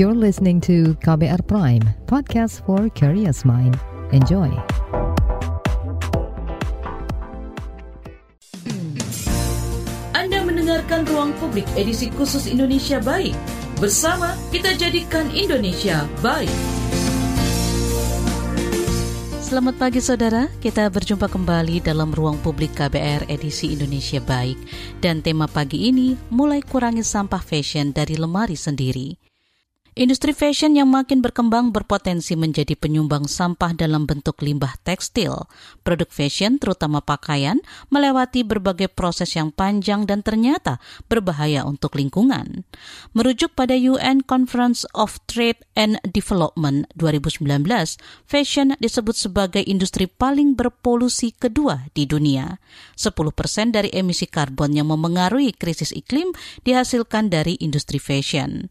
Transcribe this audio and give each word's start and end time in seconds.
You're 0.00 0.16
listening 0.16 0.64
to 0.64 0.96
KBR 1.04 1.44
Prime, 1.44 1.84
podcast 2.08 2.64
for 2.64 2.88
curious 2.96 3.44
mind. 3.44 3.76
Enjoy. 4.16 4.48
Anda 10.16 10.40
mendengarkan 10.40 11.04
Ruang 11.04 11.36
Publik 11.36 11.68
edisi 11.76 12.08
khusus 12.16 12.48
Indonesia 12.48 12.96
Baik. 13.04 13.36
Bersama 13.76 14.32
kita 14.48 14.72
jadikan 14.72 15.28
Indonesia 15.36 16.08
baik. 16.24 16.48
Selamat 19.44 19.76
pagi 19.76 20.00
saudara, 20.00 20.48
kita 20.64 20.88
berjumpa 20.88 21.28
kembali 21.28 21.84
dalam 21.84 22.08
ruang 22.16 22.40
publik 22.40 22.72
KBR 22.72 23.28
edisi 23.28 23.76
Indonesia 23.76 24.24
Baik. 24.24 24.56
Dan 25.04 25.20
tema 25.20 25.44
pagi 25.44 25.92
ini, 25.92 26.16
mulai 26.32 26.64
kurangi 26.64 27.04
sampah 27.04 27.44
fashion 27.44 27.92
dari 27.92 28.16
lemari 28.16 28.56
sendiri. 28.56 29.29
Industri 29.98 30.30
fashion 30.30 30.78
yang 30.78 30.86
makin 30.86 31.18
berkembang 31.18 31.74
berpotensi 31.74 32.38
menjadi 32.38 32.78
penyumbang 32.78 33.26
sampah 33.26 33.74
dalam 33.74 34.06
bentuk 34.06 34.38
limbah 34.38 34.78
tekstil. 34.86 35.50
Produk 35.82 36.06
fashion, 36.14 36.62
terutama 36.62 37.02
pakaian, 37.02 37.58
melewati 37.90 38.46
berbagai 38.46 38.86
proses 38.86 39.34
yang 39.34 39.50
panjang 39.50 40.06
dan 40.06 40.22
ternyata 40.22 40.78
berbahaya 41.10 41.66
untuk 41.66 41.98
lingkungan. 41.98 42.62
Merujuk 43.18 43.58
pada 43.58 43.74
UN 43.74 44.22
Conference 44.22 44.86
of 44.94 45.18
Trade 45.26 45.58
and 45.74 45.98
Development 46.06 46.86
2019, 46.94 47.66
fashion 48.30 48.78
disebut 48.78 49.18
sebagai 49.18 49.66
industri 49.66 50.06
paling 50.06 50.54
berpolusi 50.54 51.34
kedua 51.34 51.90
di 51.98 52.06
dunia. 52.06 52.62
10 52.94 53.10
persen 53.34 53.74
dari 53.74 53.90
emisi 53.90 54.30
karbon 54.30 54.70
yang 54.70 54.86
memengaruhi 54.86 55.50
krisis 55.50 55.90
iklim 55.90 56.30
dihasilkan 56.62 57.26
dari 57.26 57.58
industri 57.58 57.98
fashion 57.98 58.70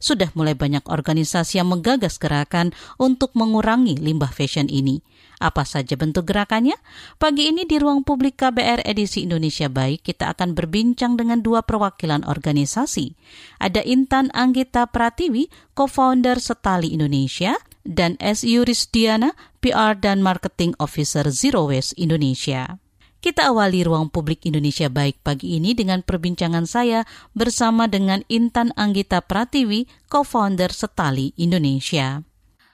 sudah 0.00 0.32
mulai 0.32 0.56
banyak 0.56 0.82
organisasi 0.88 1.60
yang 1.60 1.68
menggagas 1.68 2.16
gerakan 2.16 2.72
untuk 2.96 3.36
mengurangi 3.36 4.00
limbah 4.00 4.32
fashion 4.32 4.66
ini. 4.66 5.04
Apa 5.40 5.64
saja 5.64 5.96
bentuk 5.96 6.28
gerakannya? 6.28 6.76
Pagi 7.16 7.48
ini 7.48 7.64
di 7.64 7.80
ruang 7.80 8.04
publik 8.04 8.40
KBR 8.40 8.84
edisi 8.84 9.24
Indonesia 9.24 9.72
Baik, 9.72 10.04
kita 10.04 10.32
akan 10.36 10.52
berbincang 10.52 11.16
dengan 11.16 11.40
dua 11.40 11.64
perwakilan 11.64 12.28
organisasi. 12.28 13.16
Ada 13.56 13.80
Intan 13.84 14.28
Anggita 14.36 14.84
Pratiwi, 14.88 15.48
co-founder 15.72 16.36
Setali 16.40 16.92
Indonesia, 16.92 17.56
dan 17.88 18.20
S. 18.20 18.44
Yurisdiana, 18.44 19.32
PR 19.64 19.96
dan 19.96 20.20
Marketing 20.20 20.76
Officer 20.76 21.24
Zero 21.32 21.72
Waste 21.72 21.96
Indonesia. 21.96 22.76
Kita 23.20 23.52
awali 23.52 23.84
ruang 23.84 24.08
publik 24.08 24.48
Indonesia 24.48 24.88
Baik 24.88 25.20
pagi 25.20 25.60
ini 25.60 25.76
dengan 25.76 26.00
perbincangan 26.00 26.64
saya 26.64 27.04
bersama 27.36 27.84
dengan 27.84 28.24
Intan 28.32 28.72
Anggita 28.80 29.20
Pratiwi, 29.20 29.84
co-founder 30.08 30.72
Setali 30.72 31.36
Indonesia. 31.36 32.24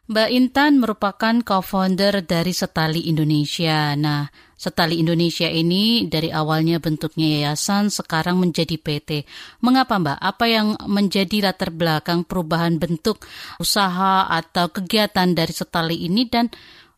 Mbak 0.06 0.30
Intan 0.30 0.78
merupakan 0.78 1.34
co-founder 1.42 2.22
dari 2.22 2.54
Setali 2.54 3.10
Indonesia. 3.10 3.90
Nah, 3.98 4.30
Setali 4.54 5.02
Indonesia 5.02 5.50
ini 5.50 6.06
dari 6.06 6.30
awalnya 6.30 6.78
bentuknya 6.78 7.26
yayasan, 7.26 7.90
sekarang 7.90 8.38
menjadi 8.38 8.78
PT. 8.78 9.26
Mengapa 9.66 9.98
Mbak? 9.98 10.18
Apa 10.22 10.46
yang 10.46 10.78
menjadi 10.86 11.50
latar 11.50 11.74
belakang 11.74 12.22
perubahan 12.22 12.78
bentuk 12.78 13.26
usaha 13.58 14.30
atau 14.30 14.70
kegiatan 14.70 15.34
dari 15.34 15.50
Setali 15.50 16.06
ini 16.06 16.22
dan 16.30 16.54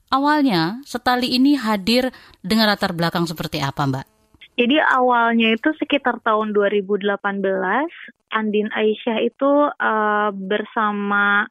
awalnya 0.09 0.81
Setali 0.84 1.37
ini 1.37 1.56
hadir 1.56 2.12
dengan 2.41 2.69
latar 2.69 2.92
belakang 2.92 3.25
seperti 3.28 3.61
apa, 3.61 3.84
Mbak? 3.84 4.06
Jadi 4.59 4.75
awalnya 4.83 5.55
itu 5.55 5.70
sekitar 5.78 6.19
tahun 6.27 6.50
2018, 6.50 7.15
Andin 8.34 8.69
Aisyah 8.75 9.19
itu 9.23 9.70
uh, 9.70 10.34
bersama 10.34 11.47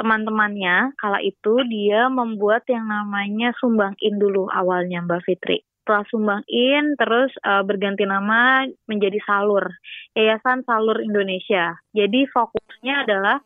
teman-temannya 0.00 0.94
kala 0.96 1.20
itu 1.20 1.58
dia 1.66 2.06
membuat 2.08 2.64
yang 2.70 2.86
namanya 2.88 3.52
Sumbang 3.58 3.98
In 4.00 4.16
dulu 4.16 4.48
awalnya 4.48 5.04
Mbak 5.04 5.20
Fitri. 5.26 5.60
Setelah 5.84 6.04
Sumbang 6.08 6.42
In 6.48 6.96
terus 6.96 7.28
uh, 7.44 7.60
berganti 7.60 8.08
nama 8.08 8.64
menjadi 8.88 9.20
Salur, 9.28 9.68
Yayasan 10.16 10.64
Salur 10.64 11.04
Indonesia. 11.04 11.76
Jadi 11.92 12.24
fokusnya 12.24 13.04
adalah 13.04 13.36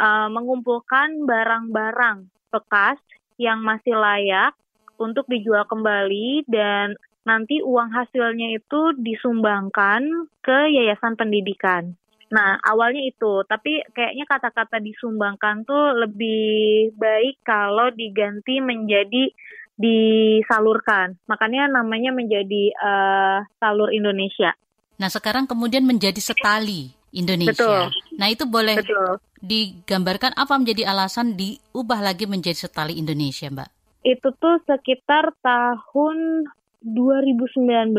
uh, 0.00 0.32
mengumpulkan 0.32 1.28
barang-barang 1.28 2.30
bekas 2.48 2.96
yang 3.38 3.62
masih 3.62 3.94
layak 3.94 4.52
untuk 4.98 5.24
dijual 5.30 5.64
kembali 5.64 6.44
dan 6.50 6.98
nanti 7.22 7.62
uang 7.62 7.94
hasilnya 7.94 8.58
itu 8.58 8.80
disumbangkan 8.98 10.26
ke 10.42 10.58
yayasan 10.74 11.14
pendidikan. 11.14 11.94
Nah, 12.28 12.60
awalnya 12.60 13.08
itu, 13.08 13.40
tapi 13.48 13.80
kayaknya 13.96 14.28
kata-kata 14.28 14.84
disumbangkan 14.84 15.64
tuh 15.64 15.96
lebih 15.96 16.92
baik 17.00 17.40
kalau 17.40 17.88
diganti 17.94 18.60
menjadi 18.60 19.32
disalurkan. 19.78 21.16
Makanya 21.24 21.72
namanya 21.72 22.12
menjadi 22.12 22.74
uh, 22.76 23.38
Salur 23.56 23.88
Indonesia. 23.94 24.52
Nah, 25.00 25.08
sekarang 25.08 25.48
kemudian 25.48 25.88
menjadi 25.88 26.20
Setali 26.20 26.92
Indonesia. 27.16 27.56
Betul. 27.56 27.82
Nah, 28.20 28.28
itu 28.28 28.44
boleh 28.44 28.76
Betul 28.76 29.27
digambarkan 29.42 30.34
apa 30.34 30.54
menjadi 30.58 30.90
alasan 30.90 31.38
diubah 31.38 32.02
lagi 32.02 32.26
menjadi 32.26 32.66
setali 32.68 32.98
Indonesia, 32.98 33.48
Mbak? 33.48 33.70
Itu 34.06 34.30
tuh 34.38 34.62
sekitar 34.66 35.34
tahun 35.42 36.46
2019. 36.82 37.94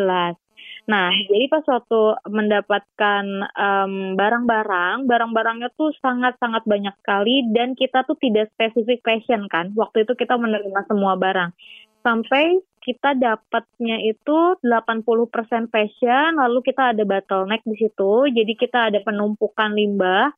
Nah, 0.90 1.14
jadi 1.14 1.46
pas 1.54 1.62
waktu 1.70 2.02
mendapatkan 2.26 3.24
barang 4.18 4.18
barang-barang, 4.18 5.06
barang-barangnya 5.06 5.70
tuh 5.78 5.94
sangat-sangat 6.02 6.66
banyak 6.66 6.96
sekali 6.98 7.46
dan 7.54 7.78
kita 7.78 8.02
tuh 8.10 8.18
tidak 8.18 8.50
spesifik 8.58 9.06
fashion 9.06 9.46
kan. 9.52 9.70
Waktu 9.78 10.08
itu 10.08 10.18
kita 10.18 10.34
menerima 10.34 10.82
semua 10.90 11.14
barang. 11.14 11.54
Sampai 12.02 12.58
kita 12.80 13.14
dapatnya 13.14 14.02
itu 14.02 14.58
80% 14.66 15.70
fashion, 15.70 16.42
lalu 16.42 16.64
kita 16.66 16.96
ada 16.96 17.04
bottleneck 17.06 17.62
di 17.68 17.76
situ. 17.86 18.12
Jadi 18.34 18.54
kita 18.58 18.90
ada 18.90 18.98
penumpukan 19.06 19.76
limbah 19.76 20.34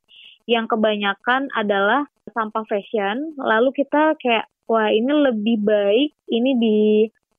yang 0.46 0.66
kebanyakan 0.66 1.48
adalah 1.54 2.06
sampah 2.30 2.64
fashion. 2.66 3.34
Lalu 3.38 3.70
kita 3.74 4.16
kayak 4.18 4.46
wah 4.66 4.88
ini 4.88 5.12
lebih 5.12 5.62
baik 5.62 6.10
ini 6.30 6.52
di 6.58 6.78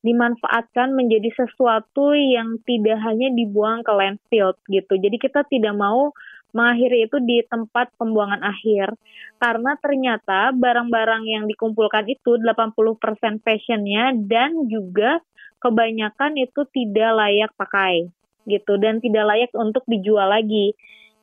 dimanfaatkan 0.04 0.92
menjadi 0.92 1.32
sesuatu 1.32 2.12
yang 2.12 2.60
tidak 2.68 3.00
hanya 3.00 3.32
dibuang 3.32 3.80
ke 3.80 3.88
landfill 3.88 4.52
gitu. 4.68 5.00
Jadi 5.00 5.16
kita 5.16 5.48
tidak 5.48 5.72
mau 5.72 6.12
mengakhiri 6.54 7.08
itu 7.08 7.18
di 7.24 7.42
tempat 7.50 7.90
pembuangan 7.98 8.44
akhir 8.44 8.94
karena 9.42 9.74
ternyata 9.82 10.54
barang-barang 10.54 11.26
yang 11.26 11.44
dikumpulkan 11.50 12.06
itu 12.06 12.38
80% 12.38 13.42
fashionnya 13.42 14.14
dan 14.28 14.70
juga 14.70 15.18
kebanyakan 15.58 16.38
itu 16.38 16.62
tidak 16.70 17.10
layak 17.18 17.50
pakai 17.58 18.06
gitu 18.46 18.76
dan 18.78 19.00
tidak 19.00 19.24
layak 19.24 19.50
untuk 19.56 19.82
dijual 19.90 20.30
lagi. 20.30 20.76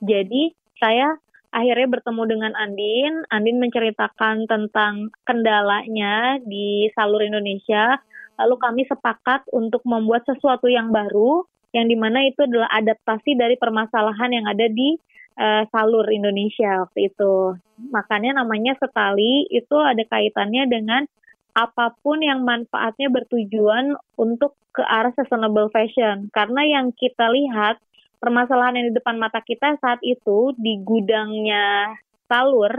Jadi 0.04 0.52
saya 0.82 1.16
akhirnya 1.52 1.88
bertemu 2.00 2.24
dengan 2.28 2.52
Andin. 2.56 3.28
Andin 3.28 3.60
menceritakan 3.60 4.48
tentang 4.48 5.12
kendalanya 5.28 6.40
di 6.44 6.88
Salur 6.96 7.22
Indonesia. 7.22 8.00
Lalu 8.40 8.56
kami 8.58 8.82
sepakat 8.88 9.46
untuk 9.54 9.86
membuat 9.86 10.26
sesuatu 10.26 10.66
yang 10.66 10.90
baru, 10.90 11.46
yang 11.76 11.86
di 11.86 12.00
mana 12.00 12.26
itu 12.26 12.42
adalah 12.48 12.72
adaptasi 12.74 13.38
dari 13.38 13.60
permasalahan 13.60 14.32
yang 14.34 14.46
ada 14.50 14.66
di 14.66 14.98
uh, 15.38 15.64
Salur 15.70 16.08
Indonesia 16.10 16.88
waktu 16.88 17.12
itu. 17.12 17.60
Makanya 17.94 18.42
namanya 18.42 18.74
Setali 18.80 19.46
itu 19.52 19.78
ada 19.78 20.02
kaitannya 20.08 20.66
dengan 20.72 21.04
apa 21.52 21.92
pun 22.00 22.24
yang 22.24 22.48
manfaatnya 22.48 23.12
bertujuan 23.12 24.00
untuk 24.16 24.56
ke 24.72 24.84
arah 24.88 25.12
sustainable 25.14 25.68
fashion. 25.70 26.32
Karena 26.32 26.64
yang 26.64 26.96
kita 26.96 27.28
lihat 27.28 27.78
permasalahan 28.22 28.78
yang 28.78 28.86
di 28.94 28.96
depan 28.96 29.18
mata 29.18 29.42
kita 29.42 29.76
saat 29.82 29.98
itu 30.06 30.54
di 30.56 30.78
gudangnya 30.86 31.98
Salur 32.30 32.72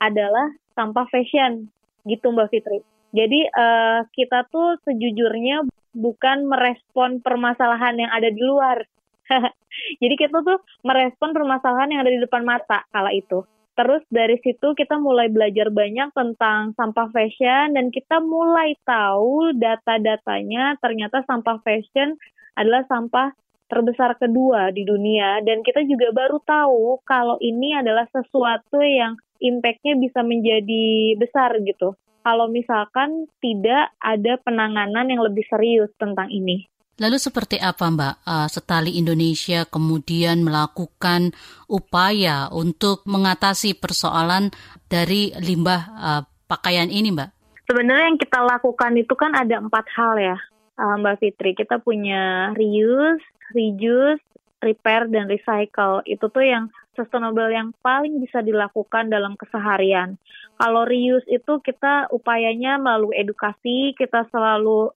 adalah 0.00 0.50
sampah 0.74 1.06
fashion 1.12 1.68
gitu 2.08 2.32
Mbak 2.32 2.48
Fitri. 2.50 2.80
Jadi 3.14 3.46
uh, 3.52 4.02
kita 4.10 4.48
tuh 4.50 4.80
sejujurnya 4.82 5.62
bukan 5.94 6.48
merespon 6.50 7.22
permasalahan 7.22 7.96
yang 7.96 8.10
ada 8.10 8.28
di 8.32 8.42
luar. 8.42 8.82
Jadi 10.02 10.14
kita 10.16 10.42
tuh 10.42 10.58
merespon 10.82 11.36
permasalahan 11.36 11.92
yang 11.92 12.00
ada 12.02 12.12
di 12.12 12.20
depan 12.20 12.42
mata 12.42 12.82
kala 12.90 13.14
itu. 13.14 13.46
Terus 13.76 14.00
dari 14.08 14.40
situ 14.40 14.72
kita 14.72 14.96
mulai 14.96 15.28
belajar 15.28 15.68
banyak 15.68 16.08
tentang 16.16 16.72
sampah 16.80 17.12
fashion 17.12 17.76
dan 17.76 17.92
kita 17.92 18.24
mulai 18.24 18.72
tahu 18.88 19.52
data-datanya 19.52 20.80
ternyata 20.80 21.20
sampah 21.28 21.60
fashion 21.60 22.16
adalah 22.56 22.88
sampah 22.88 23.36
terbesar 23.66 24.14
kedua 24.18 24.70
di 24.70 24.86
dunia 24.86 25.42
dan 25.42 25.62
kita 25.62 25.82
juga 25.86 26.14
baru 26.14 26.38
tahu 26.42 27.02
kalau 27.02 27.36
ini 27.42 27.74
adalah 27.74 28.06
sesuatu 28.10 28.78
yang 28.82 29.18
impactnya 29.42 29.98
bisa 29.98 30.22
menjadi 30.22 31.18
besar 31.18 31.58
gitu. 31.62 31.94
Kalau 32.26 32.50
misalkan 32.50 33.30
tidak 33.38 33.94
ada 34.02 34.34
penanganan 34.42 35.06
yang 35.06 35.22
lebih 35.22 35.46
serius 35.46 35.90
tentang 35.94 36.26
ini. 36.26 36.66
Lalu 36.96 37.20
seperti 37.20 37.60
apa 37.60 37.92
Mbak 37.92 38.14
uh, 38.24 38.48
Setali 38.48 38.96
Indonesia 38.96 39.68
kemudian 39.68 40.40
melakukan 40.40 41.36
upaya 41.68 42.48
untuk 42.48 43.04
mengatasi 43.04 43.76
persoalan 43.76 44.48
dari 44.88 45.28
limbah 45.36 45.82
uh, 45.92 46.22
pakaian 46.48 46.88
ini 46.88 47.12
Mbak? 47.12 47.30
Sebenarnya 47.68 48.06
yang 48.08 48.18
kita 48.18 48.40
lakukan 48.40 48.92
itu 48.96 49.12
kan 49.12 49.36
ada 49.36 49.60
empat 49.60 49.86
hal 49.92 50.14
ya 50.16 50.36
uh, 50.80 50.96
Mbak 50.96 51.16
Fitri. 51.20 51.52
Kita 51.52 51.84
punya 51.84 52.56
reuse, 52.56 53.20
reduce, 53.54 54.22
repair, 54.64 55.06
dan 55.10 55.28
recycle. 55.28 56.02
Itu 56.08 56.32
tuh 56.32 56.46
yang 56.46 56.64
sustainable 56.96 57.52
yang 57.52 57.76
paling 57.84 58.18
bisa 58.24 58.40
dilakukan 58.40 59.12
dalam 59.12 59.36
keseharian. 59.36 60.16
Kalau 60.56 60.88
reuse 60.88 61.28
itu 61.28 61.60
kita 61.60 62.08
upayanya 62.08 62.80
melalui 62.80 63.12
edukasi, 63.20 63.92
kita 63.92 64.24
selalu 64.32 64.90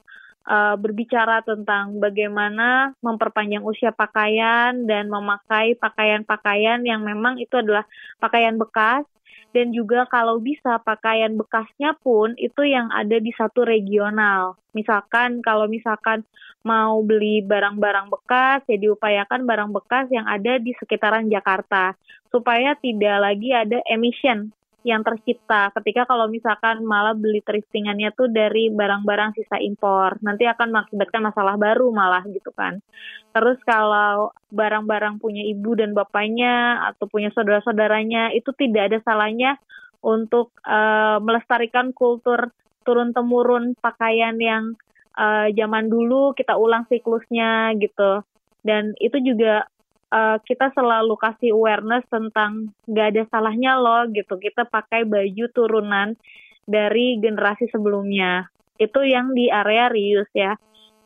uh, 0.51 0.75
berbicara 0.75 1.47
tentang 1.47 2.03
bagaimana 2.03 2.91
memperpanjang 2.99 3.63
usia 3.63 3.95
pakaian 3.95 4.75
dan 4.91 5.07
memakai 5.07 5.79
pakaian-pakaian 5.79 6.83
yang 6.83 7.07
memang 7.07 7.39
itu 7.39 7.55
adalah 7.55 7.87
pakaian 8.19 8.59
bekas. 8.59 9.07
Dan 9.51 9.75
juga 9.75 10.07
kalau 10.07 10.39
bisa 10.39 10.79
pakaian 10.87 11.35
bekasnya 11.35 11.99
pun 11.99 12.39
itu 12.39 12.63
yang 12.63 12.87
ada 12.95 13.19
di 13.19 13.35
satu 13.35 13.67
regional. 13.67 14.55
Misalkan 14.79 15.43
kalau 15.43 15.67
misalkan 15.67 16.23
mau 16.63 17.03
beli 17.03 17.43
barang-barang 17.43 18.15
bekas 18.15 18.63
ya 18.71 18.79
diupayakan 18.79 19.43
barang 19.51 19.75
bekas 19.75 20.07
yang 20.15 20.23
ada 20.31 20.55
di 20.63 20.71
sekitaran 20.79 21.27
Jakarta. 21.27 21.99
Supaya 22.31 22.79
tidak 22.79 23.17
lagi 23.19 23.51
ada 23.51 23.83
emission 23.91 24.55
yang 24.81 25.05
tercipta. 25.05 25.69
Ketika 25.77 26.09
kalau 26.09 26.25
misalkan 26.33 26.81
malah 26.89 27.13
beli 27.13 27.45
thriftingannya 27.45 28.17
tuh 28.17 28.33
dari 28.33 28.73
barang-barang 28.73 29.37
sisa 29.37 29.61
impor 29.61 30.17
nanti 30.25 30.49
akan 30.49 30.73
mengakibatkan 30.73 31.21
masalah 31.21 31.61
baru 31.61 31.93
malah 31.93 32.25
gitu 32.33 32.49
kan. 32.57 32.81
Terus 33.37 33.61
kalau 33.69 34.33
barang-barang 34.49 35.21
punya 35.21 35.45
ibu 35.45 35.77
dan 35.77 35.93
bapaknya 35.93 36.81
atau 36.93 37.05
punya 37.07 37.29
saudara-saudaranya 37.37 38.33
itu 38.33 38.51
tidak 38.57 38.91
ada 38.91 38.99
salahnya 39.05 39.61
untuk 40.01 40.57
uh, 40.65 41.21
melestarikan 41.21 41.93
kultur 41.93 42.49
turun 42.89 43.13
temurun 43.13 43.77
pakaian 43.77 44.41
yang 44.41 44.73
uh, 45.21 45.53
zaman 45.53 45.93
dulu 45.93 46.33
kita 46.33 46.57
ulang 46.57 46.89
siklusnya 46.89 47.77
gitu. 47.77 48.25
Dan 48.65 48.97
itu 48.97 49.21
juga 49.21 49.69
uh, 50.11 50.37
kita 50.43 50.75
selalu 50.75 51.15
kasih 51.17 51.55
awareness 51.55 52.05
tentang 52.11 52.75
gak 52.91 53.17
ada 53.17 53.25
salahnya 53.31 53.79
loh 53.79 54.07
gitu. 54.11 54.37
Kita 54.37 54.67
pakai 54.67 55.07
baju 55.07 55.47
turunan 55.55 56.19
dari 56.67 57.19
generasi 57.19 57.71
sebelumnya. 57.71 58.51
Itu 58.77 59.03
yang 59.07 59.33
di 59.33 59.49
area 59.49 59.89
reuse 59.89 60.35
ya. 60.35 60.55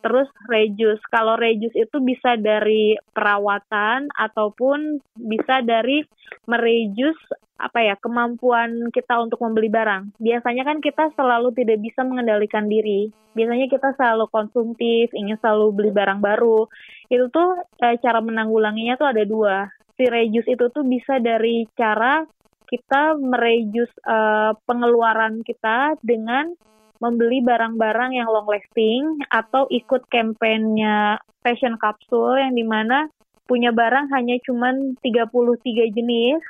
Terus 0.04 0.28
reduce 0.52 1.00
kalau 1.08 1.40
reduce 1.40 1.72
itu 1.72 1.96
bisa 2.04 2.36
dari 2.36 2.92
perawatan 3.16 4.12
ataupun 4.12 5.00
bisa 5.16 5.64
dari 5.64 6.04
mereduce 6.44 7.16
apa 7.54 7.78
ya 7.86 7.94
kemampuan 7.98 8.90
kita 8.90 9.14
untuk 9.22 9.38
membeli 9.38 9.70
barang. 9.70 10.18
Biasanya 10.18 10.66
kan 10.66 10.82
kita 10.82 11.14
selalu 11.14 11.54
tidak 11.54 11.78
bisa 11.80 12.02
mengendalikan 12.02 12.66
diri. 12.66 13.14
Biasanya 13.34 13.70
kita 13.70 13.94
selalu 13.94 14.26
konsumtif, 14.30 15.14
ingin 15.14 15.38
selalu 15.38 15.70
beli 15.74 15.90
barang 15.94 16.18
baru. 16.18 16.66
Itu 17.10 17.30
tuh 17.30 17.62
e, 17.78 17.98
cara 18.02 18.18
menanggulanginya 18.18 18.98
tuh 18.98 19.08
ada 19.10 19.22
dua. 19.22 19.70
Si 19.94 20.06
reduce 20.06 20.50
itu 20.50 20.66
tuh 20.74 20.82
bisa 20.82 21.22
dari 21.22 21.66
cara 21.78 22.26
kita 22.66 23.18
mereduce 23.22 23.94
e, 24.02 24.18
pengeluaran 24.66 25.46
kita 25.46 25.94
dengan 26.02 26.50
membeli 26.98 27.42
barang-barang 27.42 28.18
yang 28.18 28.30
long 28.30 28.50
lasting 28.50 29.22
atau 29.30 29.66
ikut 29.70 30.06
kampanyenya 30.10 31.22
fashion 31.42 31.78
capsule 31.78 32.38
yang 32.38 32.54
di 32.54 32.64
mana 32.66 33.10
punya 33.44 33.70
barang 33.76 34.08
hanya 34.08 34.40
cuma 34.40 34.72
33 35.04 35.92
jenis 35.92 36.40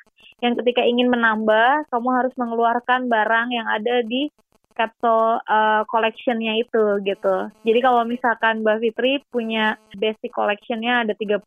yang 0.43 0.55
ketika 0.61 0.83
ingin 0.85 1.09
menambah 1.09 1.89
kamu 1.89 2.09
harus 2.13 2.35
mengeluarkan 2.37 3.09
barang 3.09 3.49
yang 3.53 3.67
ada 3.69 4.05
di 4.05 4.29
capsule 4.75 5.39
uh, 5.47 5.87
collectionnya 5.87 6.59
itu 6.59 6.99
gitu. 7.07 7.49
Jadi 7.63 7.79
kalau 7.79 8.03
misalkan 8.03 8.67
Mbak 8.67 8.79
Fitri 8.83 9.23
punya 9.31 9.79
basic 9.95 10.35
collectionnya 10.35 11.07
ada 11.07 11.15
33, 11.15 11.41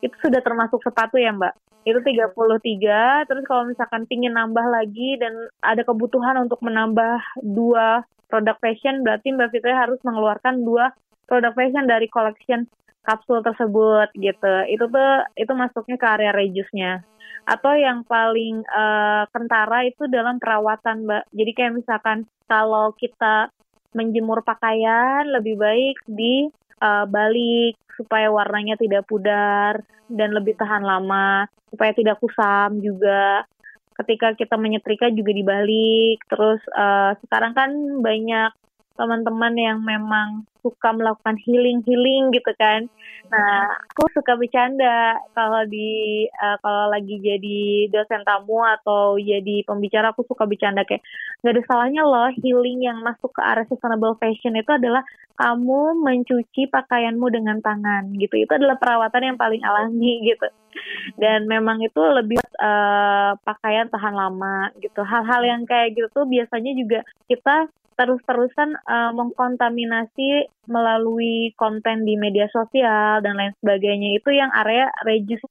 itu 0.00 0.16
sudah 0.22 0.40
termasuk 0.40 0.80
sepatu 0.80 1.18
ya 1.18 1.34
Mbak? 1.34 1.84
Itu 1.84 1.98
33, 2.00 3.26
terus 3.26 3.44
kalau 3.50 3.66
misalkan 3.66 4.06
pingin 4.06 4.32
nambah 4.32 4.62
lagi 4.62 5.18
dan 5.18 5.50
ada 5.60 5.82
kebutuhan 5.82 6.38
untuk 6.38 6.62
menambah 6.62 7.18
dua 7.42 8.06
produk 8.30 8.56
fashion, 8.62 9.02
berarti 9.02 9.34
Mbak 9.34 9.50
Fitri 9.50 9.74
harus 9.74 9.98
mengeluarkan 10.06 10.62
dua 10.62 10.94
produk 11.26 11.54
fashion 11.54 11.86
dari 11.86 12.06
collection 12.06 12.66
kapsul 13.04 13.40
tersebut 13.40 14.08
gitu. 14.16 14.54
Itu 14.68 14.84
tuh 14.88 15.12
itu 15.36 15.52
masuknya 15.56 15.96
ke 15.96 16.06
area 16.06 16.32
reduce-nya. 16.32 16.92
Atau 17.48 17.72
yang 17.74 18.04
paling 18.04 18.62
uh, 18.68 19.24
kentara 19.32 19.88
itu 19.88 20.06
dalam 20.06 20.36
perawatan, 20.36 21.08
Mbak. 21.08 21.24
Jadi 21.32 21.50
kayak 21.56 21.74
misalkan 21.80 22.18
kalau 22.46 22.92
kita 22.94 23.48
menjemur 23.96 24.44
pakaian 24.46 25.26
lebih 25.26 25.58
baik 25.58 25.96
di 26.06 26.46
uh, 26.78 27.08
balik 27.10 27.74
supaya 27.98 28.30
warnanya 28.30 28.78
tidak 28.78 29.04
pudar 29.10 29.82
dan 30.06 30.30
lebih 30.32 30.54
tahan 30.56 30.84
lama, 30.84 31.48
supaya 31.72 31.92
tidak 31.96 32.20
kusam 32.20 32.78
juga. 32.78 33.44
Ketika 34.00 34.32
kita 34.32 34.56
menyetrika 34.56 35.12
juga 35.12 35.32
dibalik. 35.32 36.24
Terus 36.28 36.60
uh, 36.72 37.12
sekarang 37.24 37.52
kan 37.52 37.70
banyak 38.00 38.52
teman-teman 39.00 39.56
yang 39.56 39.78
memang 39.80 40.44
suka 40.60 40.92
melakukan 40.92 41.40
healing 41.40 41.80
healing 41.88 42.28
gitu 42.36 42.52
kan. 42.60 42.84
Nah, 43.32 43.64
aku 43.88 44.12
suka 44.12 44.36
bercanda 44.36 45.16
kalau 45.32 45.64
di 45.64 46.28
uh, 46.28 46.60
kalau 46.60 46.92
lagi 46.92 47.16
jadi 47.16 47.88
dosen 47.88 48.20
tamu 48.28 48.60
atau 48.60 49.16
jadi 49.16 49.64
pembicara 49.64 50.12
aku 50.12 50.28
suka 50.28 50.44
bercanda 50.44 50.84
kayak 50.84 51.00
nggak 51.40 51.56
ada 51.56 51.62
salahnya 51.64 52.02
loh 52.04 52.28
healing 52.44 52.84
yang 52.84 53.00
masuk 53.00 53.32
ke 53.32 53.40
area 53.40 53.64
sustainable 53.72 54.12
fashion 54.20 54.52
itu 54.52 54.68
adalah 54.68 55.00
kamu 55.40 55.96
mencuci 56.04 56.68
pakaianmu 56.68 57.26
dengan 57.32 57.64
tangan 57.64 58.12
gitu. 58.20 58.44
Itu 58.44 58.52
adalah 58.60 58.76
perawatan 58.76 59.32
yang 59.32 59.38
paling 59.40 59.64
alami 59.64 60.20
gitu. 60.28 60.48
Dan 61.16 61.48
memang 61.48 61.80
itu 61.80 61.98
lebih 61.98 62.38
uh, 62.60 63.32
pakaian 63.40 63.88
tahan 63.88 64.12
lama 64.12 64.68
gitu. 64.84 65.00
Hal-hal 65.00 65.40
yang 65.48 65.62
kayak 65.64 65.96
gitu 65.96 66.12
tuh 66.12 66.28
biasanya 66.28 66.76
juga 66.76 67.00
kita 67.24 67.72
terus-terusan 68.00 68.80
uh, 68.88 69.12
mengkontaminasi 69.12 70.48
melalui 70.72 71.52
konten 71.60 72.08
di 72.08 72.16
media 72.16 72.48
sosial 72.48 73.20
dan 73.20 73.36
lain 73.36 73.52
sebagainya 73.60 74.16
itu 74.16 74.32
yang 74.32 74.48
area 74.56 74.88
reduce 75.04 75.44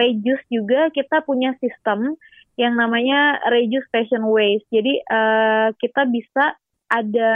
reduce 0.00 0.40
juga 0.48 0.88
kita 0.96 1.20
punya 1.28 1.52
sistem 1.60 2.16
yang 2.56 2.72
namanya 2.80 3.36
reduce 3.52 3.84
fashion 3.92 4.24
waste. 4.32 4.64
Jadi 4.72 5.04
uh, 5.12 5.76
kita 5.76 6.08
bisa 6.08 6.56
ada 6.88 7.34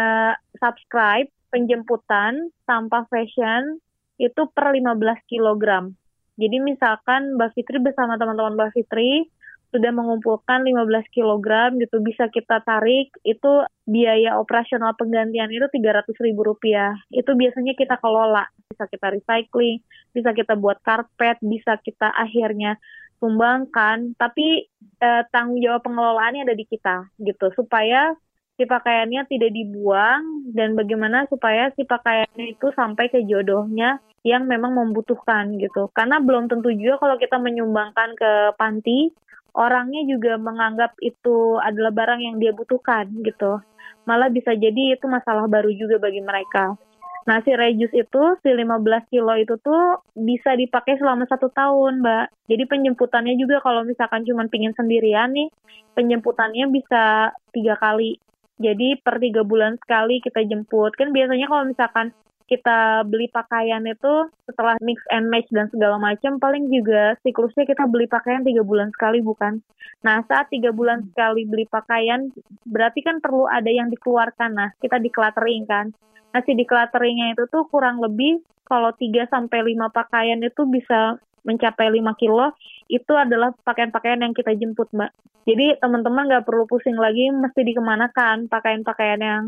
subscribe 0.56 1.28
penjemputan 1.52 2.48
sampah 2.64 3.04
fashion 3.12 3.84
itu 4.16 4.48
per 4.56 4.72
15 4.72 4.96
kg. 5.28 5.92
Jadi 6.34 6.56
misalkan 6.58 7.36
Mbak 7.38 7.52
Fitri 7.54 7.78
bersama 7.78 8.16
teman-teman 8.18 8.58
Mbak 8.58 8.70
Fitri 8.74 9.28
sudah 9.74 9.90
mengumpulkan 9.90 10.62
15 10.62 11.10
kg 11.10 11.74
gitu 11.82 11.98
bisa 11.98 12.30
kita 12.30 12.62
tarik 12.62 13.10
itu 13.26 13.66
biaya 13.82 14.38
operasional 14.38 14.94
penggantian 14.94 15.50
itu 15.50 15.66
300 15.66 16.14
ribu 16.22 16.46
rupiah. 16.46 16.94
Itu 17.10 17.34
biasanya 17.34 17.74
kita 17.74 17.98
kelola. 17.98 18.46
Bisa 18.70 18.86
kita 18.86 19.10
recycling 19.10 19.82
bisa 20.14 20.30
kita 20.30 20.54
buat 20.54 20.78
karpet 20.86 21.42
bisa 21.42 21.74
kita 21.82 22.14
akhirnya 22.14 22.78
sumbangkan. 23.18 24.14
Tapi 24.14 24.70
eh, 25.02 25.22
tanggung 25.34 25.58
jawab 25.58 25.82
pengelolaannya 25.82 26.46
ada 26.46 26.54
di 26.54 26.64
kita 26.70 27.10
gitu. 27.18 27.50
Supaya 27.58 28.14
si 28.54 28.62
pakaiannya 28.70 29.26
tidak 29.26 29.50
dibuang 29.50 30.54
dan 30.54 30.78
bagaimana 30.78 31.26
supaya 31.26 31.74
si 31.74 31.82
pakaiannya 31.82 32.54
itu 32.54 32.70
sampai 32.78 33.10
ke 33.10 33.26
jodohnya 33.26 33.98
yang 34.24 34.46
memang 34.48 34.72
membutuhkan 34.72 35.58
gitu. 35.60 35.90
Karena 35.92 36.22
belum 36.22 36.48
tentu 36.48 36.72
juga 36.72 37.02
kalau 37.02 37.16
kita 37.18 37.36
menyumbangkan 37.36 38.16
ke 38.16 38.30
panti 38.56 39.12
orangnya 39.54 40.02
juga 40.04 40.34
menganggap 40.36 40.98
itu 41.00 41.58
adalah 41.62 41.94
barang 41.94 42.20
yang 42.20 42.36
dia 42.42 42.50
butuhkan 42.50 43.10
gitu. 43.22 43.62
Malah 44.04 44.28
bisa 44.28 44.52
jadi 44.52 44.98
itu 44.98 45.06
masalah 45.08 45.48
baru 45.48 45.70
juga 45.72 45.96
bagi 46.02 46.20
mereka. 46.20 46.76
Nah, 47.24 47.40
si 47.40 47.56
reduce 47.56 47.96
itu, 47.96 48.22
si 48.44 48.52
15 48.52 49.08
kilo 49.08 49.32
itu 49.40 49.56
tuh 49.64 50.04
bisa 50.12 50.52
dipakai 50.60 51.00
selama 51.00 51.24
satu 51.24 51.48
tahun, 51.48 52.04
Mbak. 52.04 52.52
Jadi 52.52 52.62
penjemputannya 52.68 53.34
juga 53.40 53.64
kalau 53.64 53.80
misalkan 53.80 54.28
cuma 54.28 54.44
pingin 54.52 54.76
sendirian 54.76 55.32
nih, 55.32 55.48
penjemputannya 55.96 56.68
bisa 56.68 57.32
tiga 57.56 57.80
kali. 57.80 58.20
Jadi 58.60 59.00
per 59.00 59.16
tiga 59.24 59.40
bulan 59.40 59.80
sekali 59.80 60.20
kita 60.20 60.44
jemput. 60.44 60.92
Kan 61.00 61.16
biasanya 61.16 61.48
kalau 61.48 61.64
misalkan 61.64 62.12
kita 62.44 63.08
beli 63.08 63.32
pakaian 63.32 63.80
itu 63.88 64.28
setelah 64.44 64.76
mix 64.84 65.00
and 65.08 65.32
match 65.32 65.48
dan 65.48 65.68
segala 65.72 65.96
macam 65.96 66.36
paling 66.36 66.68
juga 66.68 67.16
siklusnya 67.24 67.64
kita 67.64 67.88
beli 67.88 68.04
pakaian 68.04 68.44
tiga 68.44 68.60
bulan 68.60 68.92
sekali 68.92 69.24
bukan 69.24 69.64
nah 70.04 70.20
saat 70.28 70.52
tiga 70.52 70.68
bulan 70.68 71.00
hmm. 71.00 71.08
sekali 71.12 71.42
beli 71.48 71.64
pakaian 71.64 72.28
berarti 72.68 73.00
kan 73.00 73.24
perlu 73.24 73.48
ada 73.48 73.72
yang 73.72 73.88
dikeluarkan 73.88 74.50
nah 74.52 74.68
kita 74.84 75.00
decluttering 75.00 75.64
kan 75.64 75.96
nah 76.36 76.44
si 76.44 76.52
declutteringnya 76.52 77.32
itu 77.32 77.48
tuh 77.48 77.64
kurang 77.72 78.02
lebih 78.02 78.44
kalau 78.64 78.90
3 78.96 79.28
sampai 79.28 79.76
5 79.76 79.92
pakaian 79.92 80.40
itu 80.40 80.64
bisa 80.66 81.20
mencapai 81.44 81.92
5 81.92 82.16
kilo, 82.16 82.56
itu 82.88 83.12
adalah 83.12 83.52
pakaian-pakaian 83.62 84.24
yang 84.24 84.32
kita 84.32 84.56
jemput, 84.56 84.88
Mbak. 84.96 85.12
Jadi 85.44 85.76
teman-teman 85.76 86.24
nggak 86.32 86.48
perlu 86.48 86.64
pusing 86.64 86.96
lagi 86.96 87.28
mesti 87.28 87.60
dikemanakan 87.68 88.48
pakaian-pakaian 88.48 89.20
yang 89.20 89.42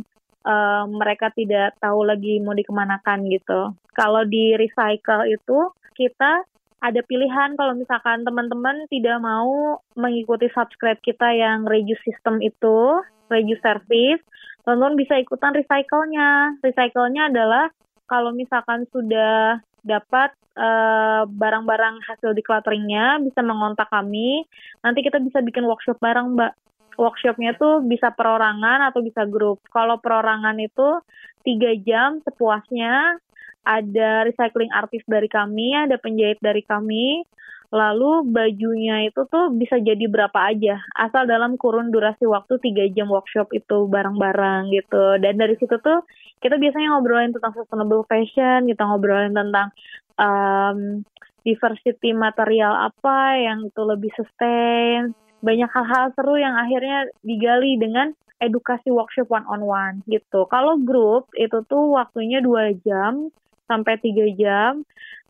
uh, 0.46 0.86
mereka 0.86 1.34
tidak 1.34 1.74
tahu 1.82 2.06
lagi 2.06 2.38
mau 2.38 2.54
dikemanakan 2.54 3.26
gitu. 3.28 3.74
Kalau 3.92 4.22
di 4.24 4.54
recycle 4.54 5.26
itu 5.26 5.74
kita 5.98 6.46
ada 6.80 7.00
pilihan 7.02 7.58
kalau 7.58 7.74
misalkan 7.74 8.22
teman-teman 8.22 8.86
tidak 8.92 9.18
mau 9.18 9.82
mengikuti 9.98 10.46
subscribe 10.54 11.00
kita 11.02 11.34
yang 11.34 11.66
reuse 11.66 11.98
system 12.06 12.38
itu, 12.38 13.02
reuse 13.32 13.58
service, 13.64 14.22
teman-teman 14.62 14.94
bisa 14.94 15.18
ikutan 15.18 15.56
recycle-nya. 15.56 16.60
Recycle-nya 16.62 17.32
adalah 17.32 17.72
kalau 18.06 18.30
misalkan 18.30 18.86
sudah 18.92 19.58
dapat 19.82 20.30
eh, 20.54 21.22
barang-barang 21.26 22.02
hasil 22.06 22.36
declutteringnya 22.36 23.24
bisa 23.24 23.40
mengontak 23.40 23.88
kami. 23.88 24.44
Nanti 24.84 25.00
kita 25.02 25.18
bisa 25.18 25.42
bikin 25.42 25.64
workshop 25.66 25.98
bareng, 25.98 26.38
Mbak. 26.38 26.52
Workshopnya 26.96 27.54
tuh 27.60 27.84
bisa 27.84 28.12
perorangan 28.12 28.90
atau 28.90 29.00
bisa 29.04 29.28
grup. 29.28 29.60
Kalau 29.70 30.00
perorangan 30.00 30.56
itu 30.60 31.00
tiga 31.46 31.70
jam 31.84 32.18
sepuasnya 32.26 33.20
ada 33.66 34.10
recycling 34.26 34.70
artis 34.70 35.02
dari 35.06 35.26
kami, 35.26 35.74
ada 35.74 35.98
penjahit 35.98 36.38
dari 36.38 36.62
kami, 36.62 37.26
lalu 37.74 38.22
bajunya 38.30 39.10
itu 39.10 39.26
tuh 39.26 39.50
bisa 39.50 39.82
jadi 39.82 40.06
berapa 40.06 40.38
aja, 40.38 40.78
asal 40.94 41.26
dalam 41.26 41.58
kurun 41.58 41.90
durasi 41.90 42.22
waktu 42.30 42.62
3 42.62 42.94
jam 42.94 43.10
workshop 43.10 43.50
itu 43.50 43.90
bareng-bareng 43.90 44.70
gitu. 44.70 45.18
Dan 45.18 45.42
dari 45.42 45.58
situ 45.58 45.74
tuh 45.82 46.06
kita 46.38 46.62
biasanya 46.62 46.94
ngobrolin 46.94 47.34
tentang 47.34 47.58
sustainable 47.58 48.06
fashion, 48.06 48.70
kita 48.70 48.82
ngobrolin 48.86 49.34
tentang 49.34 49.74
um, 50.14 51.02
diversity 51.42 52.14
material 52.14 52.74
apa 52.90 53.38
yang 53.38 53.66
itu 53.66 53.82
lebih 53.82 54.14
sustain, 54.14 55.10
banyak 55.44 55.70
hal-hal 55.72 56.12
seru 56.16 56.36
yang 56.40 56.56
akhirnya 56.56 57.08
digali 57.24 57.76
dengan 57.76 58.12
edukasi 58.40 58.92
workshop 58.92 59.28
one 59.32 59.46
on 59.48 59.64
one 59.64 59.96
gitu. 60.08 60.44
Kalau 60.48 60.76
grup 60.80 61.32
itu 61.36 61.64
tuh 61.68 61.96
waktunya 61.96 62.44
dua 62.44 62.72
jam, 62.84 63.32
sampai 63.66 63.98
tiga 63.98 64.26
jam 64.38 64.86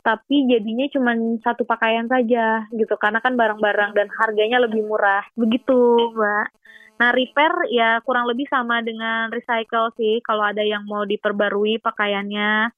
tapi 0.06 0.46
jadinya 0.46 0.86
cuma 0.94 1.18
satu 1.42 1.66
pakaian 1.66 2.06
saja 2.06 2.62
gitu. 2.70 2.94
Karena 2.94 3.18
kan 3.18 3.34
barang-barang 3.34 3.90
dan 3.90 4.06
harganya 4.14 4.62
lebih 4.62 4.86
murah. 4.86 5.26
Begitu 5.34 6.14
mbak. 6.14 6.46
Nah 7.02 7.10
repair 7.10 7.50
ya 7.74 7.98
kurang 8.06 8.30
lebih 8.30 8.46
sama 8.46 8.80
dengan 8.86 9.28
recycle 9.34 9.90
sih 9.98 10.22
kalau 10.22 10.46
ada 10.46 10.62
yang 10.62 10.86
mau 10.86 11.02
diperbarui 11.02 11.82
pakaiannya 11.82 12.70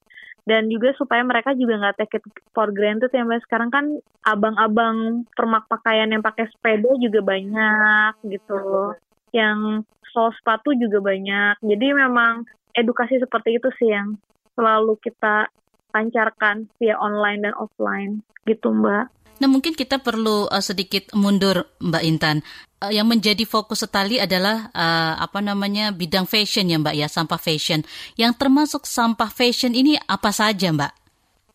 dan 0.48 0.72
juga 0.72 0.96
supaya 0.96 1.20
mereka 1.20 1.52
juga 1.52 1.76
nggak 1.76 1.96
take 2.00 2.16
it 2.16 2.24
for 2.56 2.72
granted 2.72 3.12
ya 3.12 3.20
mbak. 3.20 3.44
Sekarang 3.44 3.68
kan 3.68 3.84
abang-abang 4.24 5.28
permak 5.36 5.68
pakaian 5.68 6.08
yang 6.08 6.24
pakai 6.24 6.48
sepeda 6.48 6.88
juga 6.96 7.20
banyak 7.20 8.16
gitu. 8.32 8.96
Yang 9.36 9.84
sol 10.08 10.32
sepatu 10.40 10.72
juga 10.72 11.04
banyak. 11.04 11.60
Jadi 11.60 11.86
memang 11.92 12.48
edukasi 12.72 13.20
seperti 13.20 13.60
itu 13.60 13.68
sih 13.76 13.92
yang 13.92 14.16
selalu 14.56 14.96
kita 15.04 15.52
lancarkan 15.92 16.72
via 16.80 16.96
online 16.96 17.44
dan 17.44 17.54
offline. 17.60 18.24
Gitu 18.48 18.72
Mbak. 18.72 19.12
Nah 19.38 19.48
mungkin 19.50 19.74
kita 19.74 20.02
perlu 20.02 20.50
uh, 20.50 20.62
sedikit 20.62 21.14
mundur 21.14 21.66
Mbak 21.78 22.04
Intan. 22.04 22.38
Uh, 22.78 22.94
yang 22.94 23.10
menjadi 23.10 23.42
fokus 23.42 23.82
setali 23.82 24.22
adalah 24.22 24.70
uh, 24.70 25.18
apa 25.18 25.42
namanya 25.42 25.90
bidang 25.90 26.30
fashion 26.30 26.70
ya 26.70 26.78
Mbak 26.78 26.94
ya 26.94 27.06
sampah 27.10 27.38
fashion. 27.38 27.82
Yang 28.14 28.38
termasuk 28.38 28.82
sampah 28.86 29.30
fashion 29.30 29.74
ini 29.74 29.98
apa 30.06 30.30
saja 30.30 30.70
Mbak? 30.70 30.92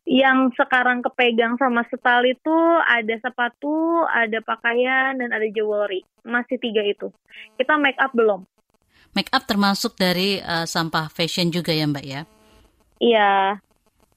Yang 0.04 0.60
sekarang 0.60 1.00
kepegang 1.00 1.56
sama 1.56 1.88
setali 1.88 2.36
itu 2.36 2.58
ada 2.84 3.16
sepatu, 3.24 4.04
ada 4.12 4.44
pakaian, 4.44 5.16
dan 5.16 5.32
ada 5.32 5.48
jewelry. 5.48 6.04
Masih 6.28 6.60
tiga 6.60 6.84
itu. 6.84 7.08
Kita 7.56 7.80
make 7.80 7.96
up 8.04 8.12
belum. 8.12 8.44
Make 9.16 9.32
up 9.32 9.48
termasuk 9.48 9.96
dari 9.96 10.44
uh, 10.44 10.68
sampah 10.68 11.08
fashion 11.08 11.56
juga 11.56 11.72
ya 11.72 11.88
Mbak 11.88 12.06
ya? 12.06 12.22
Iya. 13.00 13.32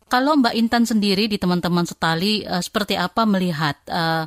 Kalau 0.06 0.38
Mbak 0.38 0.54
Intan 0.54 0.84
sendiri 0.86 1.26
di 1.26 1.34
teman-teman 1.34 1.82
setali 1.82 2.46
uh, 2.46 2.62
seperti 2.62 2.94
apa 2.94 3.26
melihat 3.26 3.74
uh, 3.90 4.24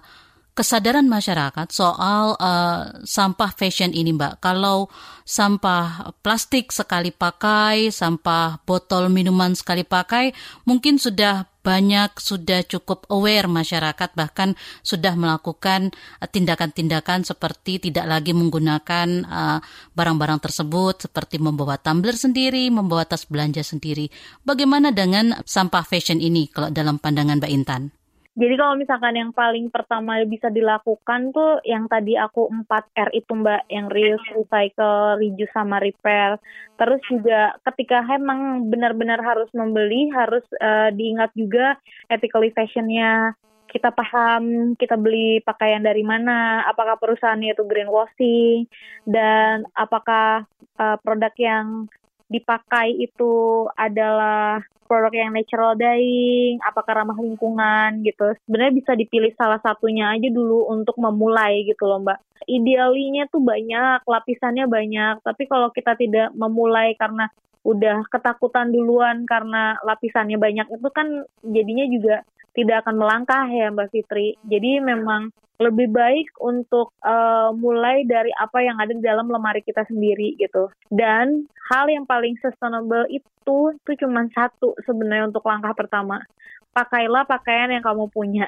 kesadaran 0.60 1.08
masyarakat 1.08 1.72
soal 1.72 2.36
uh, 2.36 3.00
sampah 3.08 3.56
fashion 3.56 3.96
ini, 3.96 4.12
Mbak? 4.12 4.44
Kalau 4.44 4.92
sampah 5.24 6.12
plastik 6.20 6.76
sekali 6.76 7.16
pakai, 7.16 7.96
sampah 7.96 8.60
botol 8.68 9.08
minuman 9.08 9.56
sekali 9.56 9.88
pakai, 9.88 10.36
mungkin 10.68 11.00
sudah 11.00 11.48
banyak 11.64 12.12
sudah 12.20 12.64
cukup 12.68 13.08
aware 13.08 13.48
masyarakat 13.48 14.16
bahkan 14.16 14.60
sudah 14.84 15.16
melakukan 15.16 15.96
uh, 16.20 16.28
tindakan-tindakan 16.28 17.24
seperti 17.24 17.80
tidak 17.80 18.12
lagi 18.12 18.36
menggunakan 18.36 19.08
uh, 19.32 19.64
barang-barang 19.96 20.40
uh, 20.40 20.44
tersebut 20.44 21.08
seperti 21.08 21.40
membawa 21.40 21.80
tumbler 21.80 22.20
sendiri, 22.20 22.68
membawa 22.68 23.08
tas 23.08 23.24
belanja 23.24 23.64
sendiri. 23.64 24.12
Bagaimana 24.44 24.92
dengan 24.92 25.40
sampah 25.40 25.88
fashion 25.88 26.20
ini 26.20 26.52
kalau 26.52 26.68
dalam 26.68 27.00
pandangan 27.00 27.40
Mbak 27.40 27.54
Intan? 27.56 27.99
Jadi 28.40 28.56
kalau 28.56 28.80
misalkan 28.80 29.20
yang 29.20 29.36
paling 29.36 29.68
pertama 29.68 30.24
bisa 30.24 30.48
dilakukan 30.48 31.36
tuh 31.36 31.60
yang 31.68 31.92
tadi 31.92 32.16
aku 32.16 32.48
4R 32.48 33.12
itu 33.12 33.36
Mbak, 33.36 33.68
yang 33.68 33.92
reuse, 33.92 34.24
recycle, 34.32 35.20
reuse 35.20 35.52
sama 35.52 35.84
repair. 35.84 36.40
Terus 36.80 37.04
juga 37.12 37.60
ketika 37.68 38.00
emang 38.08 38.72
benar-benar 38.72 39.20
harus 39.20 39.52
membeli 39.52 40.08
harus 40.16 40.48
uh, 40.64 40.88
diingat 40.96 41.36
juga 41.36 41.76
ethically 42.08 42.56
fashionnya. 42.56 43.36
Kita 43.68 43.92
paham 43.92 44.74
kita 44.80 44.96
beli 44.96 45.44
pakaian 45.44 45.84
dari 45.84 46.02
mana, 46.08 46.64
apakah 46.64 46.96
perusahaannya 46.96 47.54
itu 47.54 47.68
greenwashing 47.68 48.72
dan 49.04 49.68
apakah 49.76 50.48
uh, 50.80 50.96
produk 51.04 51.36
yang 51.36 51.92
dipakai 52.30 52.94
itu 52.96 53.66
adalah 53.74 54.62
produk 54.90 55.14
yang 55.14 55.32
natural 55.38 55.78
dyeing, 55.78 56.58
apakah 56.66 57.06
ramah 57.06 57.18
lingkungan 57.18 58.02
gitu. 58.02 58.34
Sebenarnya 58.46 58.74
bisa 58.74 58.92
dipilih 58.98 59.34
salah 59.38 59.62
satunya 59.62 60.10
aja 60.10 60.30
dulu 60.34 60.66
untuk 60.74 60.98
memulai 60.98 61.62
gitu 61.70 61.86
loh 61.86 62.02
Mbak. 62.02 62.50
Idealinya 62.50 63.30
tuh 63.30 63.46
banyak, 63.46 64.02
lapisannya 64.10 64.66
banyak, 64.66 65.22
tapi 65.22 65.46
kalau 65.46 65.70
kita 65.70 65.94
tidak 65.94 66.34
memulai 66.34 66.98
karena 66.98 67.30
udah 67.68 68.08
ketakutan 68.08 68.72
duluan 68.72 69.28
karena 69.28 69.76
lapisannya 69.84 70.40
banyak 70.40 70.68
itu 70.72 70.90
kan 70.96 71.28
jadinya 71.44 71.86
juga 71.92 72.16
tidak 72.56 72.86
akan 72.86 72.96
melangkah 72.98 73.46
ya 73.48 73.70
Mbak 73.72 73.90
Fitri. 73.94 74.36
Jadi 74.48 74.82
memang 74.82 75.30
lebih 75.60 75.92
baik 75.92 76.40
untuk 76.40 76.96
uh, 77.04 77.52
mulai 77.52 78.08
dari 78.08 78.32
apa 78.40 78.64
yang 78.64 78.80
ada 78.80 78.96
di 78.96 79.04
dalam 79.04 79.28
lemari 79.28 79.60
kita 79.60 79.84
sendiri 79.92 80.40
gitu. 80.40 80.72
Dan 80.88 81.52
hal 81.68 81.92
yang 81.92 82.08
paling 82.08 82.40
sustainable 82.40 83.06
itu 83.12 83.28
itu 83.50 83.92
cuma 84.06 84.30
satu 84.30 84.78
sebenarnya 84.86 85.34
untuk 85.34 85.44
langkah 85.44 85.74
pertama. 85.74 86.22
Pakailah 86.70 87.26
pakaian 87.26 87.74
yang 87.74 87.84
kamu 87.84 88.06
punya. 88.14 88.48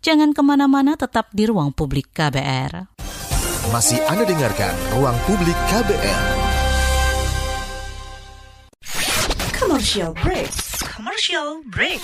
Jangan 0.00 0.32
ke 0.32 0.40
mana-mana, 0.40 0.96
tetap 0.96 1.28
di 1.36 1.44
ruang 1.44 1.74
publik 1.74 2.10
KBR. 2.16 2.88
Masih 3.68 4.00
Anda 4.08 4.24
dengarkan 4.24 4.72
ruang 4.96 5.18
publik 5.28 5.58
KBR. 5.68 6.47
Commercial 9.78 10.10
break. 10.10 10.50
Commercial 10.90 11.48
break. 11.70 12.02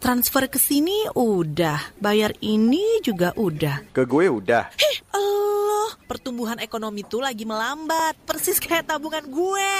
Transfer 0.00 0.48
ke 0.48 0.56
sini 0.56 1.12
udah, 1.12 1.92
bayar 2.00 2.32
ini 2.40 3.04
juga 3.04 3.36
udah. 3.36 3.84
Ke 3.92 4.08
gue 4.08 4.32
udah. 4.32 4.72
Heh, 4.72 4.96
Allah, 5.12 5.92
pertumbuhan 6.08 6.56
ekonomi 6.64 7.04
tuh 7.04 7.20
lagi 7.20 7.44
melambat, 7.44 8.16
persis 8.24 8.56
kayak 8.56 8.88
tabungan 8.88 9.28
gue. 9.28 9.76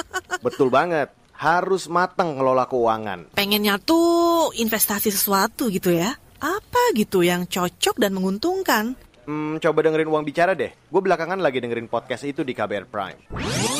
Betul 0.48 0.72
banget, 0.72 1.12
harus 1.36 1.84
matang 1.84 2.40
ngelola 2.40 2.64
keuangan. 2.64 3.36
Pengennya 3.36 3.76
tuh 3.76 4.56
investasi 4.56 5.12
sesuatu 5.12 5.68
gitu 5.68 5.92
ya. 5.92 6.16
Apa 6.40 6.96
gitu 6.96 7.20
yang 7.20 7.44
cocok 7.44 8.00
dan 8.00 8.16
menguntungkan? 8.16 8.96
Hmm, 9.30 9.62
coba 9.62 9.86
dengerin 9.86 10.10
uang 10.10 10.26
bicara 10.26 10.58
deh. 10.58 10.74
Gue 10.90 10.98
belakangan 11.06 11.38
lagi 11.38 11.62
dengerin 11.62 11.86
podcast 11.86 12.26
itu 12.26 12.42
di 12.42 12.50
KBR 12.50 12.90
Prime 12.90 13.79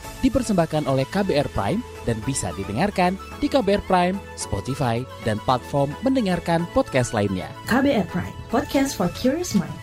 dipersembahkan 0.21 0.85
oleh 0.85 1.05
KBR 1.09 1.49
Prime 1.53 1.81
dan 2.05 2.17
bisa 2.25 2.49
didengarkan 2.57 3.19
di 3.41 3.49
KBR 3.49 3.83
Prime, 3.85 4.17
Spotify, 4.37 5.05
dan 5.27 5.37
platform 5.45 5.93
mendengarkan 6.01 6.65
podcast 6.71 7.13
lainnya. 7.13 7.49
KBR 7.69 8.07
Prime, 8.09 8.35
podcast 8.49 8.97
for 8.97 9.09
curious 9.13 9.53
mind. 9.53 9.81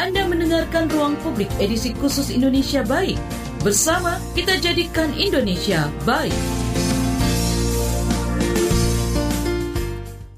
Anda 0.00 0.24
mendengarkan 0.24 0.88
Ruang 0.88 1.14
Publik 1.20 1.52
edisi 1.60 1.92
khusus 1.92 2.32
Indonesia 2.32 2.80
Baik. 2.80 3.20
Bersama 3.60 4.16
kita 4.32 4.56
jadikan 4.56 5.12
Indonesia 5.12 5.92
baik. 6.08 6.32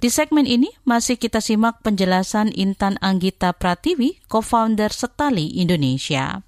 Di 0.02 0.10
segmen 0.10 0.50
ini 0.50 0.66
masih 0.82 1.14
kita 1.14 1.38
simak 1.38 1.78
penjelasan 1.86 2.50
Intan 2.50 2.98
Anggita 2.98 3.54
Pratiwi, 3.54 4.18
co-founder 4.26 4.90
Setali 4.90 5.62
Indonesia. 5.62 6.42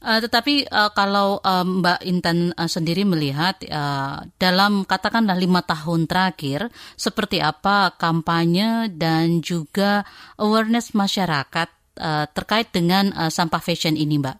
Uh, 0.00 0.16
tetapi 0.16 0.64
uh, 0.72 0.88
kalau 0.96 1.44
uh, 1.44 1.60
Mbak 1.60 2.00
Intan 2.08 2.56
uh, 2.56 2.64
sendiri 2.64 3.04
melihat 3.04 3.60
uh, 3.68 4.24
dalam 4.40 4.88
katakanlah 4.88 5.36
lima 5.36 5.60
tahun 5.60 6.08
terakhir 6.08 6.72
seperti 6.96 7.44
apa 7.44 7.92
kampanye 8.00 8.88
dan 8.96 9.44
juga 9.44 10.08
awareness 10.40 10.96
masyarakat 10.96 11.68
uh, 12.00 12.24
terkait 12.32 12.72
dengan 12.72 13.12
uh, 13.12 13.28
sampah 13.28 13.60
fashion 13.60 13.92
ini, 13.92 14.16
Mbak? 14.16 14.36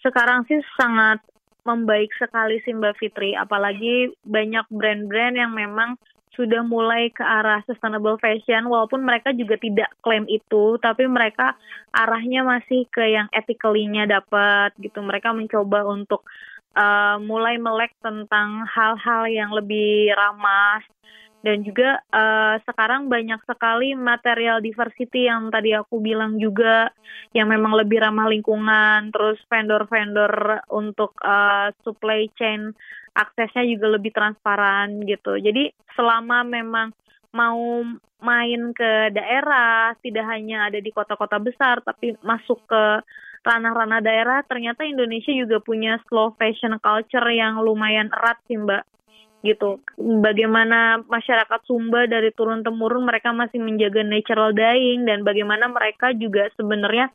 Sekarang 0.00 0.48
sih 0.48 0.64
sangat 0.80 1.20
membaik 1.68 2.08
sekali 2.16 2.56
sih 2.64 2.72
Mbak 2.72 2.96
Fitri, 2.96 3.36
apalagi 3.36 4.16
banyak 4.24 4.64
brand-brand 4.72 5.34
yang 5.36 5.52
memang 5.52 6.00
sudah 6.36 6.62
mulai 6.62 7.08
ke 7.10 7.24
arah 7.24 7.64
sustainable 7.64 8.20
fashion 8.20 8.68
walaupun 8.68 9.02
mereka 9.02 9.32
juga 9.32 9.56
tidak 9.56 9.90
klaim 10.04 10.28
itu 10.28 10.76
tapi 10.78 11.08
mereka 11.08 11.56
arahnya 11.90 12.44
masih 12.44 12.84
ke 12.92 13.02
yang 13.08 13.26
ethically-nya 13.32 14.04
dapat 14.04 14.76
gitu. 14.78 15.00
Mereka 15.00 15.32
mencoba 15.32 15.88
untuk 15.88 16.28
uh, 16.76 17.16
mulai 17.18 17.56
melek 17.56 17.96
tentang 18.04 18.68
hal-hal 18.68 19.26
yang 19.26 19.50
lebih 19.50 20.12
ramah. 20.12 20.84
Dan 21.46 21.62
juga 21.62 22.02
uh, 22.10 22.58
sekarang 22.66 23.06
banyak 23.06 23.38
sekali 23.46 23.94
material 23.94 24.58
diversity 24.58 25.30
yang 25.30 25.46
tadi 25.46 25.78
aku 25.78 26.02
bilang 26.02 26.42
juga 26.42 26.90
yang 27.30 27.46
memang 27.46 27.70
lebih 27.78 28.02
ramah 28.02 28.26
lingkungan. 28.26 29.14
Terus 29.14 29.38
vendor-vendor 29.46 30.66
untuk 30.74 31.14
uh, 31.22 31.70
supply 31.86 32.26
chain 32.34 32.74
aksesnya 33.16 33.64
juga 33.64 33.96
lebih 33.96 34.12
transparan 34.12 35.00
gitu. 35.08 35.40
Jadi 35.40 35.72
selama 35.96 36.44
memang 36.44 36.92
mau 37.32 37.80
main 38.20 38.72
ke 38.76 39.12
daerah, 39.12 39.96
tidak 40.04 40.24
hanya 40.28 40.68
ada 40.68 40.80
di 40.80 40.92
kota-kota 40.92 41.40
besar, 41.40 41.80
tapi 41.80 42.16
masuk 42.20 42.60
ke 42.68 42.84
ranah-ranah 43.46 44.02
daerah, 44.02 44.40
ternyata 44.44 44.82
Indonesia 44.82 45.30
juga 45.30 45.62
punya 45.62 46.02
slow 46.10 46.34
fashion 46.34 46.76
culture 46.82 47.28
yang 47.30 47.60
lumayan 47.62 48.12
erat 48.12 48.36
sih 48.48 48.58
Mbak. 48.60 48.84
Gitu. 49.44 49.78
Bagaimana 50.00 51.06
masyarakat 51.06 51.60
Sumba 51.70 52.10
dari 52.10 52.34
turun 52.34 52.66
temurun 52.66 53.06
mereka 53.06 53.30
masih 53.30 53.62
menjaga 53.62 54.02
natural 54.02 54.50
dyeing 54.50 55.06
dan 55.06 55.22
bagaimana 55.22 55.70
mereka 55.70 56.10
juga 56.10 56.50
sebenarnya 56.58 57.14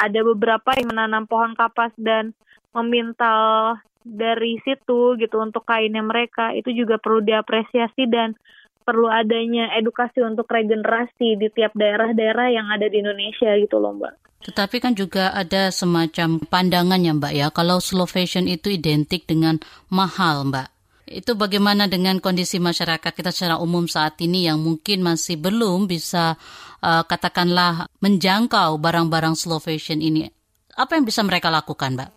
ada 0.00 0.20
beberapa 0.24 0.72
yang 0.72 0.88
menanam 0.88 1.28
pohon 1.28 1.52
kapas 1.52 1.92
dan 2.00 2.32
memintal 2.72 3.76
dari 4.06 4.62
situ 4.62 5.18
gitu 5.18 5.42
untuk 5.42 5.66
kainnya 5.66 6.06
mereka 6.06 6.54
itu 6.54 6.70
juga 6.70 7.02
perlu 7.02 7.26
diapresiasi 7.26 8.06
dan 8.06 8.38
perlu 8.86 9.10
adanya 9.10 9.74
edukasi 9.74 10.22
untuk 10.22 10.46
regenerasi 10.46 11.34
di 11.34 11.50
tiap 11.50 11.74
daerah-daerah 11.74 12.54
yang 12.54 12.70
ada 12.70 12.86
di 12.86 13.02
Indonesia 13.02 13.50
gitu 13.58 13.82
loh 13.82 13.98
Mbak. 13.98 14.14
Tetapi 14.46 14.76
kan 14.78 14.94
juga 14.94 15.34
ada 15.34 15.74
semacam 15.74 16.38
pandangan 16.38 17.02
ya 17.02 17.12
Mbak 17.18 17.32
ya, 17.34 17.46
kalau 17.50 17.82
slow 17.82 18.06
fashion 18.06 18.46
itu 18.46 18.70
identik 18.70 19.26
dengan 19.26 19.58
mahal 19.90 20.46
Mbak. 20.46 20.70
Itu 21.06 21.34
bagaimana 21.34 21.90
dengan 21.90 22.22
kondisi 22.22 22.62
masyarakat 22.62 23.10
kita 23.10 23.34
secara 23.34 23.58
umum 23.58 23.90
saat 23.90 24.18
ini 24.22 24.46
yang 24.46 24.62
mungkin 24.62 25.02
masih 25.02 25.38
belum 25.38 25.90
bisa 25.90 26.38
uh, 26.82 27.02
katakanlah 27.06 27.90
menjangkau 27.98 28.78
barang-barang 28.78 29.34
slow 29.34 29.58
fashion 29.58 29.98
ini? 29.98 30.30
Apa 30.78 30.94
yang 30.94 31.06
bisa 31.06 31.26
mereka 31.26 31.50
lakukan 31.50 31.98
Mbak? 31.98 32.15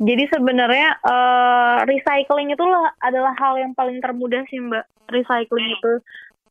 Jadi 0.00 0.24
sebenarnya 0.32 0.96
uh, 1.04 1.84
recycling 1.84 2.48
itu 2.56 2.64
adalah 3.04 3.36
hal 3.36 3.60
yang 3.60 3.76
paling 3.76 4.00
termudah 4.00 4.40
sih 4.48 4.56
Mbak. 4.56 5.12
Recycling 5.12 5.76
itu 5.76 5.92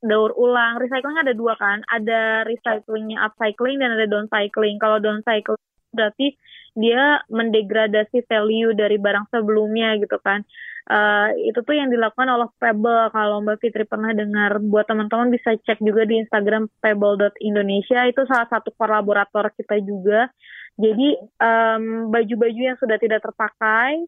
daur 0.05 0.37
ulang. 0.37 0.77
Recycling 0.77 1.17
ada 1.17 1.33
dua 1.33 1.57
kan, 1.57 1.81
ada 1.89 2.45
recyclingnya 2.45 3.17
upcycling 3.25 3.81
dan 3.81 3.97
ada 3.97 4.05
downcycling. 4.05 4.77
Kalau 4.77 5.01
downcycling 5.01 5.65
berarti 5.89 6.37
dia 6.77 7.25
mendegradasi 7.33 8.21
value 8.29 8.77
dari 8.77 9.01
barang 9.01 9.33
sebelumnya 9.33 9.97
gitu 9.97 10.21
kan. 10.21 10.45
Uh, 10.89 11.33
itu 11.45 11.61
tuh 11.61 11.77
yang 11.77 11.89
dilakukan 11.93 12.29
oleh 12.29 12.49
Pebble 12.57 13.13
kalau 13.13 13.41
Mbak 13.41 13.65
Fitri 13.65 13.85
pernah 13.89 14.13
dengar. 14.13 14.61
Buat 14.61 14.93
teman-teman 14.93 15.33
bisa 15.33 15.57
cek 15.57 15.81
juga 15.81 16.05
di 16.05 16.21
Instagram 16.21 16.69
pebble.indonesia 16.85 18.05
itu 18.05 18.21
salah 18.29 18.45
satu 18.45 18.69
kolaborator 18.77 19.49
kita 19.57 19.81
juga 19.81 20.29
jadi 20.75 21.09
um, 21.41 22.13
baju-baju 22.13 22.61
yang 22.73 22.77
sudah 22.77 22.97
tidak 23.01 23.23
terpakai, 23.25 24.05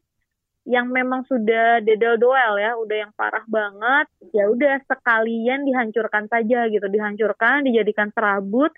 yang 0.69 0.93
memang 0.93 1.25
sudah 1.25 1.81
dedel 1.81 2.21
doel 2.21 2.61
ya, 2.61 2.77
udah 2.77 2.97
yang 3.07 3.11
parah 3.17 3.41
banget, 3.49 4.07
ya 4.29 4.45
udah 4.45 4.77
sekalian 4.85 5.65
dihancurkan 5.65 6.29
saja 6.29 6.69
gitu, 6.69 6.85
dihancurkan, 6.85 7.65
dijadikan 7.65 8.13
serabut, 8.13 8.69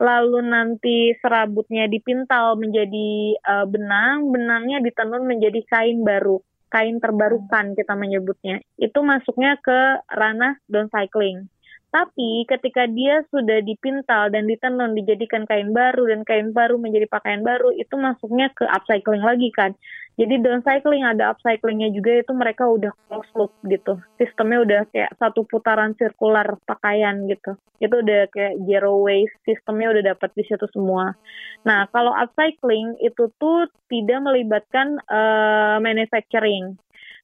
lalu 0.00 0.40
nanti 0.46 1.12
serabutnya 1.20 1.84
dipintal 1.90 2.56
menjadi 2.56 3.36
uh, 3.44 3.66
benang, 3.68 4.32
benangnya 4.32 4.80
ditenun 4.80 5.28
menjadi 5.28 5.60
kain 5.68 6.00
baru, 6.00 6.40
kain 6.72 6.96
terbarukan 6.96 7.76
kita 7.76 7.92
menyebutnya. 7.92 8.64
Itu 8.80 9.04
masuknya 9.04 9.60
ke 9.60 10.00
ranah 10.08 10.56
downcycling. 10.70 11.52
Tapi 11.88 12.44
ketika 12.44 12.84
dia 12.84 13.24
sudah 13.32 13.64
dipintal 13.64 14.28
dan 14.28 14.44
ditenun 14.44 14.92
dijadikan 14.92 15.48
kain 15.48 15.72
baru 15.72 16.04
dan 16.12 16.20
kain 16.28 16.52
baru 16.52 16.76
menjadi 16.76 17.08
pakaian 17.08 17.40
baru 17.40 17.72
itu 17.72 17.96
masuknya 17.96 18.52
ke 18.52 18.68
upcycling 18.68 19.24
lagi 19.24 19.48
kan. 19.56 19.72
Jadi 20.18 20.42
downcycling 20.42 21.06
ada 21.06 21.32
upcyclingnya 21.32 21.94
juga 21.94 22.20
itu 22.20 22.32
mereka 22.36 22.68
udah 22.68 22.92
close 23.08 23.32
loop 23.38 23.52
gitu. 23.64 23.96
Sistemnya 24.20 24.58
udah 24.66 24.80
kayak 24.92 25.16
satu 25.16 25.48
putaran 25.48 25.96
sirkular 25.96 26.60
pakaian 26.68 27.24
gitu. 27.24 27.56
Itu 27.80 28.04
udah 28.04 28.28
kayak 28.36 28.60
zero 28.68 28.98
waste 29.00 29.38
sistemnya 29.48 29.88
udah 29.94 30.12
dapat 30.12 30.28
di 30.36 30.44
situ 30.44 30.66
semua. 30.74 31.16
Nah 31.64 31.88
kalau 31.88 32.12
upcycling 32.12 33.00
itu 33.00 33.32
tuh 33.40 33.70
tidak 33.88 34.20
melibatkan 34.28 35.00
uh, 35.08 35.80
manufacturing. 35.80 36.76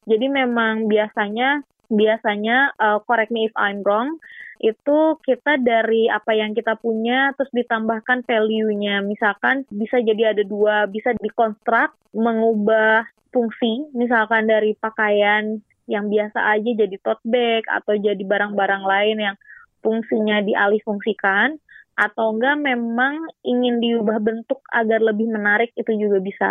Jadi 0.09 0.25
memang 0.31 0.89
biasanya 0.89 1.61
biasanya 1.93 2.73
uh, 2.81 3.03
correct 3.05 3.29
me 3.29 3.51
if 3.51 3.55
I'm 3.61 3.85
wrong 3.85 4.17
itu 4.63 4.99
kita 5.27 5.59
dari 5.59 6.07
apa 6.07 6.35
yang 6.35 6.55
kita 6.55 6.79
punya 6.79 7.35
terus 7.35 7.51
ditambahkan 7.51 8.23
value-nya. 8.23 9.03
Misalkan 9.03 9.67
bisa 9.73 9.99
jadi 9.99 10.37
ada 10.37 10.47
dua, 10.47 10.87
bisa 10.87 11.11
dikonstruk 11.19 11.95
mengubah 12.15 13.07
fungsi, 13.35 13.91
misalkan 13.99 14.47
dari 14.47 14.79
pakaian 14.79 15.59
yang 15.91 16.09
biasa 16.09 16.39
aja 16.55 16.71
jadi 16.87 16.97
tote 17.03 17.21
bag 17.27 17.67
atau 17.69 17.99
jadi 17.99 18.23
barang-barang 18.23 18.85
lain 18.87 19.17
yang 19.21 19.37
fungsinya 19.85 20.41
dialih 20.41 20.81
fungsikan 20.81 21.61
atau 21.95 22.35
enggak 22.35 22.57
memang 22.59 23.23
ingin 23.47 23.79
diubah 23.79 24.19
bentuk 24.19 24.63
agar 24.73 24.99
lebih 25.03 25.31
menarik 25.31 25.71
itu 25.77 25.93
juga 25.95 26.19
bisa. 26.23 26.51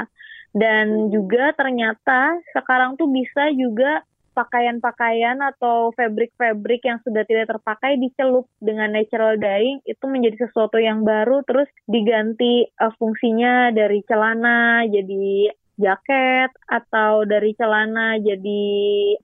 Dan 0.54 1.10
juga 1.10 1.50
ternyata 1.58 2.38
sekarang 2.54 2.94
tuh 2.94 3.10
bisa 3.10 3.50
juga 3.58 4.06
pakaian-pakaian 4.34 5.40
atau 5.40 5.94
fabric-fabric 5.94 6.82
yang 6.84 7.00
sudah 7.06 7.24
tidak 7.24 7.54
terpakai 7.54 8.02
dicelup 8.02 8.50
dengan 8.58 8.92
natural 8.92 9.38
dyeing 9.38 9.80
itu 9.86 10.06
menjadi 10.10 10.50
sesuatu 10.50 10.82
yang 10.82 11.06
baru 11.06 11.46
terus 11.46 11.70
diganti 11.86 12.68
uh, 12.82 12.92
fungsinya 12.98 13.70
dari 13.72 14.02
celana 14.10 14.84
jadi 14.90 15.54
jaket 15.78 16.52
atau 16.70 17.26
dari 17.26 17.54
celana 17.58 18.18
jadi 18.22 18.66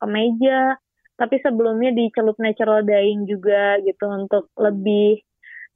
kemeja. 0.02 0.78
Tapi 1.20 1.36
sebelumnya 1.44 1.92
dicelup 1.92 2.40
natural 2.40 2.88
dyeing 2.88 3.28
juga 3.28 3.76
gitu 3.84 4.08
untuk 4.08 4.48
lebih 4.56 5.20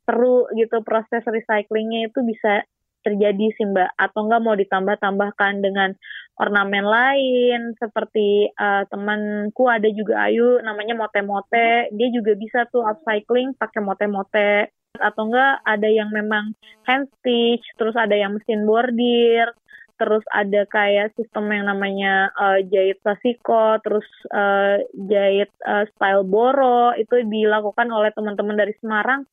seru 0.04 0.48
gitu 0.56 0.84
proses 0.84 1.24
recyclingnya 1.24 2.12
itu 2.12 2.20
bisa 2.24 2.64
terjadi 3.04 3.46
sih 3.60 3.68
mbak. 3.70 3.92
Atau 4.00 4.26
enggak 4.26 4.42
mau 4.42 4.56
ditambah-tambahkan 4.58 5.62
dengan 5.62 5.94
ornamen 6.40 6.86
lain 6.88 7.60
seperti 7.78 8.50
uh, 8.58 8.88
temanku 8.90 9.70
ada 9.70 9.86
juga 9.92 10.26
Ayu 10.26 10.64
namanya 10.64 10.98
mote-mote. 10.98 11.94
Dia 11.94 12.08
juga 12.10 12.34
bisa 12.40 12.66
tuh 12.72 12.88
upcycling 12.88 13.54
pakai 13.60 13.84
mote-mote. 13.84 14.72
Atau 14.98 15.30
enggak 15.30 15.62
ada 15.68 15.90
yang 15.90 16.10
memang 16.10 16.56
hand 16.88 17.12
stitch 17.20 17.66
terus 17.78 17.94
ada 18.00 18.16
yang 18.16 18.40
mesin 18.40 18.66
bordir 18.66 19.52
terus 19.94 20.26
ada 20.34 20.66
kayak 20.68 21.14
sistem 21.16 21.54
yang 21.54 21.70
namanya 21.70 22.34
uh, 22.36 22.60
jahit 22.68 23.00
klasiko, 23.06 23.78
terus 23.86 24.04
uh, 24.34 24.82
jahit 25.08 25.48
uh, 25.64 25.86
style 25.96 26.26
boro. 26.26 26.92
Itu 26.98 27.22
dilakukan 27.24 27.88
oleh 27.88 28.10
teman-teman 28.12 28.58
dari 28.58 28.74
Semarang 28.82 29.24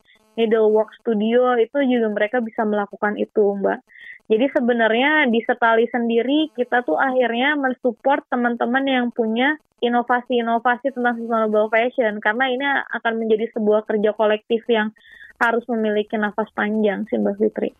Needlework 0.40 0.96
Studio 1.05 1.53
itu 1.61 1.76
juga 1.85 2.09
mereka 2.09 2.40
bisa 2.40 2.64
melakukan 2.64 3.20
itu, 3.20 3.61
Mbak. 3.61 3.79
Jadi 4.31 4.46
sebenarnya 4.55 5.26
di 5.26 5.42
Setali 5.42 5.90
sendiri 5.90 6.55
kita 6.55 6.87
tuh 6.87 6.94
akhirnya 6.96 7.59
mensupport 7.59 8.22
teman-teman 8.31 8.87
yang 8.87 9.07
punya 9.11 9.59
inovasi-inovasi 9.83 10.94
tentang 10.94 11.18
sustainable 11.18 11.66
fashion 11.66 12.22
karena 12.22 12.44
ini 12.46 12.64
akan 12.94 13.12
menjadi 13.18 13.50
sebuah 13.59 13.83
kerja 13.90 14.14
kolektif 14.14 14.62
yang 14.70 14.94
harus 15.42 15.66
memiliki 15.66 16.14
nafas 16.14 16.46
panjang 16.55 17.11
sih 17.11 17.18
Mbak 17.18 17.35
Fitri. 17.42 17.70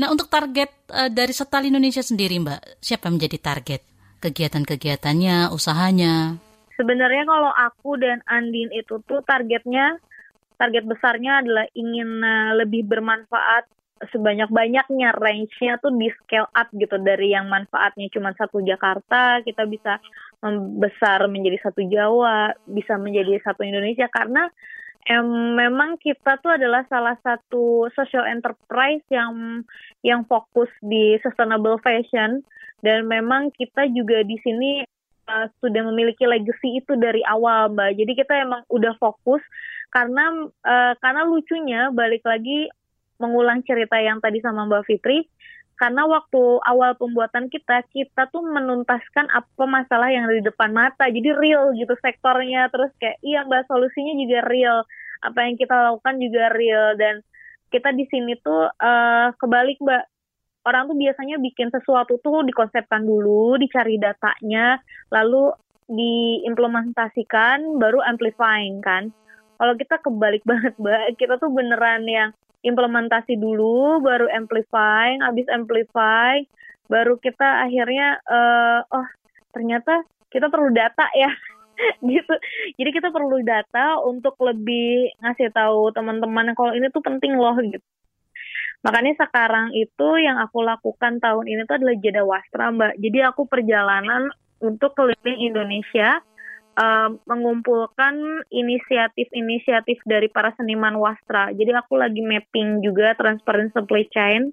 Nah 0.00 0.08
untuk 0.08 0.32
target 0.32 0.72
uh, 0.88 1.12
dari 1.12 1.36
Setali 1.36 1.68
Indonesia 1.68 2.00
sendiri 2.00 2.40
Mbak, 2.40 2.80
siapa 2.80 3.12
yang 3.12 3.20
menjadi 3.20 3.38
target 3.42 3.80
kegiatan-kegiatannya, 4.24 5.52
usahanya? 5.52 6.40
Sebenarnya 6.80 7.28
kalau 7.28 7.52
aku 7.52 8.00
dan 8.00 8.24
Andin 8.24 8.72
itu 8.72 9.04
tuh 9.04 9.20
targetnya 9.28 10.00
target 10.60 10.84
besarnya 10.84 11.40
adalah 11.40 11.64
ingin 11.72 12.20
uh, 12.20 12.52
lebih 12.60 12.84
bermanfaat 12.84 13.64
sebanyak-banyaknya 14.08 15.12
range-nya 15.20 15.76
tuh 15.80 15.92
di 15.92 16.08
scale 16.20 16.48
up 16.56 16.72
gitu. 16.72 16.96
Dari 16.96 17.36
yang 17.36 17.52
manfaatnya 17.52 18.08
cuma 18.08 18.32
satu 18.32 18.64
Jakarta 18.64 19.44
kita 19.44 19.68
bisa 19.68 20.00
membesar 20.40 21.28
menjadi 21.28 21.60
satu 21.60 21.84
Jawa 21.84 22.56
bisa 22.64 22.96
menjadi 22.96 23.36
satu 23.44 23.60
Indonesia. 23.60 24.08
Karena 24.08 24.48
em, 25.04 25.52
memang 25.52 26.00
kita 26.00 26.40
tuh 26.40 26.56
adalah 26.56 26.88
salah 26.88 27.16
satu 27.20 27.92
social 27.92 28.24
enterprise 28.24 29.04
yang 29.12 29.60
yang 30.00 30.24
fokus 30.24 30.72
di 30.80 31.20
sustainable 31.20 31.76
fashion. 31.84 32.40
Dan 32.80 33.04
memang 33.04 33.52
kita 33.52 33.84
juga 33.92 34.24
di 34.24 34.40
sini 34.40 34.80
uh, 35.30 35.46
sudah 35.62 35.86
memiliki 35.86 36.26
legacy 36.26 36.82
itu 36.82 36.98
dari 36.98 37.22
awal 37.30 37.70
mbak. 37.70 37.94
Jadi 37.94 38.12
kita 38.18 38.42
emang 38.42 38.66
udah 38.66 38.98
fokus 38.98 39.40
karena 39.94 40.50
uh, 40.66 40.92
karena 40.98 41.22
lucunya 41.26 41.94
balik 41.94 42.26
lagi 42.26 42.66
mengulang 43.22 43.62
cerita 43.62 44.00
yang 44.00 44.18
tadi 44.18 44.40
sama 44.40 44.64
Mbak 44.64 44.88
Fitri 44.88 45.28
karena 45.80 46.04
waktu 46.04 46.60
awal 46.68 46.92
pembuatan 47.00 47.48
kita 47.48 47.80
kita 47.88 48.28
tuh 48.28 48.44
menuntaskan 48.44 49.32
apa 49.32 49.64
masalah 49.64 50.12
yang 50.12 50.28
ada 50.28 50.36
di 50.36 50.44
depan 50.44 50.76
mata. 50.76 51.08
Jadi 51.08 51.32
real 51.32 51.72
gitu 51.72 51.96
sektornya. 52.04 52.68
Terus 52.68 52.92
kayak 53.00 53.16
iya 53.24 53.48
mbak 53.48 53.64
solusinya 53.64 54.12
juga 54.12 54.44
real. 54.44 54.84
Apa 55.24 55.48
yang 55.48 55.56
kita 55.56 55.72
lakukan 55.72 56.20
juga 56.20 56.52
real. 56.52 57.00
Dan 57.00 57.24
kita 57.72 57.96
di 57.96 58.04
sini 58.12 58.36
tuh 58.44 58.68
uh, 58.68 59.32
kebalik 59.40 59.80
mbak 59.80 60.04
orang 60.66 60.88
tuh 60.88 60.96
biasanya 60.96 61.36
bikin 61.40 61.72
sesuatu 61.72 62.20
tuh 62.20 62.44
dikonsepkan 62.44 63.04
dulu 63.04 63.56
dicari 63.56 63.96
datanya 63.96 64.80
lalu 65.12 65.52
diimplementasikan 65.90 67.80
baru 67.80 68.04
amplifying 68.06 68.78
kan 68.84 69.10
kalau 69.60 69.74
kita 69.76 70.00
kebalik 70.00 70.44
banget 70.50 70.76
mbak 70.76 71.16
kita 71.20 71.36
tuh 71.36 71.52
beneran 71.52 72.04
yang 72.08 72.30
implementasi 72.60 73.40
dulu, 73.40 74.04
baru 74.04 74.28
amplifying, 74.32 75.24
habis 75.24 75.48
amplify, 75.48 76.40
baru 76.92 77.16
kita 77.16 77.64
akhirnya 77.64 78.20
uh, 78.28 78.80
oh 78.92 79.08
ternyata 79.56 80.04
kita 80.28 80.52
perlu 80.52 80.70
data 80.70 81.08
ya 81.16 81.32
gitu. 82.12 82.34
Jadi 82.76 82.90
kita 82.92 83.08
perlu 83.08 83.40
data 83.40 84.00
untuk 84.04 84.36
lebih 84.42 85.14
ngasih 85.24 85.50
tahu 85.56 85.90
teman-teman 85.96 86.52
kalau 86.52 86.76
ini 86.76 86.92
tuh 86.92 87.00
penting 87.00 87.36
loh 87.40 87.56
gitu. 87.64 87.84
Makanya 88.80 89.12
sekarang 89.20 89.76
itu 89.76 90.08
yang 90.24 90.40
aku 90.40 90.64
lakukan 90.64 91.20
tahun 91.20 91.44
ini 91.44 91.68
tuh 91.68 91.76
adalah 91.76 91.96
jeda 92.00 92.22
wastra 92.24 92.72
mbak. 92.72 92.96
Jadi 92.96 93.18
aku 93.20 93.44
perjalanan 93.44 94.32
untuk 94.60 94.96
keliling 94.96 95.40
Indonesia 95.40 96.24
uh, 96.80 97.12
mengumpulkan 97.28 98.44
inisiatif-inisiatif 98.48 100.00
dari 100.08 100.32
para 100.32 100.56
seniman 100.56 100.96
wastra. 100.96 101.52
Jadi 101.52 101.76
aku 101.76 102.00
lagi 102.00 102.24
mapping 102.24 102.80
juga 102.80 103.12
transparent 103.20 103.72
supply 103.76 104.08
chain 104.08 104.48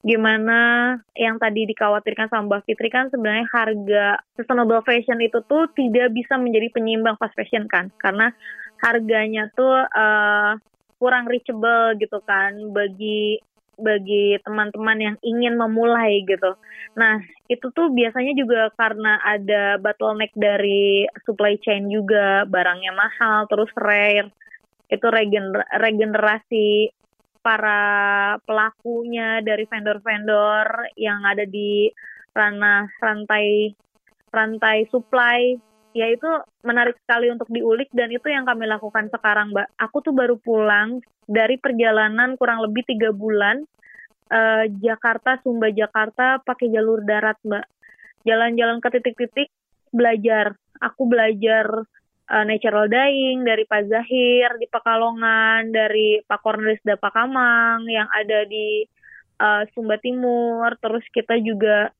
gimana 0.00 0.96
yang 1.12 1.36
tadi 1.36 1.68
dikhawatirkan 1.68 2.32
sama 2.32 2.48
Mbak 2.48 2.62
Fitri 2.64 2.88
kan 2.88 3.12
sebenarnya 3.12 3.44
harga 3.52 4.04
sustainable 4.32 4.80
fashion 4.80 5.20
itu 5.20 5.44
tuh 5.44 5.68
tidak 5.76 6.08
bisa 6.16 6.40
menjadi 6.40 6.72
penyimbang 6.72 7.20
fast 7.20 7.36
fashion 7.36 7.68
kan 7.68 7.92
karena 8.00 8.32
harganya 8.80 9.52
tuh 9.52 9.84
uh, 9.92 10.56
kurang 11.00 11.24
reachable 11.26 11.96
gitu 11.96 12.20
kan 12.28 12.52
bagi 12.76 13.40
bagi 13.80 14.36
teman-teman 14.44 14.98
yang 15.00 15.16
ingin 15.24 15.56
memulai 15.56 16.20
gitu. 16.28 16.52
Nah, 17.00 17.16
itu 17.48 17.72
tuh 17.72 17.88
biasanya 17.88 18.36
juga 18.36 18.68
karena 18.76 19.16
ada 19.24 19.80
bottleneck 19.80 20.36
dari 20.36 21.08
supply 21.24 21.56
chain 21.64 21.88
juga, 21.88 22.44
barangnya 22.44 22.92
mahal, 22.92 23.48
terus 23.48 23.72
rare. 23.80 24.28
Itu 24.92 25.08
regener 25.08 25.64
regenerasi 25.80 26.92
para 27.40 28.36
pelakunya 28.44 29.40
dari 29.40 29.64
vendor-vendor 29.64 30.92
yang 31.00 31.24
ada 31.24 31.48
di 31.48 31.88
ranah 32.36 32.84
rantai 33.00 33.72
rantai 34.28 34.86
supply 34.92 35.56
ya 35.90 36.06
itu 36.06 36.26
menarik 36.62 36.94
sekali 37.02 37.30
untuk 37.30 37.50
diulik 37.50 37.90
dan 37.90 38.10
itu 38.14 38.30
yang 38.30 38.46
kami 38.46 38.66
lakukan 38.66 39.10
sekarang 39.10 39.50
mbak. 39.50 39.66
Aku 39.78 40.02
tuh 40.02 40.14
baru 40.14 40.38
pulang 40.38 41.02
dari 41.26 41.58
perjalanan 41.58 42.38
kurang 42.38 42.62
lebih 42.62 42.86
tiga 42.86 43.10
bulan 43.10 43.66
uh, 44.30 44.64
Jakarta 44.78 45.42
Sumba 45.42 45.70
Jakarta 45.74 46.38
pakai 46.42 46.70
jalur 46.70 47.02
darat 47.02 47.38
mbak. 47.42 47.66
Jalan-jalan 48.22 48.78
ke 48.78 48.88
titik-titik 48.98 49.48
belajar. 49.90 50.54
Aku 50.80 51.10
belajar 51.10 51.66
uh, 52.30 52.44
natural 52.46 52.88
dyeing 52.88 53.42
dari 53.42 53.66
Pak 53.66 53.90
Zahir 53.90 54.56
di 54.56 54.66
Pekalongan 54.70 55.74
dari 55.74 56.22
Pak 56.24 56.40
Cornelis 56.40 56.80
Dapakamang 56.86 57.84
yang 57.90 58.06
ada 58.08 58.46
di 58.46 58.86
uh, 59.42 59.66
Sumba 59.74 59.98
Timur. 59.98 60.72
Terus 60.78 61.04
kita 61.10 61.36
juga 61.42 61.90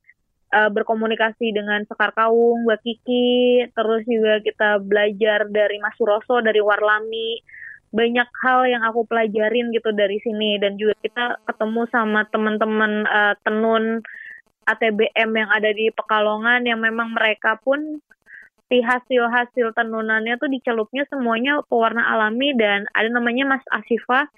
uh, 0.51 0.71
berkomunikasi 0.71 1.55
dengan 1.55 1.87
Sekar 1.87 2.15
Kaung, 2.15 2.67
Mbak 2.67 2.81
Kiki, 2.83 3.67
terus 3.73 4.03
juga 4.07 4.43
kita 4.43 4.83
belajar 4.83 5.47
dari 5.49 5.79
Mas 5.79 5.95
Suroso, 5.97 6.43
dari 6.43 6.59
Warlami. 6.59 7.41
Banyak 7.91 8.29
hal 8.47 8.71
yang 8.71 8.83
aku 8.87 9.03
pelajarin 9.07 9.75
gitu 9.75 9.91
dari 9.91 10.23
sini. 10.23 10.59
Dan 10.63 10.79
juga 10.79 10.95
kita 11.03 11.43
ketemu 11.47 11.83
sama 11.91 12.27
teman-teman 12.31 13.07
uh, 13.07 13.35
tenun 13.43 14.03
ATBM 14.67 15.31
yang 15.35 15.51
ada 15.51 15.71
di 15.75 15.91
Pekalongan 15.91 16.63
yang 16.63 16.79
memang 16.79 17.11
mereka 17.15 17.59
pun 17.59 17.99
di 18.71 18.79
hasil-hasil 18.79 19.75
tenunannya 19.75 20.39
tuh 20.39 20.47
dicelupnya 20.47 21.03
semuanya 21.11 21.63
pewarna 21.67 22.15
alami. 22.15 22.55
Dan 22.55 22.87
ada 22.95 23.11
namanya 23.11 23.59
Mas 23.59 23.65
Asifa 23.75 24.31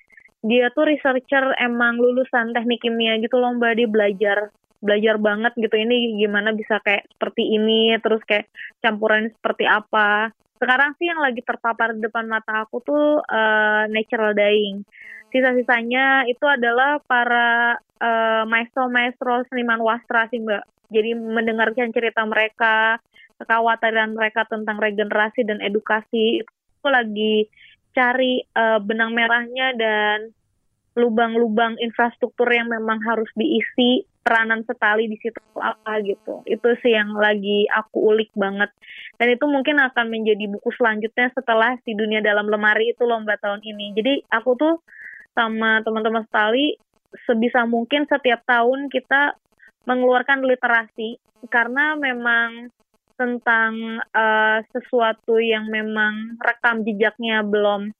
dia 0.42 0.74
tuh 0.74 0.90
researcher 0.90 1.54
emang 1.62 2.02
lulusan 2.02 2.50
teknik 2.50 2.82
kimia 2.82 3.14
gitu 3.22 3.38
mbak 3.38 3.78
dia 3.78 3.86
belajar 3.86 4.38
belajar 4.82 5.16
banget 5.16 5.54
gitu 5.54 5.78
ini 5.78 6.18
gimana 6.18 6.50
bisa 6.50 6.82
kayak 6.82 7.06
seperti 7.14 7.54
ini 7.54 7.94
terus 8.02 8.20
kayak 8.26 8.50
campuran 8.82 9.30
seperti 9.30 9.64
apa. 9.64 10.34
Sekarang 10.58 10.94
sih 10.98 11.06
yang 11.10 11.22
lagi 11.22 11.42
terpapar 11.42 11.94
di 11.94 12.02
depan 12.02 12.26
mata 12.26 12.66
aku 12.66 12.82
tuh 12.82 13.22
uh, 13.22 13.84
natural 13.90 14.34
dyeing 14.34 14.82
sisa-sisanya 15.32 16.28
itu 16.28 16.44
adalah 16.44 17.00
para 17.08 17.80
uh, 17.80 18.44
maestro-maestro 18.44 19.48
seniman 19.48 19.80
wastra 19.80 20.28
sih 20.28 20.38
mbak. 20.38 20.62
Jadi 20.92 21.16
mendengarkan 21.16 21.88
cerita 21.88 22.20
mereka 22.28 23.00
kekhawatiran 23.40 24.12
mereka 24.12 24.44
tentang 24.44 24.76
regenerasi 24.76 25.48
dan 25.48 25.64
edukasi. 25.64 26.44
Itu 26.44 26.86
lagi 26.92 27.48
cari 27.96 28.44
uh, 28.52 28.78
benang 28.84 29.16
merahnya 29.16 29.72
dan 29.72 30.36
lubang-lubang 30.92 31.80
infrastruktur 31.80 32.52
yang 32.52 32.68
memang 32.68 33.00
harus 33.08 33.32
diisi 33.32 34.04
peranan 34.22 34.62
setali 34.62 35.10
di 35.10 35.18
situ 35.18 35.38
apa 35.58 35.98
gitu. 36.06 36.46
Itu 36.46 36.78
sih 36.80 36.94
yang 36.94 37.12
lagi 37.18 37.66
aku 37.68 38.14
ulik 38.14 38.30
banget. 38.38 38.70
Dan 39.18 39.34
itu 39.34 39.44
mungkin 39.50 39.82
akan 39.82 40.06
menjadi 40.08 40.46
buku 40.48 40.70
selanjutnya 40.78 41.34
setelah 41.34 41.76
si 41.82 41.92
dunia 41.92 42.22
dalam 42.22 42.46
lemari 42.46 42.94
itu 42.94 43.02
lomba 43.02 43.34
tahun 43.42 43.60
ini. 43.66 43.98
Jadi 43.98 44.12
aku 44.30 44.54
tuh 44.54 44.74
sama 45.34 45.82
teman-teman 45.82 46.24
setali 46.28 46.78
sebisa 47.28 47.68
mungkin 47.68 48.08
setiap 48.08 48.40
tahun 48.48 48.88
kita 48.88 49.36
mengeluarkan 49.84 50.46
literasi 50.46 51.18
karena 51.50 51.98
memang 51.98 52.70
tentang 53.18 54.00
uh, 54.14 54.58
sesuatu 54.72 55.36
yang 55.42 55.68
memang 55.68 56.40
rekam 56.40 56.80
jejaknya 56.86 57.44
belum 57.44 57.92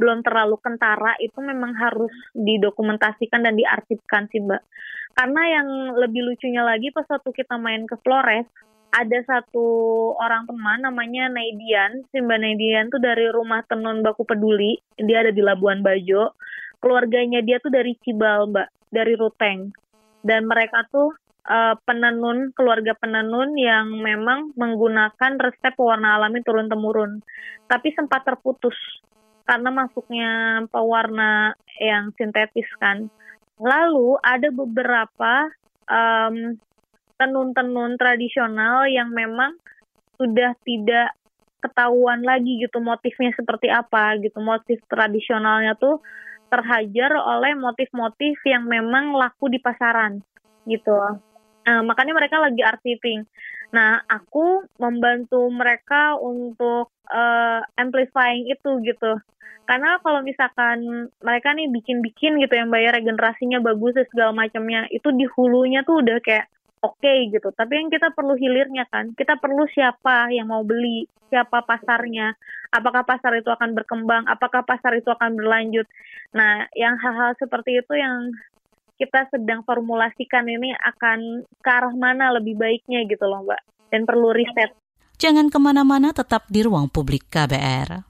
belum 0.00 0.24
terlalu 0.24 0.56
kentara 0.64 1.12
itu 1.20 1.36
memang 1.44 1.76
harus 1.76 2.12
didokumentasikan 2.32 3.44
dan 3.44 3.52
diarsipkan 3.60 4.32
sih 4.32 4.40
mbak 4.40 4.64
karena 5.14 5.42
yang 5.60 5.68
lebih 5.98 6.22
lucunya 6.26 6.62
lagi 6.64 6.90
pas 6.94 7.06
waktu 7.08 7.30
kita 7.34 7.56
main 7.60 7.84
ke 7.84 7.96
Flores 8.00 8.48
ada 8.90 9.18
satu 9.22 9.66
orang 10.18 10.50
teman 10.50 10.82
namanya 10.82 11.30
Naidian. 11.30 12.02
Si 12.10 12.18
mbak 12.18 12.42
Naidian 12.42 12.90
tuh 12.90 12.98
dari 12.98 13.30
rumah 13.30 13.62
tenun 13.70 14.02
baku 14.02 14.26
peduli. 14.26 14.82
Dia 14.98 15.22
ada 15.22 15.30
di 15.30 15.38
Labuan 15.38 15.78
Bajo. 15.78 16.34
Keluarganya 16.82 17.38
dia 17.38 17.62
tuh 17.62 17.70
dari 17.70 17.94
Cibal 18.02 18.50
mbak. 18.50 18.66
Dari 18.90 19.14
Ruteng. 19.14 19.70
Dan 20.26 20.50
mereka 20.50 20.82
tuh 20.90 21.14
uh, 21.46 21.78
penenun 21.86 22.50
keluarga 22.58 22.98
penenun 22.98 23.54
yang 23.54 23.94
memang 24.02 24.50
menggunakan 24.58 25.38
resep 25.38 25.72
pewarna 25.78 26.18
alami 26.18 26.42
turun 26.42 26.66
temurun 26.66 27.22
tapi 27.70 27.94
sempat 27.94 28.26
terputus 28.26 28.74
karena 29.46 29.70
masuknya 29.70 30.30
pewarna 30.70 31.54
yang 31.78 32.10
sintetis 32.18 32.66
kan. 32.82 33.06
Lalu 33.60 34.16
ada 34.24 34.48
beberapa 34.48 35.52
um, 35.84 36.56
tenun-tenun 37.20 38.00
tradisional 38.00 38.88
yang 38.88 39.12
memang 39.12 39.60
sudah 40.16 40.56
tidak 40.64 41.12
ketahuan 41.60 42.24
lagi 42.24 42.56
gitu 42.56 42.80
motifnya 42.80 43.36
seperti 43.36 43.68
apa 43.68 44.16
gitu. 44.24 44.40
Motif 44.40 44.80
tradisionalnya 44.88 45.76
tuh 45.76 46.00
terhajar 46.50 47.14
oleh 47.14 47.54
motif-motif 47.54 48.40
yang 48.48 48.66
memang 48.66 49.14
laku 49.14 49.52
di 49.52 49.60
pasaran 49.60 50.18
gitu. 50.66 50.96
Nah, 51.60 51.84
makanya 51.84 52.16
mereka 52.16 52.40
lagi 52.40 52.64
archiving 52.64 53.22
nah 53.70 54.02
aku 54.10 54.66
membantu 54.82 55.46
mereka 55.46 56.18
untuk 56.18 56.90
uh, 57.10 57.60
amplifying 57.76 58.46
itu 58.48 58.70
gitu 58.86 59.18
karena 59.70 60.02
kalau 60.02 60.26
misalkan 60.26 61.06
mereka 61.22 61.54
nih 61.54 61.70
bikin-bikin 61.70 62.42
gitu 62.42 62.58
yang 62.58 62.74
bayar 62.74 62.98
regenerasinya 62.98 63.62
bagus 63.62 63.94
segala 64.10 64.34
macamnya 64.34 64.90
itu 64.90 65.14
di 65.14 65.30
hulunya 65.30 65.86
tuh 65.86 66.02
udah 66.02 66.18
kayak 66.18 66.50
oke 66.82 66.98
okay, 66.98 67.30
gitu. 67.30 67.54
Tapi 67.54 67.78
yang 67.78 67.86
kita 67.92 68.10
perlu 68.10 68.34
hilirnya 68.34 68.88
kan, 68.90 69.14
kita 69.14 69.38
perlu 69.38 69.68
siapa 69.70 70.32
yang 70.34 70.50
mau 70.50 70.66
beli, 70.66 71.06
siapa 71.30 71.62
pasarnya, 71.62 72.34
apakah 72.74 73.06
pasar 73.06 73.36
itu 73.38 73.46
akan 73.52 73.76
berkembang, 73.76 74.26
apakah 74.26 74.66
pasar 74.66 74.96
itu 74.98 75.06
akan 75.12 75.38
berlanjut. 75.38 75.86
Nah, 76.34 76.66
yang 76.74 76.98
hal-hal 76.98 77.36
seperti 77.38 77.78
itu 77.78 77.94
yang 77.94 78.32
kita 78.98 79.30
sedang 79.32 79.62
formulasikan 79.64 80.44
ini 80.50 80.74
akan 80.76 81.46
ke 81.62 81.70
arah 81.70 81.94
mana 81.94 82.34
lebih 82.36 82.58
baiknya 82.58 83.06
gitu 83.06 83.24
loh 83.24 83.46
Mbak. 83.46 83.62
Dan 83.94 84.02
perlu 84.02 84.34
riset. 84.34 84.79
Jangan 85.20 85.52
ke 85.52 85.60
mana-mana, 85.60 86.16
tetap 86.16 86.48
di 86.48 86.64
ruang 86.64 86.88
publik 86.88 87.28
KBR. 87.28 88.08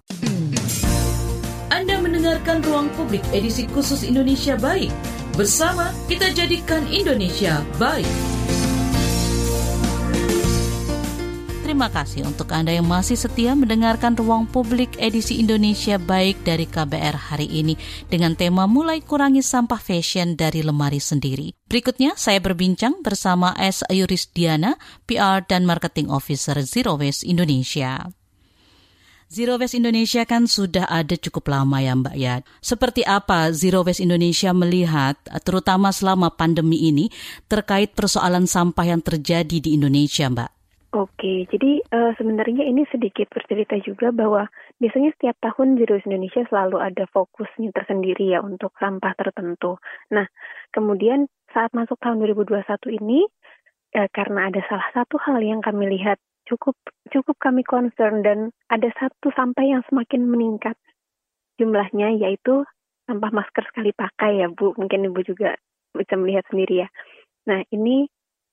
Anda 1.74 1.98
mendengarkan 1.98 2.62
Ruang 2.62 2.86
Publik 2.94 3.26
edisi 3.34 3.66
khusus 3.66 4.06
Indonesia 4.06 4.54
Baik. 4.54 4.94
Bersama 5.34 5.90
kita 6.06 6.30
jadikan 6.30 6.86
Indonesia 6.86 7.66
baik. 7.82 8.06
Terima 11.80 12.04
kasih 12.04 12.28
untuk 12.28 12.52
Anda 12.52 12.76
yang 12.76 12.84
masih 12.84 13.16
setia 13.16 13.56
mendengarkan 13.56 14.12
Ruang 14.12 14.44
Publik 14.44 15.00
edisi 15.00 15.40
Indonesia 15.40 15.96
Baik 15.96 16.44
dari 16.44 16.68
KBR 16.68 17.32
hari 17.32 17.48
ini 17.48 17.72
dengan 18.04 18.36
tema 18.36 18.68
mulai 18.68 19.00
kurangi 19.00 19.40
sampah 19.40 19.80
fashion 19.80 20.36
dari 20.36 20.60
lemari 20.60 21.00
sendiri. 21.00 21.56
Berikutnya 21.72 22.20
saya 22.20 22.36
berbincang 22.36 23.00
bersama 23.00 23.56
S. 23.56 23.80
Ayuris 23.88 24.28
Diana, 24.28 24.76
PR 25.08 25.40
dan 25.48 25.64
Marketing 25.64 26.12
Officer 26.12 26.60
Zero 26.68 27.00
Waste 27.00 27.24
Indonesia. 27.24 28.12
Zero 29.32 29.56
Waste 29.56 29.80
Indonesia 29.80 30.28
kan 30.28 30.44
sudah 30.44 30.84
ada 30.84 31.16
cukup 31.16 31.48
lama 31.48 31.80
ya 31.80 31.96
Mbak 31.96 32.16
ya. 32.20 32.44
Seperti 32.60 33.08
apa 33.08 33.56
Zero 33.56 33.88
Waste 33.88 34.04
Indonesia 34.04 34.52
melihat 34.52 35.16
terutama 35.48 35.96
selama 35.96 36.28
pandemi 36.28 36.92
ini 36.92 37.08
terkait 37.48 37.96
persoalan 37.96 38.44
sampah 38.44 38.84
yang 38.84 39.00
terjadi 39.00 39.64
di 39.64 39.80
Indonesia 39.80 40.28
Mbak? 40.28 40.59
Oke, 40.90 41.46
jadi 41.46 41.78
uh, 41.94 42.10
sebenarnya 42.18 42.66
ini 42.66 42.82
sedikit 42.90 43.30
bercerita 43.30 43.78
juga 43.78 44.10
bahwa 44.10 44.50
biasanya 44.82 45.14
setiap 45.14 45.38
tahun 45.38 45.78
Zero 45.78 46.02
Indonesia 46.02 46.42
selalu 46.50 46.82
ada 46.82 47.06
fokusnya 47.14 47.70
tersendiri 47.70 48.34
ya 48.34 48.42
untuk 48.42 48.74
sampah 48.74 49.14
tertentu. 49.14 49.78
Nah, 50.10 50.26
kemudian 50.74 51.30
saat 51.54 51.70
masuk 51.78 51.94
tahun 52.02 52.26
2021 52.26 52.66
ini, 52.90 53.22
uh, 53.94 54.10
karena 54.10 54.50
ada 54.50 54.66
salah 54.66 54.90
satu 54.90 55.14
hal 55.22 55.38
yang 55.38 55.62
kami 55.62 55.94
lihat 55.94 56.18
cukup 56.50 56.74
cukup 57.14 57.38
kami 57.38 57.62
concern 57.62 58.26
dan 58.26 58.50
ada 58.66 58.90
satu 58.98 59.30
sampah 59.30 59.62
yang 59.62 59.86
semakin 59.86 60.26
meningkat 60.26 60.74
jumlahnya 61.62 62.18
yaitu 62.18 62.66
sampah 63.06 63.30
masker 63.30 63.62
sekali 63.70 63.94
pakai 63.94 64.42
ya 64.42 64.50
Bu. 64.50 64.74
Mungkin 64.74 65.06
Ibu 65.06 65.22
juga 65.22 65.54
bisa 65.94 66.18
melihat 66.18 66.42
sendiri 66.50 66.82
ya. 66.82 66.88
Nah, 67.46 67.62
ini 67.70 68.10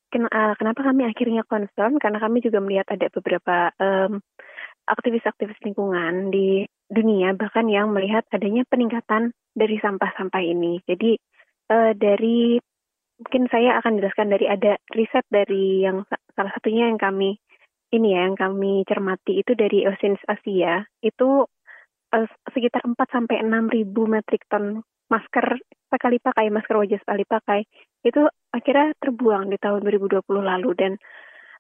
Eh, 0.08 0.54
kenapa 0.56 0.88
kami 0.88 1.04
akhirnya 1.04 1.43
concern? 1.43 2.00
Karena 2.00 2.24
kami 2.24 2.39
juga 2.39 2.63
melihat 2.63 2.88
ada 2.96 3.12
beberapa 3.12 3.76
um, 3.76 4.24
aktivis-aktivis 4.88 5.60
lingkungan 5.67 6.32
di 6.32 6.63
dunia 6.88 7.36
bahkan 7.36 7.67
yang 7.67 7.91
melihat 7.91 8.24
adanya 8.32 8.63
peningkatan 8.72 9.36
dari 9.52 9.76
sampah-sampah 9.84 10.39
ini. 10.39 10.80
Jadi 10.88 11.20
uh, 11.76 11.91
dari 11.91 12.56
mungkin 13.20 13.52
saya 13.52 13.84
akan 13.84 14.00
jelaskan 14.00 14.32
dari 14.32 14.48
ada 14.48 14.80
riset 14.96 15.28
dari 15.28 15.84
yang 15.84 16.08
salah 16.32 16.56
satunya 16.56 16.88
yang 16.88 17.02
kami 17.02 17.36
ini 17.91 18.15
ya 18.15 18.32
yang 18.32 18.39
kami 18.39 18.88
cermati 18.88 19.43
itu 19.43 19.60
dari 19.60 19.84
Oceans 19.91 20.24
Asia. 20.24 20.88
Itu 21.04 21.52
uh, 22.15 22.28
sekitar 22.56 22.88
4 22.88 22.96
sampai 23.12 23.43
6 23.43 23.76
ribu 23.76 24.08
metrik 24.08 24.48
ton 24.48 24.88
masker 25.12 25.60
sekali 25.88 26.20
pakai, 26.20 26.52
masker 26.52 26.76
wajah 26.80 27.00
sekali 27.00 27.24
pakai, 27.24 27.63
itu 28.10 28.24
akhirnya 28.56 28.96
terbuang 29.04 29.52
di 29.52 29.58
tahun 29.60 29.84
2020 29.84 30.24
lalu 30.41 30.70
dan 30.76 30.91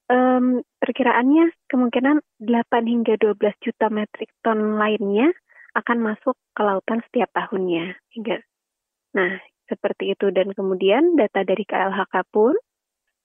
um, 0.07 0.63
perkiraannya 0.79 1.51
kemungkinan 1.67 2.23
8 2.41 2.47
hingga 2.87 3.19
12 3.19 3.37
juta 3.63 3.87
metrik 3.91 4.31
ton 4.41 4.79
lainnya 4.79 5.31
akan 5.77 5.97
masuk 6.13 6.35
ke 6.57 6.61
lautan 6.63 7.03
setiap 7.11 7.29
tahunnya 7.35 7.99
hingga 8.15 8.41
nah 9.13 9.37
seperti 9.67 10.15
itu 10.15 10.31
dan 10.31 10.55
kemudian 10.55 11.19
data 11.19 11.43
dari 11.43 11.67
KLHK 11.67 12.15
pun 12.31 12.55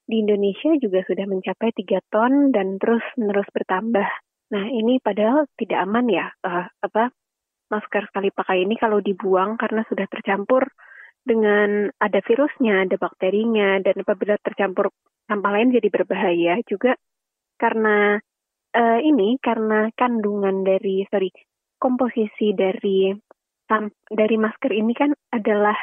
di 0.02 0.20
Indonesia 0.20 0.74
juga 0.82 1.06
sudah 1.06 1.24
mencapai 1.30 1.70
3 1.70 2.10
ton 2.10 2.50
dan 2.50 2.76
terus 2.82 3.06
menerus 3.14 3.46
bertambah. 3.54 4.08
Nah, 4.52 4.64
ini 4.68 4.98
padahal 4.98 5.46
tidak 5.56 5.78
aman 5.86 6.10
ya 6.10 6.26
uh, 6.44 6.66
apa 6.68 7.14
masker 7.72 8.04
sekali 8.12 8.28
pakai 8.28 8.68
ini 8.68 8.76
kalau 8.76 9.00
dibuang 9.00 9.56
karena 9.56 9.80
sudah 9.88 10.04
tercampur 10.10 10.68
dengan 11.22 11.90
ada 12.02 12.20
virusnya, 12.22 12.86
ada 12.86 12.96
bakterinya, 12.98 13.78
dan 13.78 13.94
apabila 14.02 14.34
tercampur 14.42 14.90
sampah 15.30 15.50
lain 15.54 15.70
jadi 15.70 15.88
berbahaya 15.88 16.54
juga 16.66 16.98
karena 17.56 18.18
uh, 18.74 18.98
ini 18.98 19.38
karena 19.38 19.88
kandungan 19.94 20.66
dari 20.66 21.06
sorry 21.08 21.30
komposisi 21.78 22.52
dari 22.52 23.14
dari 24.12 24.36
masker 24.36 24.68
ini 24.68 24.92
kan 24.92 25.16
adalah 25.32 25.78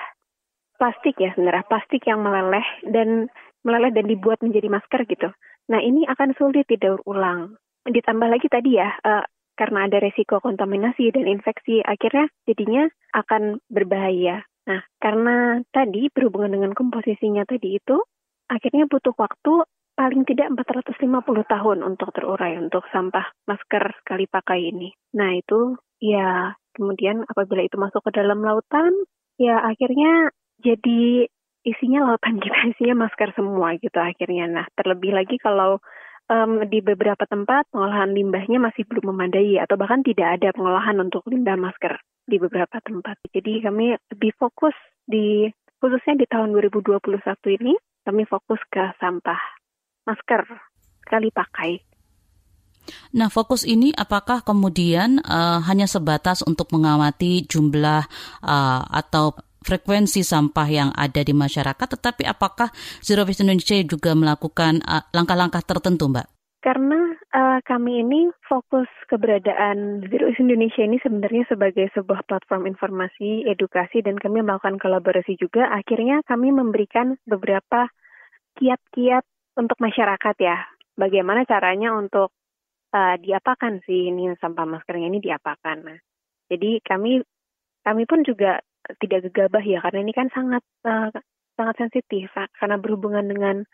plastik 0.78 1.18
ya 1.18 1.34
sebenarnya 1.34 1.66
plastik 1.66 2.06
yang 2.06 2.22
meleleh 2.22 2.64
dan 2.86 3.32
meleleh 3.66 3.92
dan 3.92 4.06
dibuat 4.06 4.40
menjadi 4.46 4.70
masker 4.70 5.02
gitu. 5.10 5.30
Nah 5.74 5.80
ini 5.82 6.06
akan 6.06 6.38
sulit 6.38 6.70
didaur 6.70 7.02
ulang. 7.10 7.58
Ditambah 7.90 8.30
lagi 8.30 8.46
tadi 8.46 8.78
ya 8.78 8.94
uh, 9.02 9.26
karena 9.60 9.92
ada 9.92 10.00
resiko 10.00 10.40
kontaminasi 10.40 11.12
dan 11.12 11.28
infeksi, 11.28 11.84
akhirnya 11.84 12.32
jadinya 12.48 12.88
akan 13.12 13.60
berbahaya. 13.68 14.48
Nah, 14.70 14.86
karena 15.02 15.66
tadi 15.74 16.14
berhubungan 16.14 16.54
dengan 16.54 16.78
komposisinya 16.78 17.42
tadi 17.50 17.82
itu, 17.82 17.98
akhirnya 18.46 18.86
butuh 18.86 19.18
waktu 19.18 19.66
paling 19.98 20.24
tidak 20.30 20.54
450 20.56 21.44
tahun 21.44 21.80
untuk 21.84 22.14
terurai 22.16 22.56
untuk 22.56 22.86
sampah 22.94 23.34
masker 23.50 23.84
sekali 24.00 24.30
pakai 24.30 24.70
ini. 24.70 24.94
Nah, 25.18 25.36
itu 25.36 25.76
ya 26.00 26.54
kemudian 26.78 27.26
apabila 27.28 27.66
itu 27.66 27.76
masuk 27.76 28.06
ke 28.08 28.16
dalam 28.16 28.40
lautan, 28.46 28.94
ya 29.36 29.60
akhirnya 29.60 30.32
jadi 30.62 31.28
isinya 31.66 32.08
lautan 32.08 32.40
kita 32.40 32.60
isinya 32.78 33.10
masker 33.10 33.36
semua 33.36 33.76
gitu 33.82 34.00
akhirnya. 34.00 34.48
Nah, 34.48 34.66
terlebih 34.78 35.12
lagi 35.18 35.36
kalau 35.42 35.82
um, 36.30 36.64
di 36.70 36.80
beberapa 36.80 37.26
tempat 37.26 37.68
pengolahan 37.74 38.14
limbahnya 38.14 38.62
masih 38.62 38.86
belum 38.86 39.12
memadai 39.12 39.60
atau 39.60 39.76
bahkan 39.76 40.06
tidak 40.06 40.40
ada 40.40 40.54
pengolahan 40.54 40.96
untuk 41.02 41.26
limbah 41.28 41.58
masker 41.58 41.98
di 42.30 42.38
beberapa 42.38 42.78
tempat. 42.80 43.18
Jadi 43.34 43.66
kami 43.66 43.98
lebih 44.14 44.32
fokus 44.38 44.78
di 45.10 45.50
khususnya 45.82 46.22
di 46.22 46.26
tahun 46.30 46.54
2021 46.54 47.02
ini 47.60 47.74
kami 48.06 48.24
fokus 48.30 48.62
ke 48.70 48.94
sampah 49.02 49.42
masker 50.06 50.46
sekali 51.04 51.34
pakai. 51.34 51.72
Nah, 53.14 53.30
fokus 53.30 53.66
ini 53.70 53.94
apakah 53.94 54.42
kemudian 54.42 55.22
uh, 55.22 55.62
hanya 55.66 55.86
sebatas 55.86 56.42
untuk 56.42 56.74
mengamati 56.74 57.46
jumlah 57.46 58.06
uh, 58.42 58.82
atau 58.90 59.38
frekuensi 59.64 60.24
sampah 60.24 60.68
yang 60.68 60.90
ada 60.96 61.22
di 61.24 61.36
masyarakat, 61.36 61.88
tetapi 62.00 62.24
apakah 62.26 62.72
Zero 63.04 63.28
Waste 63.28 63.44
Indonesia 63.44 63.76
juga 63.84 64.16
melakukan 64.16 64.84
uh, 64.84 65.04
langkah-langkah 65.12 65.64
tertentu, 65.64 66.08
Mbak? 66.08 66.28
Karena 66.60 67.00
uh, 67.32 67.60
kami 67.64 68.04
ini 68.04 68.28
fokus 68.44 68.88
keberadaan 69.08 70.04
Zero 70.12 70.28
Waste 70.28 70.44
Indonesia 70.44 70.84
ini 70.84 71.00
sebenarnya 71.00 71.48
sebagai 71.48 71.88
sebuah 71.96 72.28
platform 72.28 72.68
informasi, 72.68 73.48
edukasi, 73.48 74.04
dan 74.04 74.20
kami 74.20 74.44
melakukan 74.44 74.76
kolaborasi 74.76 75.40
juga. 75.40 75.72
Akhirnya 75.72 76.20
kami 76.28 76.52
memberikan 76.52 77.16
beberapa 77.24 77.88
kiat-kiat 78.60 79.24
untuk 79.56 79.80
masyarakat 79.80 80.36
ya. 80.40 80.68
Bagaimana 81.00 81.48
caranya 81.48 81.96
untuk 81.96 82.36
uh, 82.92 83.16
diapakan 83.16 83.80
sih 83.88 84.12
ini 84.12 84.36
sampah 84.36 84.68
maskernya 84.68 85.08
ini 85.08 85.24
diapakan. 85.24 85.78
Nah, 85.88 86.00
jadi 86.52 86.84
kami 86.84 87.24
kami 87.88 88.04
pun 88.04 88.28
juga 88.28 88.60
tidak 88.98 89.30
gegabah 89.30 89.62
ya 89.62 89.80
karena 89.86 90.00
ini 90.02 90.14
kan 90.16 90.28
sangat 90.34 90.64
uh, 90.86 91.14
sangat 91.60 91.76
sensitif 91.78 92.32
karena 92.58 92.82
berhubungan 92.82 93.28
dengan 93.28 93.68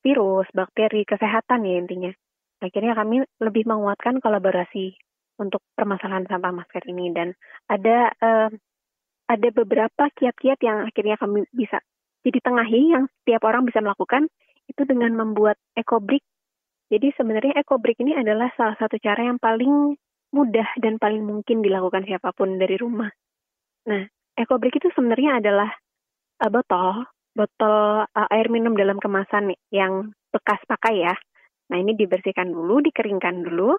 virus, 0.00 0.48
bakteri, 0.54 1.04
kesehatan 1.04 1.66
ya 1.66 1.74
intinya. 1.80 2.12
Akhirnya 2.60 2.92
kami 2.92 3.24
lebih 3.40 3.64
menguatkan 3.64 4.20
kolaborasi 4.20 4.92
untuk 5.40 5.64
permasalahan 5.72 6.28
sampah 6.28 6.52
masker 6.52 6.84
ini 6.92 7.10
dan 7.16 7.32
ada 7.72 8.12
uh, 8.20 8.50
ada 9.30 9.48
beberapa 9.54 10.10
kiat-kiat 10.12 10.60
yang 10.60 10.84
akhirnya 10.84 11.16
kami 11.16 11.48
bisa 11.54 11.80
ditengahi 12.20 12.92
yang 12.92 13.08
setiap 13.22 13.48
orang 13.48 13.64
bisa 13.64 13.80
melakukan 13.80 14.28
itu 14.68 14.82
dengan 14.84 15.16
membuat 15.16 15.56
ekobrik. 15.72 16.20
Jadi 16.90 17.14
sebenarnya 17.16 17.56
ekobrik 17.56 17.96
ini 18.02 18.18
adalah 18.18 18.52
salah 18.58 18.76
satu 18.76 19.00
cara 19.00 19.24
yang 19.24 19.38
paling 19.40 19.96
mudah 20.34 20.68
dan 20.78 20.98
paling 20.98 21.22
mungkin 21.22 21.62
dilakukan 21.62 22.04
siapa 22.06 22.34
pun 22.34 22.58
dari 22.58 22.76
rumah. 22.76 23.08
Nah, 23.86 24.04
ekobrik 24.38 24.76
itu 24.76 24.88
sebenarnya 24.94 25.40
adalah 25.42 25.70
uh, 26.44 26.50
botol, 26.50 27.06
botol 27.34 28.04
uh, 28.04 28.28
air 28.34 28.50
minum 28.52 28.74
dalam 28.74 28.98
kemasan 28.98 29.54
yang 29.70 30.14
bekas 30.30 30.60
pakai 30.66 31.10
ya. 31.10 31.14
Nah, 31.70 31.78
ini 31.78 31.94
dibersihkan 31.94 32.50
dulu, 32.50 32.82
dikeringkan 32.82 33.46
dulu, 33.46 33.78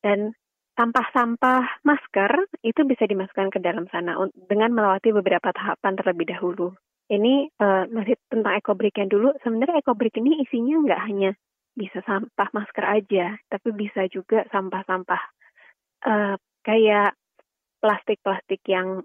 dan 0.00 0.32
sampah-sampah 0.74 1.84
masker 1.86 2.50
itu 2.66 2.80
bisa 2.88 3.04
dimasukkan 3.06 3.52
ke 3.52 3.58
dalam 3.62 3.86
sana 3.92 4.18
dengan 4.48 4.74
melewati 4.74 5.14
beberapa 5.14 5.52
tahapan 5.54 5.94
terlebih 6.00 6.34
dahulu. 6.34 6.74
Ini 7.06 7.52
uh, 7.60 7.84
masih 7.92 8.16
tentang 8.32 8.56
ekobriknya 8.56 9.06
dulu. 9.06 9.36
Sebenarnya 9.44 9.84
ekobrik 9.84 10.16
ini 10.18 10.40
isinya 10.40 10.80
nggak 10.80 11.02
hanya 11.04 11.30
bisa 11.76 12.00
sampah 12.06 12.48
masker 12.56 12.84
aja, 12.86 13.36
tapi 13.52 13.68
bisa 13.76 14.08
juga 14.08 14.46
sampah-sampah 14.48 15.22
uh, 16.08 16.34
kayak 16.64 17.12
plastik-plastik 17.84 18.64
yang 18.64 19.04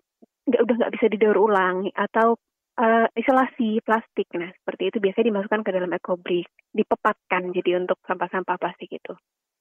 nggak 0.50 0.62
udah 0.66 0.76
nggak 0.82 0.94
bisa 0.98 1.06
didaur 1.14 1.38
ulang 1.38 1.88
atau 1.94 2.36
uh, 2.80 3.08
isolasi 3.14 3.84
plastik. 3.86 4.28
Nah, 4.34 4.50
seperti 4.50 4.90
itu 4.90 4.98
biasanya 4.98 5.28
dimasukkan 5.30 5.62
ke 5.62 5.72
dalam 5.72 5.92
ekobrik, 5.94 6.48
dipepatkan 6.74 7.54
jadi 7.54 7.78
untuk 7.78 8.02
sampah-sampah 8.10 8.58
plastik 8.58 8.90
itu. 8.90 9.14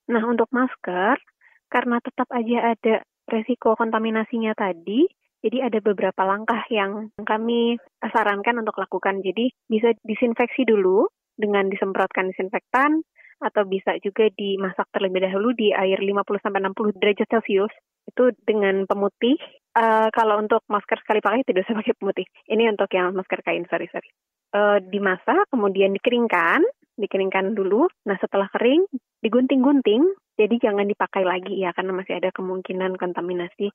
Nah, 0.09 0.25
untuk 0.25 0.49
masker, 0.49 1.21
karena 1.69 2.01
tetap 2.01 2.29
aja 2.33 2.73
ada 2.73 3.05
resiko 3.29 3.77
kontaminasinya 3.77 4.57
tadi, 4.57 5.05
jadi 5.45 5.69
ada 5.69 5.79
beberapa 5.85 6.25
langkah 6.25 6.65
yang 6.73 7.13
kami 7.23 7.77
sarankan 8.01 8.65
untuk 8.65 8.81
lakukan. 8.81 9.21
Jadi 9.21 9.53
bisa 9.69 9.93
disinfeksi 10.01 10.65
dulu 10.65 11.07
dengan 11.37 11.69
disemprotkan 11.69 12.33
disinfektan, 12.33 13.05
atau 13.39 13.63
bisa 13.67 13.95
juga 14.03 14.27
dimasak 14.35 14.91
terlebih 14.91 15.23
dahulu 15.23 15.55
di 15.55 15.71
air 15.71 16.03
50 16.03 16.43
sampai 16.43 16.59
60 16.59 16.99
derajat 16.99 17.29
Celcius 17.31 17.75
itu 18.11 18.35
dengan 18.43 18.83
pemutih. 18.89 19.39
Uh, 19.79 20.11
kalau 20.11 20.43
untuk 20.43 20.67
masker 20.67 20.99
sekali 21.07 21.23
pakai 21.23 21.47
tidak 21.47 21.63
usah 21.63 21.79
pakai 21.79 21.95
pemutih. 21.95 22.27
Ini 22.51 22.75
untuk 22.75 22.91
yang 22.91 23.15
masker 23.15 23.47
kain, 23.47 23.63
sorry 23.71 23.87
sorry. 23.95 24.11
Uh, 24.51 24.83
dimasak, 24.83 25.47
kemudian 25.55 25.95
dikeringkan, 25.95 26.67
dikeringkan 26.99 27.55
dulu. 27.55 27.87
Nah 28.11 28.19
setelah 28.19 28.51
kering, 28.51 28.91
digunting-gunting. 29.23 30.03
Jadi 30.35 30.55
jangan 30.59 30.83
dipakai 30.83 31.23
lagi 31.23 31.63
ya 31.63 31.71
karena 31.71 31.95
masih 31.95 32.19
ada 32.19 32.35
kemungkinan 32.35 32.99
kontaminasi. 32.99 33.71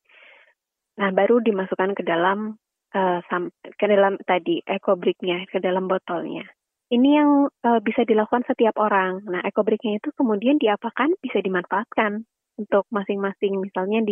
Nah 0.99 1.09
baru 1.15 1.39
dimasukkan 1.39 1.95
ke 1.95 2.03
dalam 2.03 2.59
uh, 2.91 3.19
ke 3.63 3.85
dalam 3.87 4.19
tadi 4.27 4.59
ecobriknya, 4.67 5.47
ke 5.47 5.63
dalam 5.63 5.87
botolnya. 5.87 6.43
Ini 6.91 7.09
yang 7.15 7.47
uh, 7.47 7.79
bisa 7.79 8.03
dilakukan 8.03 8.43
setiap 8.43 8.75
orang. 8.77 9.25
Nah, 9.25 9.41
ecobriknya 9.41 9.97
itu 9.97 10.13
kemudian 10.13 10.61
diapakan 10.61 11.17
bisa 11.23 11.41
dimanfaatkan 11.41 12.27
untuk 12.57 12.85
masing-masing. 12.93 13.59
Misalnya 13.59 14.05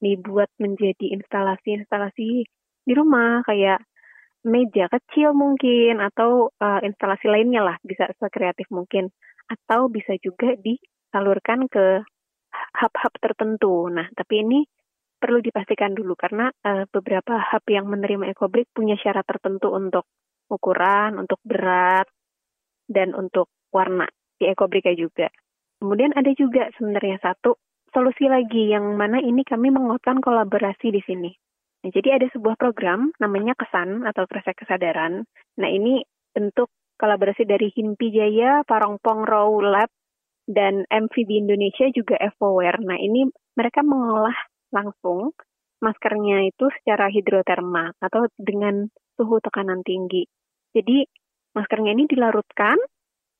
dibuat 0.00 0.50
menjadi 0.58 1.14
instalasi-instalasi 1.14 2.30
di 2.84 2.92
rumah 2.92 3.40
kayak 3.46 3.80
meja 4.44 4.92
kecil 4.92 5.32
mungkin 5.32 6.04
atau 6.04 6.52
uh, 6.60 6.80
instalasi 6.84 7.32
lainnya 7.32 7.64
lah 7.64 7.76
bisa 7.80 8.12
sekreatif 8.20 8.68
mungkin 8.68 9.08
atau 9.48 9.88
bisa 9.88 10.20
juga 10.20 10.52
disalurkan 10.60 11.64
ke 11.68 12.04
hub-hub 12.76 13.14
tertentu. 13.24 13.88
Nah, 13.88 14.04
tapi 14.12 14.44
ini 14.44 14.60
perlu 15.16 15.40
dipastikan 15.40 15.96
dulu 15.96 16.12
karena 16.12 16.52
uh, 16.52 16.84
beberapa 16.92 17.40
hub 17.40 17.64
yang 17.72 17.88
menerima 17.88 18.36
ekobrik 18.36 18.68
punya 18.76 19.00
syarat 19.00 19.24
tertentu 19.24 19.72
untuk 19.72 20.04
ukuran, 20.52 21.16
untuk 21.16 21.40
berat, 21.40 22.04
dan 22.84 23.16
untuk 23.16 23.48
warna 23.72 24.04
di 24.36 24.44
Ecobrica 24.52 24.92
juga. 24.92 25.32
Kemudian 25.80 26.12
ada 26.12 26.30
juga 26.36 26.68
sebenarnya 26.76 27.16
satu 27.24 27.56
solusi 27.94 28.26
lagi 28.26 28.74
yang 28.74 28.98
mana 28.98 29.22
ini 29.22 29.46
kami 29.46 29.70
menguatkan 29.70 30.18
kolaborasi 30.18 30.90
di 30.90 31.00
sini. 31.06 31.30
Nah, 31.86 31.90
jadi 31.94 32.18
ada 32.18 32.26
sebuah 32.34 32.58
program 32.58 33.14
namanya 33.22 33.54
Kesan 33.54 34.02
atau 34.02 34.26
Kresek 34.26 34.66
Kesadaran. 34.66 35.22
Nah 35.62 35.70
ini 35.70 36.02
bentuk 36.34 36.74
kolaborasi 36.98 37.46
dari 37.46 37.70
Himpi 37.70 38.10
Jaya, 38.10 38.66
Parongpong 38.66 39.22
Raw 39.22 39.50
Lab, 39.62 39.90
dan 40.50 40.82
MVB 40.90 41.46
Indonesia 41.46 41.86
juga 41.94 42.18
Evoware. 42.18 42.82
Nah 42.82 42.98
ini 42.98 43.30
mereka 43.54 43.86
mengolah 43.86 44.34
langsung 44.74 45.30
maskernya 45.78 46.50
itu 46.50 46.66
secara 46.80 47.06
hidroterma 47.06 47.94
atau 48.02 48.26
dengan 48.34 48.90
suhu 49.14 49.38
tekanan 49.38 49.86
tinggi. 49.86 50.26
Jadi 50.74 51.06
Maskernya 51.54 51.94
ini 51.94 52.10
dilarutkan, 52.10 52.74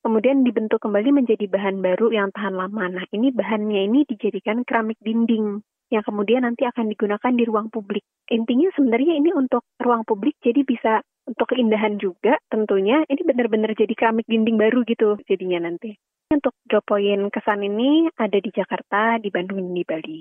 kemudian 0.05 0.45
dibentuk 0.45 0.85
kembali 0.85 1.17
menjadi 1.17 1.49
bahan 1.49 1.81
baru 1.81 2.13
yang 2.13 2.29
tahan 2.37 2.53
lama. 2.53 2.93
Nah, 2.93 3.05
ini 3.17 3.33
bahannya 3.33 3.89
ini 3.89 4.05
dijadikan 4.05 4.61
keramik 4.69 5.01
dinding 5.01 5.65
yang 5.89 6.05
kemudian 6.05 6.45
nanti 6.45 6.69
akan 6.69 6.93
digunakan 6.93 7.33
di 7.33 7.45
ruang 7.49 7.73
publik. 7.73 8.05
Intinya 8.29 8.69
sebenarnya 8.77 9.17
ini 9.17 9.33
untuk 9.33 9.65
ruang 9.81 10.05
publik 10.05 10.37
jadi 10.45 10.61
bisa 10.61 11.01
untuk 11.25 11.57
keindahan 11.57 11.97
juga 11.97 12.37
tentunya 12.53 13.01
ini 13.09 13.23
benar-benar 13.25 13.73
jadi 13.73 13.93
keramik 13.97 14.29
dinding 14.29 14.61
baru 14.61 14.85
gitu 14.85 15.17
jadinya 15.25 15.65
nanti. 15.65 15.97
Untuk 16.29 16.53
drop 16.69 16.85
point 16.85 17.33
kesan 17.33 17.65
ini 17.65 18.09
ada 18.17 18.37
di 18.37 18.51
Jakarta, 18.53 19.17
di 19.21 19.33
Bandung, 19.33 19.73
di 19.73 19.85
Bali. 19.89 20.21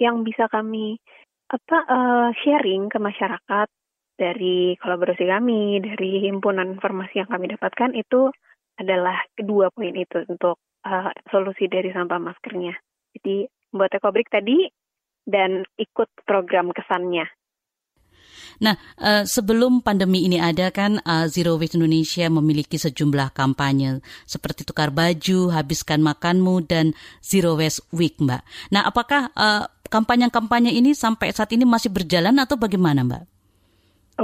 Yang 0.00 0.16
bisa 0.32 0.44
kami 0.48 0.96
apa 1.48 1.78
uh, 1.88 2.28
sharing 2.44 2.92
ke 2.92 3.00
masyarakat 3.00 3.68
dari 4.18 4.76
kolaborasi 4.76 5.24
kami, 5.24 5.80
dari 5.80 6.20
himpunan 6.28 6.76
informasi 6.76 7.24
yang 7.24 7.30
kami 7.30 7.48
dapatkan 7.48 7.96
itu 7.96 8.28
adalah 8.78 9.18
kedua 9.34 9.74
poin 9.74 9.92
itu 9.92 10.22
untuk 10.30 10.56
uh, 10.86 11.10
solusi 11.28 11.66
dari 11.66 11.90
sampah 11.90 12.22
maskernya. 12.22 12.78
Jadi 13.18 13.50
buat 13.74 13.90
ekobrik 13.90 14.30
tadi 14.30 14.70
dan 15.26 15.66
ikut 15.76 16.08
program 16.24 16.70
kesannya. 16.72 17.26
Nah, 18.58 18.74
uh, 18.98 19.22
sebelum 19.22 19.86
pandemi 19.86 20.26
ini 20.26 20.42
ada 20.42 20.74
kan 20.74 20.98
uh, 21.06 21.30
Zero 21.30 21.54
Waste 21.58 21.78
Indonesia 21.78 22.26
memiliki 22.26 22.74
sejumlah 22.74 23.30
kampanye 23.30 24.02
seperti 24.26 24.66
tukar 24.66 24.90
baju, 24.90 25.54
habiskan 25.54 26.02
makanmu 26.02 26.66
dan 26.66 26.94
Zero 27.22 27.54
Waste 27.54 27.86
Week, 27.94 28.18
Mbak. 28.18 28.42
Nah, 28.74 28.82
apakah 28.82 29.30
kampanye-kampanye 29.88 30.74
ini 30.74 30.92
sampai 30.92 31.30
saat 31.30 31.54
ini 31.54 31.62
masih 31.62 31.94
berjalan 31.94 32.34
atau 32.42 32.58
bagaimana, 32.58 33.06
Mbak? 33.06 33.24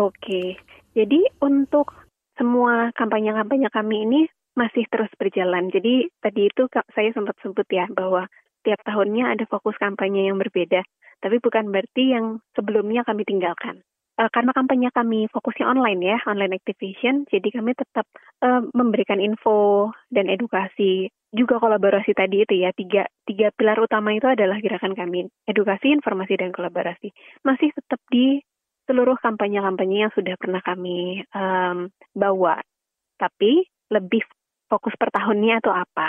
Oke, 0.02 0.58
jadi 0.98 1.20
untuk 1.38 1.94
semua 2.34 2.90
kampanye-kampanye 2.98 3.70
kami 3.70 3.96
ini 4.02 4.20
masih 4.54 4.86
terus 4.90 5.10
berjalan. 5.18 5.70
Jadi 5.70 6.10
tadi 6.22 6.50
itu 6.50 6.66
saya 6.94 7.10
sempat 7.14 7.38
sebut 7.42 7.66
ya 7.70 7.90
bahwa 7.90 8.30
tiap 8.64 8.80
tahunnya 8.86 9.36
ada 9.36 9.44
fokus 9.46 9.76
kampanye 9.76 10.30
yang 10.30 10.40
berbeda, 10.40 10.82
tapi 11.20 11.36
bukan 11.38 11.68
berarti 11.68 12.16
yang 12.16 12.40
sebelumnya 12.56 13.04
kami 13.04 13.22
tinggalkan. 13.28 13.84
Uh, 14.14 14.30
karena 14.30 14.54
kampanye 14.54 14.94
kami 14.94 15.26
fokusnya 15.26 15.66
online 15.66 16.00
ya, 16.00 16.16
online 16.30 16.54
activation, 16.54 17.26
jadi 17.26 17.50
kami 17.50 17.74
tetap 17.74 18.06
uh, 18.46 18.62
memberikan 18.70 19.18
info 19.18 19.90
dan 20.08 20.30
edukasi. 20.30 21.10
Juga 21.34 21.58
kolaborasi 21.58 22.14
tadi 22.14 22.46
itu 22.46 22.62
ya, 22.62 22.70
tiga, 22.70 23.10
tiga 23.26 23.50
pilar 23.58 23.82
utama 23.82 24.14
itu 24.14 24.30
adalah 24.30 24.62
gerakan 24.62 24.94
kami, 24.94 25.26
edukasi, 25.50 25.90
informasi, 25.90 26.38
dan 26.38 26.54
kolaborasi. 26.54 27.10
Masih 27.42 27.74
tetap 27.74 27.98
di 28.06 28.38
seluruh 28.86 29.18
kampanye-kampanye 29.18 30.06
yang 30.06 30.14
sudah 30.14 30.38
pernah 30.38 30.62
kami 30.62 31.26
um, 31.34 31.90
bawa. 32.14 32.62
Tapi 33.18 33.66
lebih 33.90 34.22
fokus 34.68 34.94
per 34.98 35.12
tahunnya 35.14 35.60
atau 35.62 35.72
apa. 35.72 36.08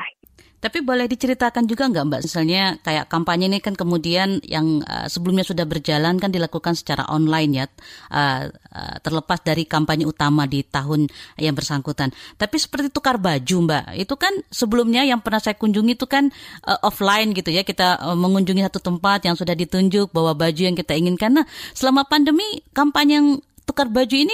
Tapi 0.56 0.82
boleh 0.82 1.06
diceritakan 1.06 1.70
juga 1.70 1.86
nggak 1.86 2.06
Mbak, 2.10 2.22
misalnya 2.26 2.82
kayak 2.82 3.06
kampanye 3.06 3.46
ini 3.46 3.62
kan 3.62 3.78
kemudian 3.78 4.42
yang 4.42 4.82
uh, 4.82 5.06
sebelumnya 5.06 5.46
sudah 5.46 5.62
berjalan 5.62 6.18
kan 6.18 6.34
dilakukan 6.34 6.74
secara 6.74 7.06
online 7.06 7.52
ya, 7.54 7.66
uh, 8.10 8.50
uh, 8.50 8.96
terlepas 9.06 9.46
dari 9.46 9.70
kampanye 9.70 10.10
utama 10.10 10.50
di 10.50 10.66
tahun 10.66 11.06
yang 11.38 11.54
bersangkutan. 11.54 12.10
Tapi 12.42 12.58
seperti 12.58 12.90
tukar 12.90 13.22
baju 13.22 13.58
Mbak, 13.62 13.86
itu 13.94 14.16
kan 14.18 14.34
sebelumnya 14.50 15.06
yang 15.06 15.22
pernah 15.22 15.38
saya 15.38 15.54
kunjungi 15.54 16.02
itu 16.02 16.10
kan 16.10 16.34
offline 16.82 17.38
gitu 17.38 17.54
ya, 17.54 17.62
kita 17.62 18.02
mengunjungi 18.18 18.66
satu 18.66 18.82
tempat 18.82 19.22
yang 19.30 19.38
sudah 19.38 19.54
ditunjuk 19.54 20.10
bahwa 20.10 20.34
baju 20.34 20.62
yang 20.66 20.74
kita 20.74 20.98
inginkan. 20.98 21.30
Nah, 21.30 21.46
selama 21.78 22.10
pandemi 22.10 22.66
kampanye 22.74 23.22
yang 23.22 23.30
tukar 23.70 23.86
baju 23.94 24.18
ini 24.18 24.34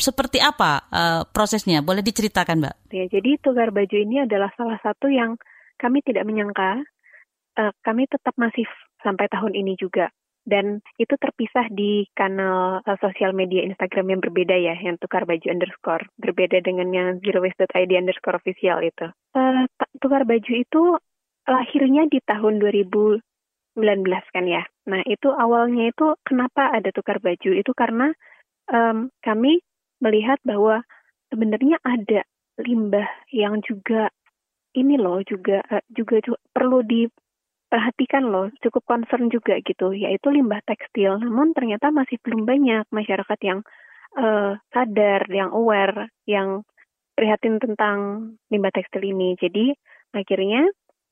seperti 0.00 0.42
apa 0.42 0.88
uh, 0.90 1.22
prosesnya? 1.28 1.84
Boleh 1.84 2.02
diceritakan, 2.02 2.64
Mbak? 2.64 2.74
Ya, 2.90 3.04
jadi 3.06 3.30
tukar 3.40 3.70
baju 3.70 3.96
ini 3.96 4.24
adalah 4.24 4.50
salah 4.56 4.80
satu 4.82 5.08
yang 5.08 5.36
kami 5.78 6.02
tidak 6.02 6.26
menyangka. 6.26 6.82
Uh, 7.56 7.72
kami 7.84 8.08
tetap 8.08 8.34
masif 8.40 8.68
sampai 9.04 9.28
tahun 9.28 9.56
ini 9.56 9.76
juga. 9.76 10.12
Dan 10.40 10.80
itu 10.96 11.14
terpisah 11.20 11.68
di 11.68 12.08
kanal 12.16 12.80
uh, 12.82 12.98
sosial 12.98 13.36
media 13.36 13.62
Instagram 13.62 14.16
yang 14.16 14.20
berbeda 14.24 14.56
ya, 14.56 14.74
yang 14.80 14.96
tukar 14.96 15.28
baju 15.28 15.46
underscore. 15.46 16.08
Berbeda 16.16 16.64
dengan 16.64 16.88
yang 16.90 17.08
zerowaste.id 17.20 17.92
underscore 17.92 18.40
official 18.40 18.80
itu. 18.80 19.12
Uh, 19.36 19.68
tukar 20.00 20.24
baju 20.24 20.52
itu 20.56 20.82
lahirnya 21.44 22.08
di 22.08 22.18
tahun 22.24 22.62
2019 22.62 23.22
kan 24.32 24.44
ya. 24.48 24.62
Nah 24.88 25.02
itu 25.04 25.28
awalnya 25.28 25.92
itu 25.92 26.16
kenapa 26.24 26.72
ada 26.72 26.88
tukar 26.94 27.20
baju? 27.20 27.50
Itu 27.52 27.72
karena 27.76 28.12
um, 28.70 29.10
kami 29.20 29.60
melihat 30.00 30.40
bahwa 30.42 30.82
sebenarnya 31.30 31.78
ada 31.86 32.26
limbah 32.60 33.08
yang 33.32 33.62
juga 33.64 34.10
ini 34.76 34.98
loh 35.00 35.22
juga 35.24 35.62
uh, 35.70 35.82
juga, 35.90 36.22
juga 36.22 36.38
perlu 36.52 36.82
diperhatikan 36.84 38.28
loh 38.28 38.50
cukup 38.60 38.82
concern 38.86 39.30
juga 39.30 39.58
gitu 39.62 39.94
yaitu 39.94 40.28
limbah 40.30 40.60
tekstil. 40.66 41.18
Namun 41.20 41.54
ternyata 41.56 41.94
masih 41.94 42.18
belum 42.22 42.44
banyak 42.46 42.84
masyarakat 42.90 43.38
yang 43.42 43.60
uh, 44.18 44.58
sadar 44.74 45.26
yang 45.30 45.50
aware 45.54 46.10
yang 46.26 46.62
prihatin 47.14 47.58
tentang 47.60 48.32
limbah 48.50 48.72
tekstil 48.74 49.04
ini. 49.04 49.36
Jadi 49.38 49.74
akhirnya 50.14 50.70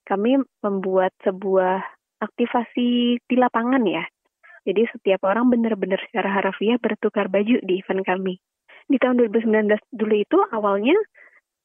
kami 0.08 0.40
membuat 0.64 1.12
sebuah 1.22 1.84
aktivasi 2.18 3.20
di 3.22 3.36
lapangan 3.36 3.84
ya. 3.84 4.04
Jadi 4.66 4.84
setiap 4.92 5.24
orang 5.24 5.48
benar-benar 5.48 6.00
secara 6.08 6.28
harafiah 6.28 6.76
bertukar 6.76 7.32
baju 7.32 7.56
di 7.64 7.80
event 7.80 8.04
kami. 8.04 8.36
Di 8.88 8.96
tahun 8.96 9.20
2019 9.20 9.68
dulu 9.92 10.14
itu 10.16 10.38
awalnya 10.48 10.96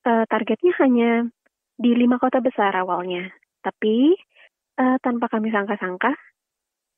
uh, 0.04 0.28
targetnya 0.28 0.74
hanya 0.84 1.12
di 1.80 1.96
lima 1.96 2.20
kota 2.20 2.44
besar 2.44 2.76
awalnya. 2.76 3.32
Tapi 3.64 4.14
uh, 4.80 4.98
tanpa 5.00 5.32
kami 5.32 5.50
sangka-sangka, 5.50 6.12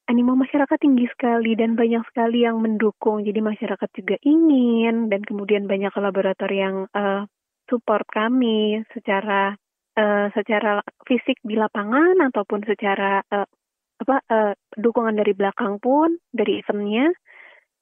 animo 0.10 0.34
masyarakat 0.34 0.78
tinggi 0.82 1.06
sekali 1.14 1.54
dan 1.54 1.78
banyak 1.78 2.02
sekali 2.10 2.46
yang 2.46 2.58
mendukung. 2.62 3.22
Jadi 3.22 3.40
masyarakat 3.42 3.90
juga 3.94 4.16
ingin 4.26 5.10
dan 5.14 5.22
kemudian 5.22 5.70
banyak 5.70 5.94
kolaborator 5.94 6.50
yang 6.50 6.90
uh, 6.94 7.26
support 7.70 8.06
kami 8.10 8.86
secara 8.94 9.58
uh, 9.98 10.28
secara 10.34 10.82
fisik 11.10 11.42
di 11.42 11.58
lapangan 11.58 12.22
ataupun 12.30 12.66
secara 12.66 13.22
uh, 13.34 13.48
apa 13.96 14.16
uh, 14.28 14.54
dukungan 14.76 15.16
dari 15.16 15.32
belakang 15.32 15.80
pun 15.80 16.20
dari 16.30 16.60
eventnya 16.60 17.16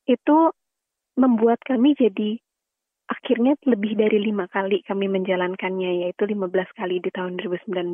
itu 0.05 0.53
membuat 1.19 1.61
kami 1.65 1.93
jadi 1.97 2.39
akhirnya 3.09 3.59
lebih 3.67 3.99
dari 3.99 4.17
lima 4.17 4.47
kali 4.49 4.81
kami 4.87 5.11
menjalankannya 5.11 6.07
yaitu 6.07 6.23
15 6.25 6.49
kali 6.73 7.03
di 7.03 7.09
tahun 7.13 7.37
2019 7.37 7.93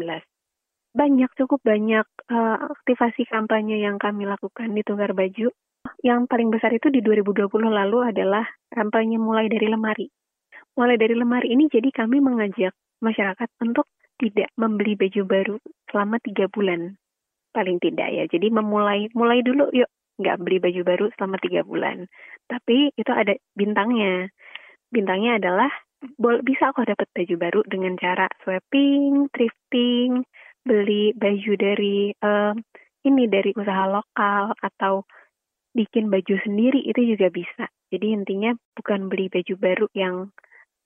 banyak 0.89 1.29
cukup 1.37 1.61
banyak 1.61 2.05
uh, 2.33 2.57
aktivasi 2.73 3.29
kampanye 3.29 3.77
yang 3.81 4.01
kami 4.01 4.25
lakukan 4.25 4.73
di 4.73 4.81
Tunggar 4.81 5.13
Baju. 5.13 5.53
Yang 6.01 6.21
paling 6.27 6.49
besar 6.49 6.73
itu 6.73 6.89
di 6.89 6.99
2020 7.05 7.45
lalu 7.69 7.99
adalah 8.09 8.45
kampanye 8.73 9.21
mulai 9.21 9.45
dari 9.47 9.67
lemari. 9.69 10.07
Mulai 10.75 10.95
dari 10.97 11.15
lemari 11.15 11.53
ini 11.53 11.69
jadi 11.69 11.93
kami 11.93 12.23
mengajak 12.23 12.73
masyarakat 13.03 13.49
untuk 13.63 13.85
tidak 14.19 14.51
membeli 14.59 14.99
baju 14.99 15.21
baru 15.23 15.55
selama 15.91 16.17
tiga 16.19 16.49
bulan. 16.51 16.97
Paling 17.53 17.77
tidak 17.79 18.09
ya. 18.09 18.23
Jadi 18.27 18.47
memulai 18.51 19.07
mulai 19.13 19.45
dulu 19.45 19.69
yuk 19.71 19.89
nggak 20.19 20.37
beli 20.43 20.59
baju 20.59 20.81
baru 20.83 21.05
selama 21.15 21.39
tiga 21.39 21.63
bulan. 21.63 22.05
Tapi 22.51 22.91
itu 22.93 23.11
ada 23.11 23.33
bintangnya. 23.55 24.27
Bintangnya 24.91 25.39
adalah 25.39 25.71
bisa 26.43 26.71
kok 26.71 26.87
dapat 26.87 27.07
baju 27.11 27.35
baru 27.39 27.61
dengan 27.67 27.95
cara 27.99 28.27
swapping, 28.43 29.31
thrifting, 29.31 30.23
beli 30.63 31.15
baju 31.15 31.51
dari 31.55 32.11
uh, 32.23 32.53
ini 33.07 33.23
dari 33.31 33.51
usaha 33.55 33.87
lokal 33.87 34.55
atau 34.59 35.07
bikin 35.75 36.11
baju 36.11 36.35
sendiri 36.43 36.83
itu 36.83 37.15
juga 37.15 37.31
bisa. 37.31 37.65
Jadi 37.89 38.13
intinya 38.13 38.51
bukan 38.75 39.07
beli 39.07 39.31
baju 39.31 39.53
baru 39.55 39.87
yang 39.95 40.15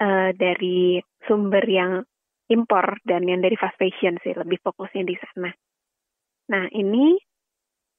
uh, 0.02 0.30
dari 0.34 1.02
sumber 1.26 1.66
yang 1.66 2.06
impor 2.52 3.00
dan 3.08 3.26
yang 3.26 3.42
dari 3.42 3.56
fast 3.58 3.80
fashion 3.80 4.20
sih 4.22 4.36
lebih 4.36 4.60
fokusnya 4.62 5.04
di 5.08 5.16
sana. 5.18 5.52
Nah, 6.52 6.68
ini 6.76 7.16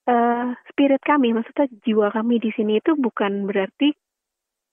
uh, 0.08 0.56
spirit 0.70 1.02
kami, 1.04 1.32
maksudnya 1.32 1.68
jiwa 1.84 2.12
kami 2.12 2.40
di 2.40 2.50
sini 2.52 2.80
itu 2.80 2.96
bukan 2.96 3.48
berarti 3.48 3.92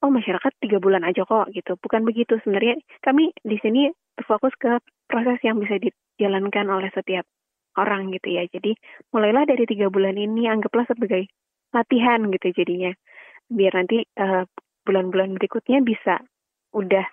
oh 0.01 0.09
masyarakat 0.09 0.51
tiga 0.57 0.81
bulan 0.81 1.05
aja 1.05 1.23
kok 1.23 1.53
gitu, 1.53 1.77
bukan 1.77 2.01
begitu 2.03 2.41
sebenarnya. 2.41 2.81
Kami 3.05 3.31
di 3.45 3.57
sini 3.61 3.93
berfokus 4.17 4.53
ke 4.57 4.81
proses 5.05 5.37
yang 5.45 5.61
bisa 5.61 5.77
dijalankan 5.77 6.67
oleh 6.73 6.89
setiap 6.91 7.23
orang 7.77 8.11
gitu 8.11 8.27
ya. 8.33 8.43
Jadi 8.49 8.75
mulailah 9.13 9.45
dari 9.47 9.63
tiga 9.69 9.87
bulan 9.93 10.17
ini 10.17 10.49
anggaplah 10.49 10.89
sebagai 10.89 11.29
latihan 11.71 12.27
gitu 12.33 12.51
jadinya, 12.51 12.91
biar 13.47 13.71
nanti 13.77 14.03
uh, 14.19 14.43
bulan-bulan 14.83 15.37
berikutnya 15.37 15.79
bisa 15.85 16.19
udah 16.75 17.05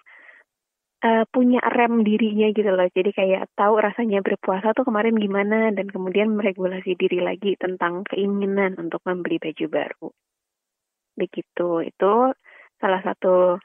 uh, 1.04 1.24
punya 1.30 1.62
rem 1.62 2.02
dirinya 2.02 2.50
gitu 2.50 2.70
loh. 2.70 2.88
Jadi 2.90 3.10
kayak 3.14 3.54
tahu 3.54 3.78
rasanya 3.78 4.22
berpuasa 4.22 4.74
tuh 4.74 4.86
kemarin 4.86 5.18
gimana 5.18 5.70
dan 5.74 5.86
kemudian 5.90 6.34
meregulasi 6.34 6.98
diri 6.98 7.22
lagi 7.22 7.54
tentang 7.58 8.02
keinginan 8.08 8.78
untuk 8.78 9.02
membeli 9.06 9.38
baju 9.38 9.66
baru. 9.70 10.08
Begitu. 11.18 11.68
Itu 11.86 12.34
salah 12.78 13.02
satu 13.02 13.58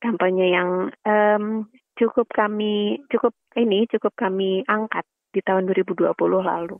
kampanye 0.00 0.46
yang 0.54 0.70
um, 1.04 1.68
cukup 1.98 2.30
kami 2.30 3.02
cukup 3.10 3.34
ini 3.58 3.90
cukup 3.90 4.14
kami 4.14 4.62
angkat 4.70 5.04
di 5.34 5.42
tahun 5.42 5.68
2020 5.68 6.14
lalu. 6.40 6.78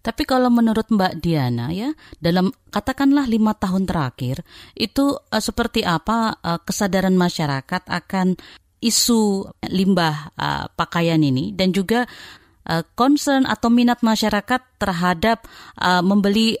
Tapi 0.00 0.22
kalau 0.24 0.48
menurut 0.48 0.88
Mbak 0.88 1.20
Diana 1.20 1.68
ya, 1.74 1.92
dalam 2.16 2.54
katakanlah 2.72 3.26
lima 3.28 3.52
tahun 3.58 3.84
terakhir, 3.84 4.40
itu 4.78 5.18
uh, 5.18 5.42
seperti 5.42 5.82
apa 5.82 6.38
uh, 6.40 6.62
kesadaran 6.62 7.18
masyarakat 7.18 7.82
akan 7.84 8.38
isu 8.80 9.48
limbah 9.66 10.36
uh, 10.36 10.66
pakaian 10.76 11.20
ini 11.20 11.52
dan 11.56 11.72
juga 11.72 12.04
uh, 12.68 12.84
concern 12.98 13.48
atau 13.48 13.72
minat 13.72 14.02
masyarakat 14.04 14.60
terhadap 14.76 15.46
uh, 15.80 16.02
membeli 16.04 16.58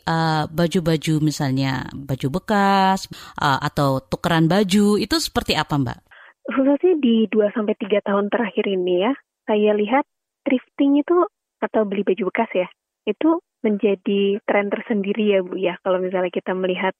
baju-baju 0.50 1.14
uh, 1.18 1.22
misalnya 1.22 1.86
baju 1.92 2.28
bekas 2.40 3.10
uh, 3.40 3.60
atau 3.60 4.00
tukeran 4.00 4.48
baju 4.48 4.96
itu 4.96 5.16
seperti 5.20 5.58
apa 5.58 5.76
Mbak? 5.76 5.98
Khususnya 6.46 6.94
di 7.02 7.26
2 7.26 7.56
sampai 7.58 7.74
3 7.74 8.06
tahun 8.06 8.30
terakhir 8.30 8.64
ini 8.70 9.02
ya, 9.02 9.12
saya 9.50 9.74
lihat 9.74 10.06
thrifting 10.46 11.02
itu 11.02 11.26
atau 11.58 11.82
beli 11.82 12.06
baju 12.06 12.30
bekas 12.30 12.50
ya, 12.54 12.68
itu 13.02 13.42
menjadi 13.66 14.38
tren 14.46 14.70
tersendiri 14.70 15.34
ya 15.34 15.40
Bu 15.42 15.58
ya. 15.58 15.74
Kalau 15.82 15.98
misalnya 15.98 16.30
kita 16.30 16.54
melihat 16.54 16.94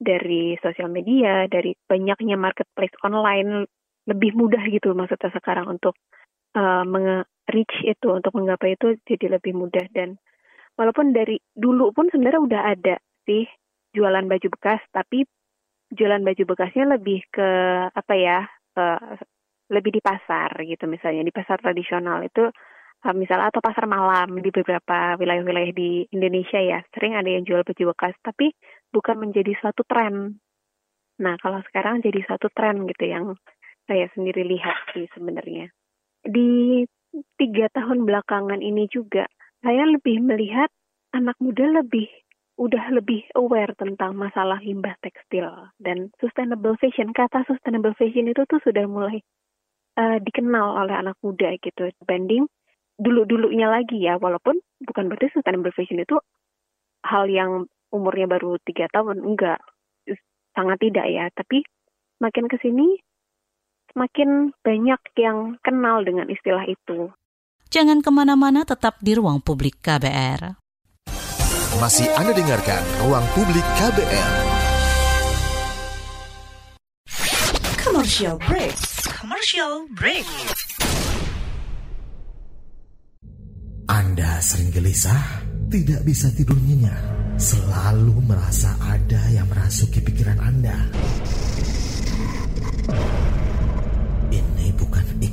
dari 0.00 0.56
sosial 0.64 0.88
media, 0.88 1.44
dari 1.44 1.76
banyaknya 1.84 2.40
marketplace 2.40 2.96
online 3.04 3.68
lebih 4.06 4.38
mudah 4.38 4.62
gitu 4.70 4.94
maksudnya 4.94 5.30
sekarang 5.34 5.66
untuk 5.66 5.98
uh, 6.54 6.82
reach 7.50 7.76
itu 7.86 8.08
untuk 8.10 8.34
menggapai 8.34 8.74
itu 8.74 8.98
jadi 9.06 9.38
lebih 9.38 9.54
mudah. 9.54 9.86
Dan 9.92 10.18
walaupun 10.78 11.14
dari 11.14 11.38
dulu 11.54 11.90
pun 11.94 12.10
sebenarnya 12.10 12.40
udah 12.42 12.62
ada 12.74 12.96
sih 13.26 13.46
jualan 13.96 14.28
baju 14.28 14.48
bekas 14.52 14.80
tapi 14.92 15.24
jualan 15.90 16.20
baju 16.20 16.42
bekasnya 16.52 16.84
lebih 16.98 17.24
ke 17.32 17.48
apa 17.90 18.14
ya 18.14 18.44
uh, 18.76 19.16
lebih 19.72 19.98
di 19.98 20.02
pasar 20.04 20.52
gitu 20.62 20.84
misalnya 20.86 21.24
di 21.24 21.32
pasar 21.32 21.58
tradisional 21.62 22.20
itu 22.22 22.50
uh, 23.02 23.14
misalnya 23.16 23.48
atau 23.48 23.64
pasar 23.64 23.88
malam 23.88 24.36
di 24.42 24.50
beberapa 24.52 25.16
wilayah-wilayah 25.16 25.72
di 25.72 26.04
Indonesia 26.12 26.60
ya 26.60 26.84
sering 26.92 27.16
ada 27.16 27.30
yang 27.30 27.46
jual 27.46 27.64
baju 27.64 27.96
bekas 27.96 28.14
tapi 28.20 28.52
bukan 28.92 29.16
menjadi 29.16 29.56
suatu 29.62 29.82
tren. 29.88 30.36
Nah 31.22 31.34
kalau 31.40 31.64
sekarang 31.72 32.04
jadi 32.04 32.20
suatu 32.28 32.52
tren 32.52 32.84
gitu 32.84 33.04
yang 33.08 33.32
saya 33.86 34.10
sendiri 34.12 34.42
lihat 34.46 34.76
sih 34.92 35.06
sebenarnya. 35.14 35.70
Di 36.26 36.82
tiga 37.38 37.70
tahun 37.72 38.04
belakangan 38.04 38.60
ini 38.60 38.90
juga, 38.90 39.24
saya 39.62 39.86
lebih 39.86 40.20
melihat 40.20 40.68
anak 41.14 41.38
muda 41.40 41.82
lebih 41.82 42.10
udah 42.56 42.88
lebih 42.88 43.20
aware 43.36 43.76
tentang 43.76 44.16
masalah 44.16 44.56
limbah 44.64 44.96
tekstil 45.04 45.48
dan 45.76 46.08
sustainable 46.18 46.74
fashion. 46.80 47.12
Kata 47.12 47.44
sustainable 47.44 47.92
fashion 47.94 48.32
itu 48.32 48.48
tuh 48.48 48.60
sudah 48.64 48.88
mulai 48.88 49.20
uh, 50.00 50.18
dikenal 50.20 50.84
oleh 50.84 50.96
anak 50.96 51.16
muda 51.20 51.52
gitu. 51.60 51.92
Banding 52.08 52.48
dulu-dulunya 52.96 53.68
lagi 53.68 54.00
ya, 54.00 54.16
walaupun 54.16 54.56
bukan 54.82 55.04
berarti 55.12 55.36
sustainable 55.36 55.72
fashion 55.76 56.00
itu 56.00 56.16
hal 57.04 57.28
yang 57.28 57.68
umurnya 57.92 58.26
baru 58.26 58.56
tiga 58.64 58.88
tahun, 58.88 59.20
enggak, 59.20 59.60
sangat 60.56 60.80
tidak 60.80 61.06
ya. 61.12 61.28
Tapi 61.36 61.60
makin 62.24 62.48
ke 62.48 62.56
sini 62.64 62.96
makin 63.96 64.52
banyak 64.60 65.00
yang 65.16 65.56
kenal 65.64 66.04
dengan 66.04 66.28
istilah 66.28 66.62
itu. 66.68 67.10
Jangan 67.72 68.04
ke 68.04 68.10
mana-mana, 68.12 68.62
tetap 68.62 69.00
di 69.02 69.16
ruang 69.16 69.42
publik 69.42 69.82
KBR. 69.82 70.54
Masih 71.82 72.06
Anda 72.14 72.32
dengarkan 72.36 72.82
ruang 73.02 73.26
publik 73.34 73.64
KBR. 73.80 74.32
Commercial 77.82 78.36
break. 78.46 78.76
Commercial 79.10 79.72
break. 79.96 80.28
Anda 83.90 84.38
sering 84.40 84.70
gelisah, 84.70 85.42
tidak 85.68 86.06
bisa 86.06 86.30
tidur 86.32 86.58
nyenyak, 86.58 86.98
selalu 87.38 88.18
merasa 88.24 88.74
ada 88.82 89.20
yang 89.30 89.46
merasuki 89.50 90.02
pikiran 90.02 90.38
Anda. 90.42 90.76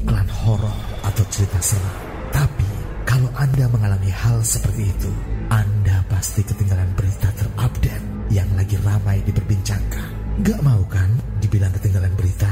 Iklan 0.04 0.28
horor 0.44 0.78
atau 1.02 1.24
cerita 1.32 1.60
seram. 1.64 1.98
Tapi 2.36 2.68
kalau 3.08 3.30
Anda 3.40 3.66
mengalami 3.72 4.12
hal 4.12 4.44
seperti 4.44 4.92
itu, 4.92 5.12
Anda 5.48 6.04
pasti 6.12 6.44
ketinggalan 6.44 6.92
berita 6.98 7.32
terupdate 7.40 8.06
yang 8.30 8.48
lagi 8.60 8.76
ramai 8.84 9.24
diperbincangkan. 9.24 10.42
Gak 10.44 10.60
mau 10.66 10.82
kan 10.90 11.10
dibilang 11.40 11.72
ketinggalan 11.78 12.14
berita? 12.20 12.52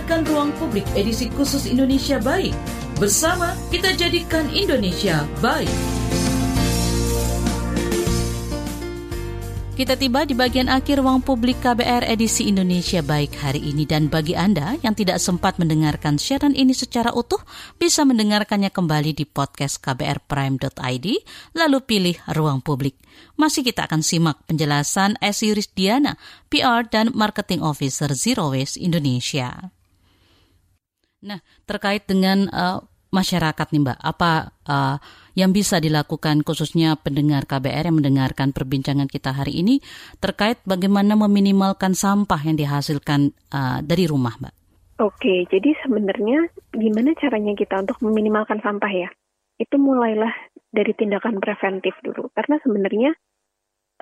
Mendengarkan 0.00 0.24
Ruang 0.32 0.50
Publik 0.56 0.88
edisi 0.96 1.28
khusus 1.36 1.68
Indonesia 1.68 2.16
Baik. 2.16 2.56
Bersama 2.96 3.52
kita 3.68 3.92
jadikan 3.92 4.48
Indonesia 4.48 5.28
baik. 5.44 5.68
Kita 9.76 10.00
tiba 10.00 10.24
di 10.24 10.32
bagian 10.32 10.72
akhir 10.72 11.04
ruang 11.04 11.20
publik 11.20 11.60
KBR 11.64 12.08
edisi 12.08 12.48
Indonesia 12.48 13.04
Baik 13.04 13.32
hari 13.44 13.60
ini 13.60 13.84
dan 13.84 14.08
bagi 14.08 14.36
Anda 14.36 14.76
yang 14.80 14.96
tidak 14.96 15.20
sempat 15.20 15.56
mendengarkan 15.60 16.16
siaran 16.16 16.52
ini 16.56 16.72
secara 16.72 17.12
utuh 17.12 17.40
bisa 17.76 18.04
mendengarkannya 18.04 18.72
kembali 18.72 19.16
di 19.16 19.24
podcast 19.28 19.84
kbrprime.id 19.84 21.06
lalu 21.56 21.78
pilih 21.84 22.16
ruang 22.32 22.64
publik. 22.64 22.96
Masih 23.36 23.64
kita 23.64 23.84
akan 23.84 24.00
simak 24.00 24.40
penjelasan 24.48 25.20
S. 25.20 25.44
Yuris 25.44 25.72
Diana, 25.72 26.16
PR 26.48 26.88
dan 26.88 27.12
Marketing 27.16 27.60
Officer 27.64 28.12
Zero 28.12 28.52
Waste 28.52 28.80
Indonesia. 28.80 29.79
Nah, 31.20 31.44
terkait 31.68 32.08
dengan 32.08 32.48
uh, 32.48 32.80
masyarakat 33.12 33.66
nih 33.74 33.82
Mbak, 33.82 33.98
apa 34.00 34.54
uh, 34.64 34.96
yang 35.34 35.50
bisa 35.50 35.82
dilakukan 35.82 36.46
khususnya 36.46 36.96
pendengar 36.96 37.44
KBR 37.44 37.90
yang 37.90 37.98
mendengarkan 37.98 38.54
perbincangan 38.54 39.10
kita 39.10 39.34
hari 39.34 39.60
ini 39.60 39.82
terkait 40.22 40.62
bagaimana 40.64 41.18
meminimalkan 41.18 41.92
sampah 41.92 42.40
yang 42.46 42.56
dihasilkan 42.56 43.34
uh, 43.52 43.82
dari 43.84 44.06
rumah 44.06 44.38
Mbak? 44.38 44.54
Oke, 45.00 45.48
jadi 45.48 45.76
sebenarnya 45.80 46.52
gimana 46.76 47.16
caranya 47.16 47.56
kita 47.56 47.80
untuk 47.80 47.98
meminimalkan 48.04 48.60
sampah 48.60 48.92
ya? 48.92 49.08
Itu 49.56 49.80
mulailah 49.80 50.32
dari 50.72 50.92
tindakan 50.96 51.40
preventif 51.40 51.96
dulu, 52.04 52.28
karena 52.36 52.60
sebenarnya 52.62 53.10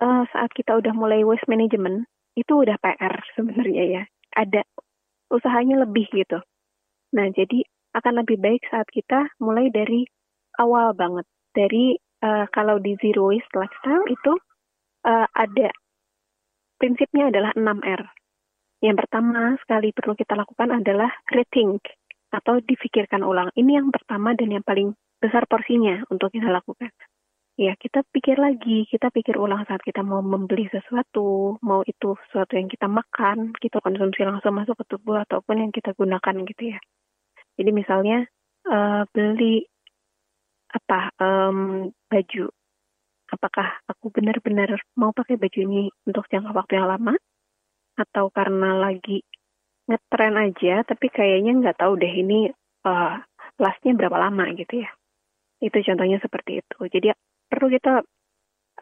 uh, 0.03 0.23
saat 0.31 0.51
kita 0.55 0.75
udah 0.75 0.93
mulai 0.95 1.23
waste 1.23 1.47
management 1.47 2.07
itu 2.35 2.51
udah 2.51 2.79
PR 2.79 3.15
sebenarnya 3.35 3.85
ya, 3.87 4.03
ada 4.35 4.63
usahanya 5.31 5.87
lebih 5.87 6.07
gitu. 6.15 6.43
Nah, 7.17 7.27
jadi 7.33 7.65
akan 7.97 8.25
lebih 8.25 8.37
baik 8.39 8.63
saat 8.69 8.89
kita 8.93 9.33
mulai 9.41 9.73
dari 9.73 10.05
awal 10.61 10.93
banget. 10.93 11.25
Dari 11.57 11.97
uh, 12.23 12.47
kalau 12.53 12.77
di 12.79 12.95
zero 13.01 13.33
waste 13.33 13.51
lifestyle 13.57 14.05
itu 14.11 14.33
uh, 15.09 15.27
ada 15.33 15.73
prinsipnya 16.77 17.33
adalah 17.33 17.51
6R. 17.57 18.03
Yang 18.79 18.97
pertama 19.05 19.59
sekali 19.65 19.91
perlu 19.91 20.15
kita 20.15 20.39
lakukan 20.39 20.71
adalah 20.71 21.11
rethink 21.35 21.83
atau 22.31 22.63
difikirkan 22.63 23.27
ulang. 23.27 23.51
Ini 23.59 23.83
yang 23.83 23.91
pertama 23.91 24.37
dan 24.39 24.55
yang 24.55 24.63
paling 24.63 24.95
besar 25.19 25.49
porsinya 25.51 26.07
untuk 26.13 26.31
kita 26.31 26.47
lakukan. 26.47 26.93
Ya, 27.59 27.75
kita 27.75 28.07
pikir 28.15 28.39
lagi, 28.39 28.87
kita 28.87 29.11
pikir 29.11 29.35
ulang 29.35 29.67
saat 29.67 29.83
kita 29.83 30.07
mau 30.07 30.23
membeli 30.23 30.71
sesuatu, 30.71 31.59
mau 31.59 31.83
itu 31.83 32.15
sesuatu 32.31 32.55
yang 32.55 32.71
kita 32.71 32.87
makan, 32.87 33.51
kita 33.59 33.83
konsumsi 33.83 34.23
langsung 34.23 34.55
masuk 34.55 34.79
ke 34.79 34.95
tubuh 34.95 35.19
ataupun 35.27 35.67
yang 35.67 35.73
kita 35.75 35.91
gunakan 35.99 36.47
gitu 36.47 36.63
ya. 36.71 36.79
Jadi 37.59 37.71
misalnya 37.75 38.23
uh, 38.71 39.03
beli 39.11 39.67
apa 40.71 41.11
um, 41.19 41.91
baju, 42.07 42.47
apakah 43.35 43.83
aku 43.91 44.15
benar-benar 44.15 44.79
mau 44.95 45.11
pakai 45.11 45.35
baju 45.35 45.59
ini 45.59 45.91
untuk 46.07 46.31
jangka 46.31 46.55
waktu 46.55 46.79
yang 46.79 46.89
lama, 46.89 47.19
atau 47.99 48.31
karena 48.31 48.79
lagi 48.79 49.27
ngetren 49.91 50.39
aja, 50.39 50.87
tapi 50.87 51.11
kayaknya 51.11 51.59
nggak 51.59 51.79
tahu 51.83 51.99
deh 51.99 52.13
ini 52.13 52.53
uh, 52.87 53.19
lastnya 53.59 53.99
berapa 53.99 54.17
lama 54.17 54.47
gitu 54.55 54.87
ya. 54.87 54.91
Itu 55.59 55.83
contohnya 55.83 56.23
seperti 56.23 56.63
itu. 56.63 56.79
Jadi 56.87 57.11
perlu 57.51 57.67
kita 57.73 58.05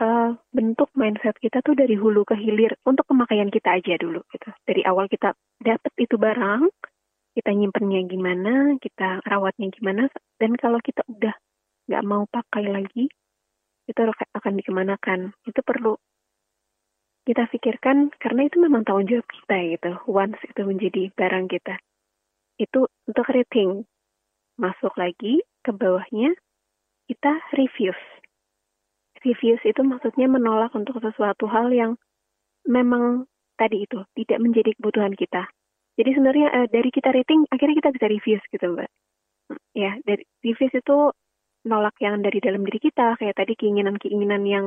uh, 0.03 0.31
bentuk 0.53 0.93
mindset 0.93 1.39
kita 1.41 1.65
tuh 1.65 1.73
dari 1.73 1.97
hulu 1.97 2.27
ke 2.29 2.37
hilir 2.37 2.77
untuk 2.85 3.09
pemakaian 3.09 3.49
kita 3.49 3.81
aja 3.81 3.97
dulu 3.97 4.21
gitu. 4.35 4.51
Dari 4.67 4.83
awal 4.85 5.09
kita 5.09 5.33
dapat 5.63 5.93
itu 5.97 6.21
barang, 6.21 6.69
kita 7.37 7.53
nyimpennya 7.53 8.09
gimana, 8.09 8.81
kita 8.81 9.21
rawatnya 9.29 9.69
gimana, 9.69 10.09
dan 10.41 10.57
kalau 10.57 10.81
kita 10.81 11.05
udah 11.05 11.37
nggak 11.85 12.05
mau 12.09 12.25
pakai 12.33 12.65
lagi, 12.65 13.13
itu 13.87 14.01
akan 14.33 14.53
dikemanakan. 14.57 15.37
Itu 15.45 15.61
perlu 15.61 16.01
kita 17.27 17.51
pikirkan 17.51 18.15
karena 18.23 18.47
itu 18.47 18.57
memang 18.63 18.87
tanggung 18.87 19.11
jawab 19.11 19.27
kita 19.29 19.57
gitu. 19.77 19.91
Once 20.09 20.41
itu 20.47 20.63
menjadi 20.63 21.03
barang 21.13 21.47
kita. 21.53 21.75
Itu 22.57 22.89
untuk 23.05 23.27
rating. 23.29 23.85
Masuk 24.57 24.97
lagi 24.97 25.45
ke 25.61 25.69
bawahnya, 25.69 26.33
kita 27.13 27.45
refuse. 27.53 28.01
Refuse 29.21 29.61
itu 29.69 29.85
maksudnya 29.85 30.33
menolak 30.33 30.73
untuk 30.73 30.97
sesuatu 31.05 31.45
hal 31.45 31.69
yang 31.77 32.01
memang 32.65 33.29
tadi 33.61 33.85
itu 33.85 34.01
tidak 34.17 34.39
menjadi 34.41 34.73
kebutuhan 34.81 35.13
kita. 35.13 35.45
Jadi 35.97 36.11
sebenarnya 36.13 36.49
uh, 36.53 36.67
dari 36.69 36.91
kita 36.93 37.09
rating 37.13 37.49
akhirnya 37.49 37.77
kita 37.81 37.91
bisa 37.97 38.07
review 38.09 38.37
gitu 38.53 38.67
mbak. 38.77 38.91
Ya 39.73 39.97
dari 40.05 40.25
review 40.45 40.69
itu 40.73 40.99
nolak 41.67 41.97
yang 41.99 42.23
dari 42.23 42.39
dalam 42.39 42.63
diri 42.63 42.79
kita 42.79 43.19
kayak 43.19 43.37
tadi 43.37 43.59
keinginan-keinginan 43.59 44.43
yang 44.47 44.67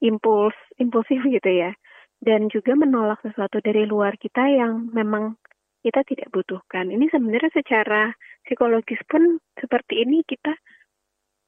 impuls 0.00 0.56
impulsif 0.80 1.20
gitu 1.22 1.50
ya. 1.50 1.76
Dan 2.20 2.52
juga 2.52 2.76
menolak 2.76 3.20
sesuatu 3.24 3.64
dari 3.64 3.88
luar 3.88 4.16
kita 4.20 4.44
yang 4.44 4.92
memang 4.92 5.40
kita 5.80 6.04
tidak 6.04 6.28
butuhkan. 6.28 6.92
Ini 6.92 7.08
sebenarnya 7.08 7.48
secara 7.56 8.12
psikologis 8.44 9.00
pun 9.08 9.40
seperti 9.56 10.04
ini 10.04 10.20
kita 10.28 10.52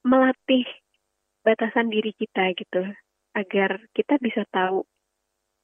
melatih 0.09 0.65
batasan 1.45 1.93
diri 1.93 2.17
kita 2.17 2.57
gitu 2.57 2.83
agar 3.37 3.81
kita 3.93 4.17
bisa 4.21 4.45
tahu 4.53 4.85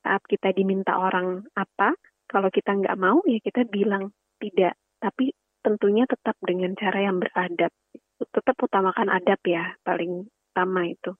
saat 0.04 0.22
kita 0.28 0.54
diminta 0.56 0.96
orang 0.96 1.44
apa 1.56 1.94
kalau 2.28 2.52
kita 2.52 2.76
nggak 2.76 3.00
mau 3.00 3.24
ya 3.24 3.40
kita 3.40 3.64
bilang 3.66 4.12
tidak. 4.38 4.76
Tapi 5.00 5.32
tentunya 5.64 6.04
tetap 6.04 6.36
dengan 6.44 6.76
cara 6.76 6.98
yang 7.02 7.18
beradab. 7.18 7.72
Tetap 8.18 8.56
utamakan 8.60 9.08
adab 9.08 9.40
ya 9.48 9.74
paling 9.82 10.28
utama 10.52 10.86
itu. 10.86 11.16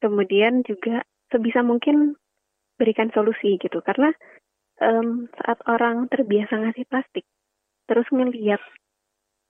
Kemudian 0.00 0.62
juga 0.62 1.02
sebisa 1.32 1.64
mungkin 1.64 2.14
berikan 2.76 3.08
solusi 3.10 3.56
gitu 3.56 3.80
karena 3.80 4.12
um, 4.80 5.28
saat 5.40 5.58
orang 5.66 6.06
terbiasa 6.12 6.60
ngasih 6.60 6.84
plastik 6.88 7.24
terus 7.88 8.06
ngeliat 8.12 8.60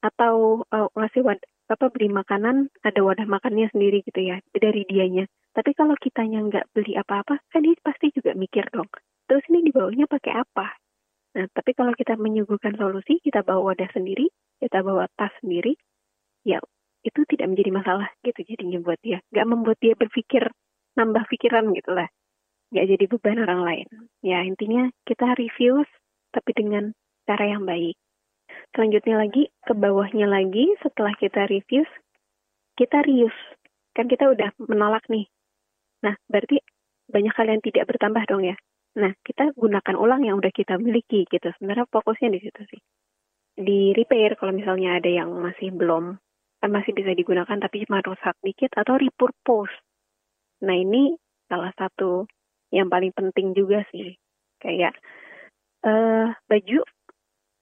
atau 0.05 0.63
uh, 0.71 0.89
ngasih 0.95 1.27
wad 1.27 1.41
apa 1.67 1.91
beli 1.91 2.07
makanan 2.07 2.71
ada 2.87 3.03
wadah 3.03 3.27
makannya 3.27 3.67
sendiri 3.75 4.07
gitu 4.07 4.23
ya 4.23 4.39
dari 4.55 4.87
dianya 4.87 5.27
tapi 5.51 5.75
kalau 5.75 5.99
kitanya 5.99 6.47
nggak 6.47 6.71
beli 6.71 6.95
apa-apa 6.95 7.43
kan 7.51 7.61
dia 7.67 7.75
pasti 7.83 8.15
juga 8.15 8.39
mikir 8.39 8.71
dong 8.71 8.87
terus 9.27 9.43
ini 9.51 9.67
dibawanya 9.67 10.07
pakai 10.07 10.47
apa 10.47 10.79
Nah, 11.37 11.47
tapi 11.53 11.77
kalau 11.77 11.93
kita 11.93 12.17
menyuguhkan 12.17 12.81
solusi, 12.81 13.21
kita 13.21 13.45
bawa 13.45 13.77
wadah 13.77 13.93
sendiri, 13.93 14.33
kita 14.57 14.81
bawa 14.81 15.05
tas 15.21 15.33
sendiri, 15.45 15.77
ya 16.49 16.65
itu 17.05 17.23
tidak 17.29 17.53
menjadi 17.53 17.71
masalah 17.71 18.09
gitu 18.25 18.41
jadinya 18.43 18.81
buat 18.81 18.99
dia. 19.05 19.21
Gak 19.31 19.47
membuat 19.47 19.79
dia 19.79 19.93
berpikir, 19.93 20.49
nambah 20.97 21.29
pikiran 21.29 21.71
gitu 21.77 21.93
lah. 21.93 22.09
Gak 22.73 22.89
jadi 22.89 23.05
beban 23.05 23.39
orang 23.45 23.63
lain. 23.63 23.87
Ya 24.25 24.43
intinya 24.43 24.89
kita 25.05 25.37
review 25.37 25.85
tapi 26.33 26.51
dengan 26.57 26.97
cara 27.29 27.45
yang 27.47 27.69
baik. 27.69 27.95
Selanjutnya 28.75 29.21
lagi, 29.21 29.53
ke 29.63 29.73
bawahnya 29.77 30.27
lagi 30.27 30.73
setelah 30.81 31.13
kita 31.21 31.47
review, 31.47 31.85
kita 32.81 33.05
reuse. 33.05 33.41
Kan 33.93 34.09
kita 34.09 34.29
udah 34.33 34.57
menolak 34.61 35.05
nih. 35.13 35.29
Nah, 36.05 36.17
berarti 36.29 36.61
banyak 37.09 37.33
hal 37.37 37.47
yang 37.49 37.63
tidak 37.63 37.89
bertambah 37.89 38.25
dong 38.29 38.45
ya. 38.45 38.57
Nah, 38.97 39.13
kita 39.21 39.53
gunakan 39.53 39.97
ulang 39.97 40.25
yang 40.25 40.41
udah 40.41 40.49
kita 40.49 40.81
miliki 40.81 41.29
gitu. 41.29 41.53
Sebenarnya 41.61 41.85
fokusnya 41.93 42.33
di 42.33 42.41
situ 42.41 42.61
sih. 42.73 42.81
Di 43.57 43.93
repair 43.93 44.37
kalau 44.41 44.53
misalnya 44.57 44.97
ada 44.97 45.09
yang 45.09 45.33
masih 45.37 45.73
belum 45.73 46.17
kan 46.57 46.73
masih 46.73 46.97
bisa 46.97 47.13
digunakan 47.13 47.61
tapi 47.61 47.85
cuma 47.85 48.01
rusak 48.01 48.33
dikit 48.41 48.73
atau 48.77 48.97
repurpose. 48.97 49.73
Nah, 50.65 50.73
ini 50.73 51.13
salah 51.53 51.73
satu 51.77 52.25
yang 52.73 52.89
paling 52.89 53.13
penting 53.13 53.53
juga 53.53 53.85
sih. 53.93 54.17
Kayak 54.57 54.97
uh, 55.85 56.33
baju 56.49 56.81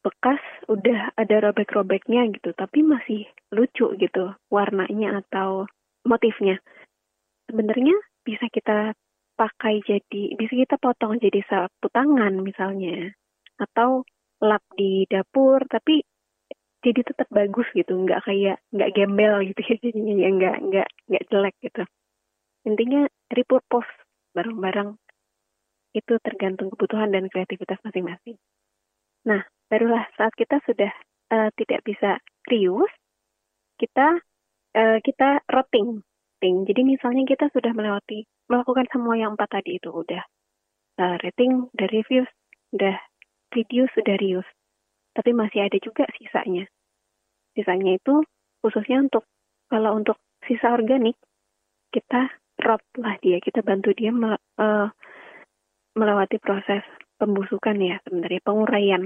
bekas 0.05 0.43
udah 0.71 1.17
ada 1.19 1.37
robek-robeknya 1.51 2.29
gitu, 2.31 2.55
tapi 2.55 2.87
masih 2.87 3.27
lucu 3.51 3.91
gitu 3.99 4.37
warnanya 4.53 5.25
atau 5.25 5.67
motifnya. 6.07 6.61
Sebenarnya 7.51 7.97
bisa 8.23 8.47
kita 8.53 8.95
pakai 9.35 9.83
jadi 9.83 10.35
bisa 10.39 10.55
kita 10.55 10.77
potong 10.79 11.19
jadi 11.19 11.43
sapu 11.47 11.91
tangan 11.91 12.41
misalnya 12.41 13.13
atau 13.59 14.07
lap 14.43 14.63
di 14.75 15.07
dapur 15.07 15.63
tapi 15.71 16.03
jadi 16.85 17.01
tetap 17.01 17.29
bagus 17.33 17.65
gitu 17.73 17.97
nggak 17.97 18.29
kayak 18.29 18.61
nggak 18.71 18.93
gembel 18.93 19.41
gitu 19.41 19.61
ya 19.65 19.77
jadinya 19.81 20.15
ya 20.21 20.29
nggak 20.37 20.57
nggak 20.69 20.89
nggak 21.09 21.25
jelek 21.33 21.55
gitu. 21.65 21.83
Intinya 22.69 23.03
repurpose 23.33 23.89
barang-barang 24.37 25.01
itu 25.97 26.15
tergantung 26.21 26.69
kebutuhan 26.75 27.09
dan 27.15 27.31
kreativitas 27.33 27.81
masing-masing. 27.81 28.37
Nah 29.25 29.41
barulah 29.73 30.05
saat 30.21 30.37
kita 30.37 30.61
sudah 30.69 30.93
uh, 31.33 31.49
tidak 31.57 31.81
bisa 31.89 32.21
reuse 32.53 32.93
kita 33.81 34.21
uh, 34.77 34.99
kita 35.01 35.41
rotting 35.49 36.05
jadi 36.45 36.85
misalnya 36.85 37.25
kita 37.25 37.49
sudah 37.55 37.73
melewati 37.73 38.29
melakukan 38.53 38.85
semua 38.93 39.17
yang 39.17 39.39
empat 39.39 39.61
tadi 39.61 39.81
itu 39.81 39.89
udah 39.89 40.21
uh, 41.01 41.17
rating, 41.25 41.73
udah 41.73 41.89
reviews, 41.89 42.29
udah 42.77 42.97
video, 43.55 43.89
sudah 43.97 44.17
reuse. 44.21 44.49
Tapi 45.15 45.31
masih 45.33 45.65
ada 45.65 45.79
juga 45.79 46.05
sisanya. 46.19 46.67
Sisanya 47.55 47.97
itu 47.97 48.21
khususnya 48.61 49.01
untuk 49.01 49.25
kalau 49.71 49.97
untuk 49.97 50.19
sisa 50.45 50.75
organik 50.75 51.17
kita 51.95 52.29
rot 52.61 52.83
lah 52.99 53.17
dia, 53.23 53.39
kita 53.39 53.63
bantu 53.63 53.95
dia 53.95 54.11
mel, 54.11 54.37
uh, 54.59 54.91
melewati 55.95 56.43
proses 56.43 56.83
pembusukan 57.17 57.79
ya 57.79 58.03
sebenarnya 58.03 58.43
penguraian. 58.43 59.03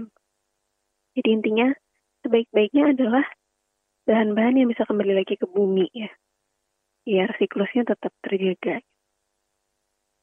Jadi 1.12 1.28
intinya 1.28 1.68
sebaik-baiknya 2.24 2.96
adalah 2.96 3.24
bahan-bahan 4.08 4.64
yang 4.64 4.68
bisa 4.72 4.88
kembali 4.88 5.12
lagi 5.12 5.36
ke 5.36 5.44
bumi 5.44 5.92
ya, 5.92 6.08
biar 7.08 7.32
siklusnya 7.40 7.88
tetap 7.88 8.12
terjaga. 8.20 8.84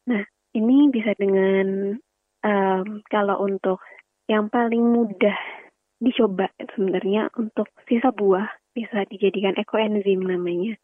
Nah, 0.06 0.22
ini 0.54 0.94
bisa 0.94 1.18
dengan 1.18 1.98
um, 2.46 3.02
kalau 3.10 3.42
untuk 3.42 3.82
yang 4.30 4.54
paling 4.54 4.94
mudah 4.94 5.34
dicoba 5.98 6.54
sebenarnya 6.78 7.34
untuk 7.42 7.66
sisa 7.90 8.14
buah 8.14 8.46
bisa 8.78 9.10
dijadikan 9.10 9.58
ekoenzim 9.58 10.22
namanya. 10.22 10.78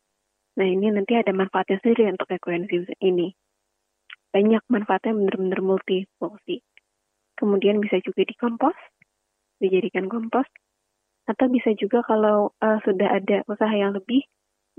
Nah 0.58 0.66
ini 0.66 0.89
nanti 0.89 1.14
ada 1.14 1.30
manfaatnya 1.36 1.78
sendiri 1.86 2.10
untuk 2.18 2.34
ekoenzim 2.34 2.89
ini. 3.04 3.36
Banyak 4.34 4.64
manfaatnya 4.72 5.14
benar-benar 5.14 5.62
multifungsi. 5.62 6.64
Kemudian 7.36 7.84
bisa 7.84 7.99
juga 8.02 8.24
dikompos, 8.24 8.78
dijadikan 9.60 10.08
kompos. 10.08 10.47
Atau 11.28 11.52
bisa 11.54 11.76
juga 11.78 12.02
kalau 12.04 12.56
uh, 12.60 12.80
sudah 12.82 13.22
ada 13.22 13.45
usaha 13.45 13.72
yang 13.72 13.93
lebih, 13.93 14.26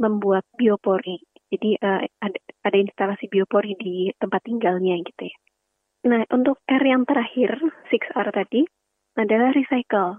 membuat 0.01 0.45
biopori. 0.57 1.21
Jadi 1.53 1.77
uh, 1.81 2.03
ada, 2.21 2.39
ada 2.65 2.77
instalasi 2.77 3.29
biopori 3.29 3.77
di 3.77 4.09
tempat 4.17 4.41
tinggalnya 4.45 4.97
gitu 5.05 5.29
ya. 5.29 5.37
Nah, 6.03 6.27
untuk 6.35 6.59
R 6.67 6.83
yang 6.83 7.07
terakhir, 7.07 7.63
6R 7.93 8.29
tadi, 8.35 8.67
adalah 9.15 9.55
recycle. 9.55 10.19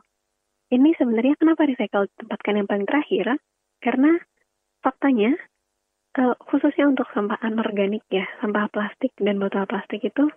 Ini 0.72 0.96
sebenarnya 0.96 1.36
kenapa 1.36 1.68
recycle 1.68 2.08
ditempatkan 2.16 2.56
yang 2.62 2.68
paling 2.70 2.88
terakhir? 2.88 3.26
Karena 3.84 4.16
faktanya, 4.80 5.36
uh, 6.22 6.38
khususnya 6.48 6.88
untuk 6.88 7.10
sampah 7.12 7.36
anorganik 7.44 8.06
ya, 8.08 8.24
sampah 8.40 8.72
plastik 8.72 9.12
dan 9.20 9.42
botol 9.42 9.68
plastik 9.68 10.06
itu 10.06 10.32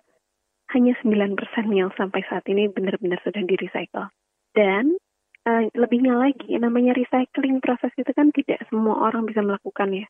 hanya 0.75 0.93
9% 0.99 1.39
yang 1.71 1.95
sampai 1.95 2.27
saat 2.27 2.43
ini 2.51 2.67
benar-benar 2.67 3.23
sudah 3.23 3.39
di-recycle. 3.39 4.11
Dan 4.51 4.99
uh, 5.47 5.63
lebihnya 5.71 6.19
lagi, 6.19 6.59
namanya 6.59 6.91
recycling 6.93 7.63
proses 7.63 7.95
itu 7.95 8.11
kan 8.11 8.35
tidak 8.35 8.59
semua 8.67 9.07
orang 9.07 9.23
bisa 9.23 9.39
melakukan 9.39 10.03
ya 10.03 10.07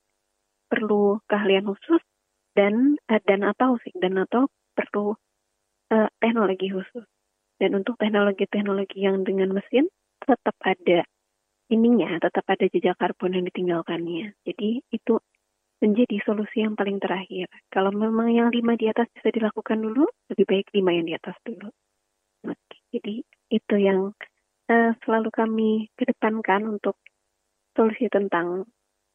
perlu 0.68 1.22
keahlian 1.30 1.70
khusus 1.70 2.02
dan 2.58 2.98
uh, 3.08 3.22
dan 3.24 3.46
atau 3.46 3.78
sih 3.86 3.94
dan 4.02 4.18
atau 4.18 4.50
perlu 4.74 5.14
uh, 5.94 6.10
teknologi 6.18 6.74
khusus. 6.74 7.06
Dan 7.58 7.74
untuk 7.74 7.98
teknologi-teknologi 7.98 9.02
yang 9.02 9.26
dengan 9.26 9.50
mesin 9.50 9.90
tetap 10.22 10.54
ada 10.62 11.06
ininya, 11.74 12.22
tetap 12.22 12.46
ada 12.46 12.66
jejak 12.70 12.98
karbon 13.02 13.34
yang 13.34 13.46
ditinggalkannya. 13.50 14.38
Jadi 14.46 14.86
itu 14.94 15.18
menjadi 15.82 16.22
solusi 16.26 16.62
yang 16.62 16.78
paling 16.78 17.02
terakhir. 17.02 17.50
Kalau 17.74 17.90
memang 17.94 18.34
yang 18.34 18.50
lima 18.54 18.78
di 18.78 18.90
atas 18.90 19.10
bisa 19.14 19.30
dilakukan 19.34 19.82
dulu, 19.82 20.06
lebih 20.34 20.46
baik 20.46 20.68
lima 20.74 20.92
yang 20.94 21.06
di 21.10 21.14
atas 21.18 21.38
dulu. 21.46 21.70
Oke, 22.46 22.78
jadi 22.94 23.26
itu 23.50 23.76
yang 23.78 24.14
uh, 24.70 24.92
selalu 25.04 25.30
kami 25.32 25.70
kedepankan 25.96 26.68
untuk 26.68 26.96
solusi 27.76 28.08
tentang 28.12 28.68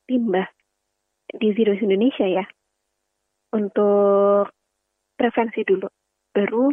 limbah 0.09 0.49
di 1.33 1.49
Zero 1.57 1.73
Indonesia 1.77 2.27
ya. 2.29 2.45
Untuk 3.53 4.49
prevensi 5.17 5.61
dulu. 5.63 5.89
Baru 6.33 6.73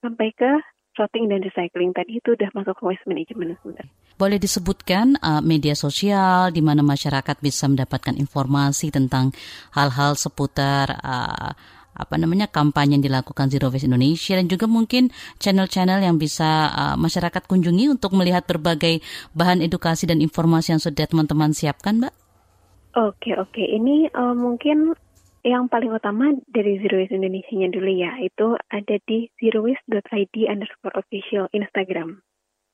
sampai 0.00 0.32
ke 0.32 0.52
sorting 0.96 1.28
dan 1.28 1.42
recycling. 1.42 1.92
Tadi 1.92 2.22
itu 2.22 2.32
udah 2.32 2.48
masuk 2.54 2.74
ke 2.80 2.82
waste 2.86 3.06
management 3.06 3.58
sebenarnya. 3.60 3.92
Boleh 4.14 4.38
disebutkan 4.38 5.18
uh, 5.18 5.42
media 5.42 5.74
sosial 5.74 6.54
di 6.54 6.62
mana 6.62 6.86
masyarakat 6.86 7.36
bisa 7.42 7.66
mendapatkan 7.66 8.14
informasi 8.14 8.94
tentang 8.94 9.34
hal-hal 9.74 10.14
seputar 10.14 11.02
uh, 11.02 11.50
apa 11.94 12.18
namanya 12.18 12.50
kampanye 12.50 12.98
yang 12.98 13.04
dilakukan 13.06 13.48
Zero 13.48 13.70
Waste 13.70 13.86
Indonesia 13.86 14.34
dan 14.34 14.46
juga 14.50 14.66
mungkin 14.66 15.14
channel-channel 15.38 16.02
yang 16.02 16.18
bisa 16.18 16.70
uh, 16.74 16.96
masyarakat 16.98 17.46
kunjungi 17.46 17.90
untuk 17.90 18.12
melihat 18.18 18.44
berbagai 18.44 19.00
bahan 19.32 19.62
edukasi 19.62 20.10
dan 20.10 20.18
informasi 20.18 20.74
yang 20.74 20.82
sudah 20.82 21.06
teman-teman 21.06 21.54
siapkan, 21.54 22.02
Mbak? 22.02 22.14
Oke 22.94 23.34
oke, 23.34 23.62
ini 23.62 24.06
uh, 24.14 24.34
mungkin 24.34 24.94
yang 25.44 25.68
paling 25.68 25.92
utama 25.92 26.32
dari 26.48 26.80
Zero 26.80 26.96
Waste 26.98 27.20
Indonesia-nya 27.20 27.68
dulu 27.68 27.90
ya, 27.90 28.16
itu 28.24 28.56
ada 28.72 28.96
di 29.04 29.28
zerowaste.id 29.36 30.34
underscore 30.48 30.96
official 30.96 31.52
Instagram. 31.52 32.24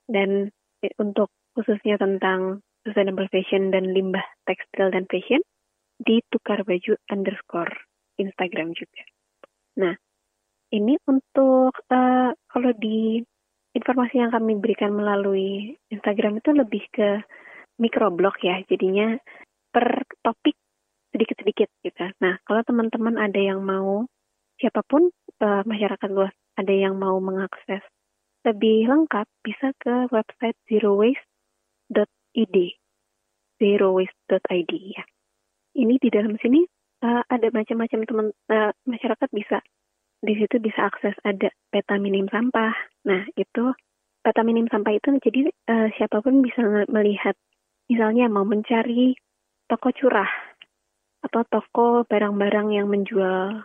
Dan 0.07 0.55
untuk 1.03 1.35
khususnya 1.59 1.99
tentang 1.99 2.63
sustainable 2.87 3.27
fashion 3.29 3.75
dan 3.75 3.91
limbah 3.91 4.23
tekstil 4.47 4.95
dan 4.95 5.05
fashion, 5.11 5.43
di 5.99 6.23
tukar 6.31 6.63
baju 6.63 6.95
underscore 7.11 7.90
Instagram 8.21 8.77
juga. 8.77 9.03
Nah, 9.81 9.95
ini 10.71 10.95
untuk 11.09 11.75
uh, 11.91 12.31
kalau 12.37 12.73
di 12.79 13.19
informasi 13.75 14.23
yang 14.23 14.31
kami 14.31 14.59
berikan 14.59 14.95
melalui 14.95 15.75
Instagram 15.91 16.39
itu 16.43 16.51
lebih 16.55 16.83
ke 16.91 17.23
microblog 17.81 18.37
ya, 18.45 18.61
jadinya 18.69 19.17
per 19.71 20.05
topik 20.21 20.55
sedikit-sedikit 21.11 21.71
gitu. 21.83 22.05
Nah, 22.23 22.39
kalau 22.47 22.63
teman-teman 22.63 23.19
ada 23.19 23.41
yang 23.41 23.63
mau, 23.63 24.07
siapa 24.63 24.83
pun 24.87 25.11
uh, 25.43 25.63
masyarakat 25.67 26.09
luas, 26.11 26.35
ada 26.55 26.71
yang 26.75 26.99
mau 26.99 27.19
mengakses 27.19 27.83
lebih 28.47 28.89
lengkap, 28.89 29.27
bisa 29.45 29.73
ke 29.77 30.09
website 30.09 30.57
zerowaste.id, 30.71 32.57
zerowaste.id 33.61 34.73
ya. 34.97 35.05
Ini 35.77 35.95
di 36.01 36.09
dalam 36.11 36.35
sini 36.41 36.65
uh, 37.05 37.23
ada 37.29 37.49
macam-macam 37.53 37.99
teman 38.07 38.27
uh, 38.53 38.73
masyarakat 38.87 39.29
bisa 39.33 39.59
di 40.21 40.37
situ 40.37 40.61
bisa 40.61 40.85
akses 40.89 41.17
ada 41.25 41.49
peta 41.73 41.97
minim 41.97 42.29
sampah. 42.29 42.77
Nah, 43.09 43.25
itu 43.41 43.73
peta 44.21 44.45
minim 44.45 44.69
sampah 44.69 44.93
itu 44.93 45.17
jadi 45.17 45.49
uh, 45.49 45.89
siapa 45.97 46.21
pun 46.21 46.45
bisa 46.45 46.61
melihat 46.93 47.37
misalnya 47.89 48.29
mau 48.29 48.45
mencari 48.45 49.17
toko 49.65 49.91
curah 49.97 50.29
atau 51.25 51.43
toko 51.49 52.05
barang-barang 52.05 52.69
yang 52.77 52.89
menjual 52.89 53.65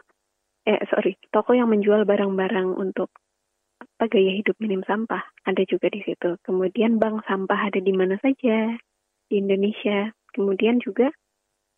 eh 0.65 0.81
sorry 0.89 1.15
toko 1.29 1.53
yang 1.53 1.69
menjual 1.69 2.03
barang-barang 2.03 2.73
untuk 2.73 3.13
apa 3.79 4.11
gaya 4.11 4.31
hidup 4.35 4.55
minim 4.59 4.83
sampah. 4.87 5.23
Ada 5.43 5.63
juga 5.67 5.91
di 5.91 6.03
situ. 6.03 6.39
Kemudian 6.43 6.99
bank 6.99 7.27
sampah 7.27 7.71
ada 7.71 7.79
di 7.79 7.91
mana 7.91 8.15
saja? 8.19 8.75
Di 9.27 9.35
Indonesia. 9.39 10.11
Kemudian 10.35 10.83
juga 10.83 11.11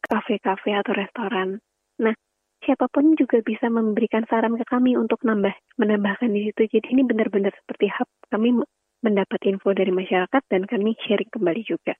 kafe-kafe 0.05 0.77
atau 0.77 0.93
restoran 0.93 1.57
nah 1.97 2.13
siapa 2.61 2.85
pun 2.89 3.17
juga 3.17 3.41
bisa 3.41 3.69
memberikan 3.69 4.25
saran 4.29 4.57
ke 4.57 4.65
kami 4.69 4.93
untuk 4.97 5.21
nambah 5.25 5.53
menambahkan 5.81 6.29
di 6.29 6.51
situ 6.51 6.77
jadi 6.77 6.87
ini 6.93 7.03
benar-benar 7.05 7.53
seperti 7.65 7.89
hub 7.97 8.09
kami 8.29 8.53
mendapat 9.01 9.39
info 9.45 9.73
dari 9.73 9.93
masyarakat 9.93 10.41
dan 10.49 10.65
kami 10.65 10.97
sharing 11.05 11.29
kembali 11.29 11.61
juga 11.65 11.97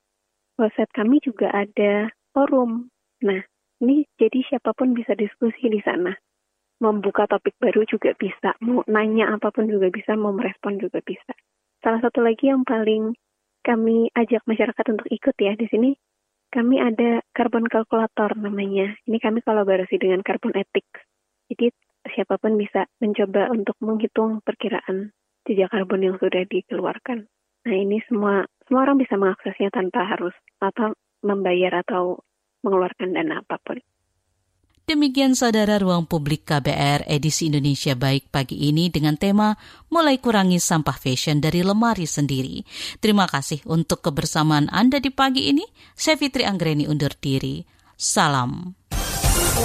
website 0.58 0.90
kami 0.90 1.22
juga 1.22 1.48
ada 1.54 2.10
forum. 2.34 2.90
Nah, 3.22 3.40
ini 3.80 4.04
jadi 4.18 4.42
siapa 4.50 4.74
pun 4.74 4.92
bisa 4.92 5.14
diskusi 5.14 5.70
di 5.70 5.80
sana. 5.80 6.12
Membuka 6.78 7.26
topik 7.26 7.58
baru 7.58 7.82
juga 7.86 8.14
bisa, 8.14 8.54
mau 8.62 8.86
nanya 8.86 9.34
apa 9.34 9.50
pun 9.50 9.66
juga 9.66 9.90
bisa, 9.90 10.14
mau 10.14 10.30
merespon 10.30 10.78
juga 10.78 11.02
bisa. 11.02 11.34
Salah 11.82 11.98
satu 12.02 12.22
lagi 12.22 12.50
yang 12.50 12.62
paling 12.62 13.14
kami 13.66 14.10
ajak 14.14 14.46
masyarakat 14.46 14.86
untuk 14.94 15.08
ikut 15.10 15.34
ya 15.38 15.58
di 15.58 15.66
sini, 15.70 15.90
kami 16.48 16.80
ada 16.80 17.20
carbon 17.36 17.68
calculator 17.68 18.32
namanya. 18.36 18.96
Ini 19.04 19.18
kami 19.20 19.44
kolaborasi 19.44 20.00
dengan 20.00 20.24
Carbon 20.24 20.56
Ethics. 20.56 21.04
Jadi 21.52 21.72
siapa 22.08 22.40
pun 22.40 22.56
bisa 22.56 22.88
mencoba 23.04 23.52
untuk 23.52 23.76
menghitung 23.84 24.40
perkiraan 24.40 25.12
jejak 25.44 25.72
karbon 25.72 26.04
yang 26.04 26.16
sudah 26.16 26.44
dikeluarkan. 26.48 27.28
Nah 27.68 27.76
ini 27.76 28.00
semua 28.08 28.48
semua 28.68 28.84
orang 28.88 29.00
bisa 29.00 29.16
mengaksesnya 29.16 29.72
tanpa 29.72 30.04
harus 30.08 30.32
atau 30.60 30.96
membayar 31.24 31.84
atau 31.84 32.20
mengeluarkan 32.64 33.16
dana 33.16 33.44
apa 33.44 33.56
pun. 33.60 33.80
Demikian 34.88 35.36
saudara 35.36 35.76
ruang 35.76 36.08
publik 36.08 36.48
KBR 36.48 37.04
edisi 37.12 37.52
Indonesia 37.52 37.92
Baik 37.92 38.32
pagi 38.32 38.72
ini 38.72 38.88
dengan 38.88 39.20
tema 39.20 39.52
Mulai 39.92 40.16
kurangi 40.16 40.56
sampah 40.56 40.96
fashion 40.96 41.44
dari 41.44 41.60
lemari 41.60 42.08
sendiri. 42.08 42.64
Terima 42.96 43.28
kasih 43.28 43.60
untuk 43.68 44.00
kebersamaan 44.00 44.72
Anda 44.72 44.96
di 44.96 45.12
pagi 45.12 45.52
ini. 45.52 45.60
Saya 45.92 46.16
Fitri 46.16 46.48
Anggreni 46.48 46.88
undur 46.88 47.12
diri. 47.20 47.60
Salam. 48.00 48.72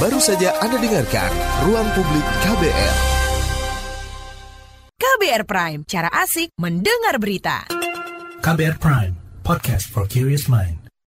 Baru 0.04 0.20
saja 0.20 0.60
Anda 0.60 0.76
dengarkan 0.76 1.32
Ruang 1.72 1.88
Publik 1.96 2.28
KBR. 2.44 2.96
KBR 5.00 5.44
Prime, 5.48 5.82
cara 5.88 6.12
asik 6.20 6.52
mendengar 6.60 7.16
berita. 7.16 7.64
KBR 8.44 8.76
Prime, 8.76 9.16
podcast 9.48 9.88
for 9.88 10.04
curious 10.04 10.52
mind. 10.52 10.83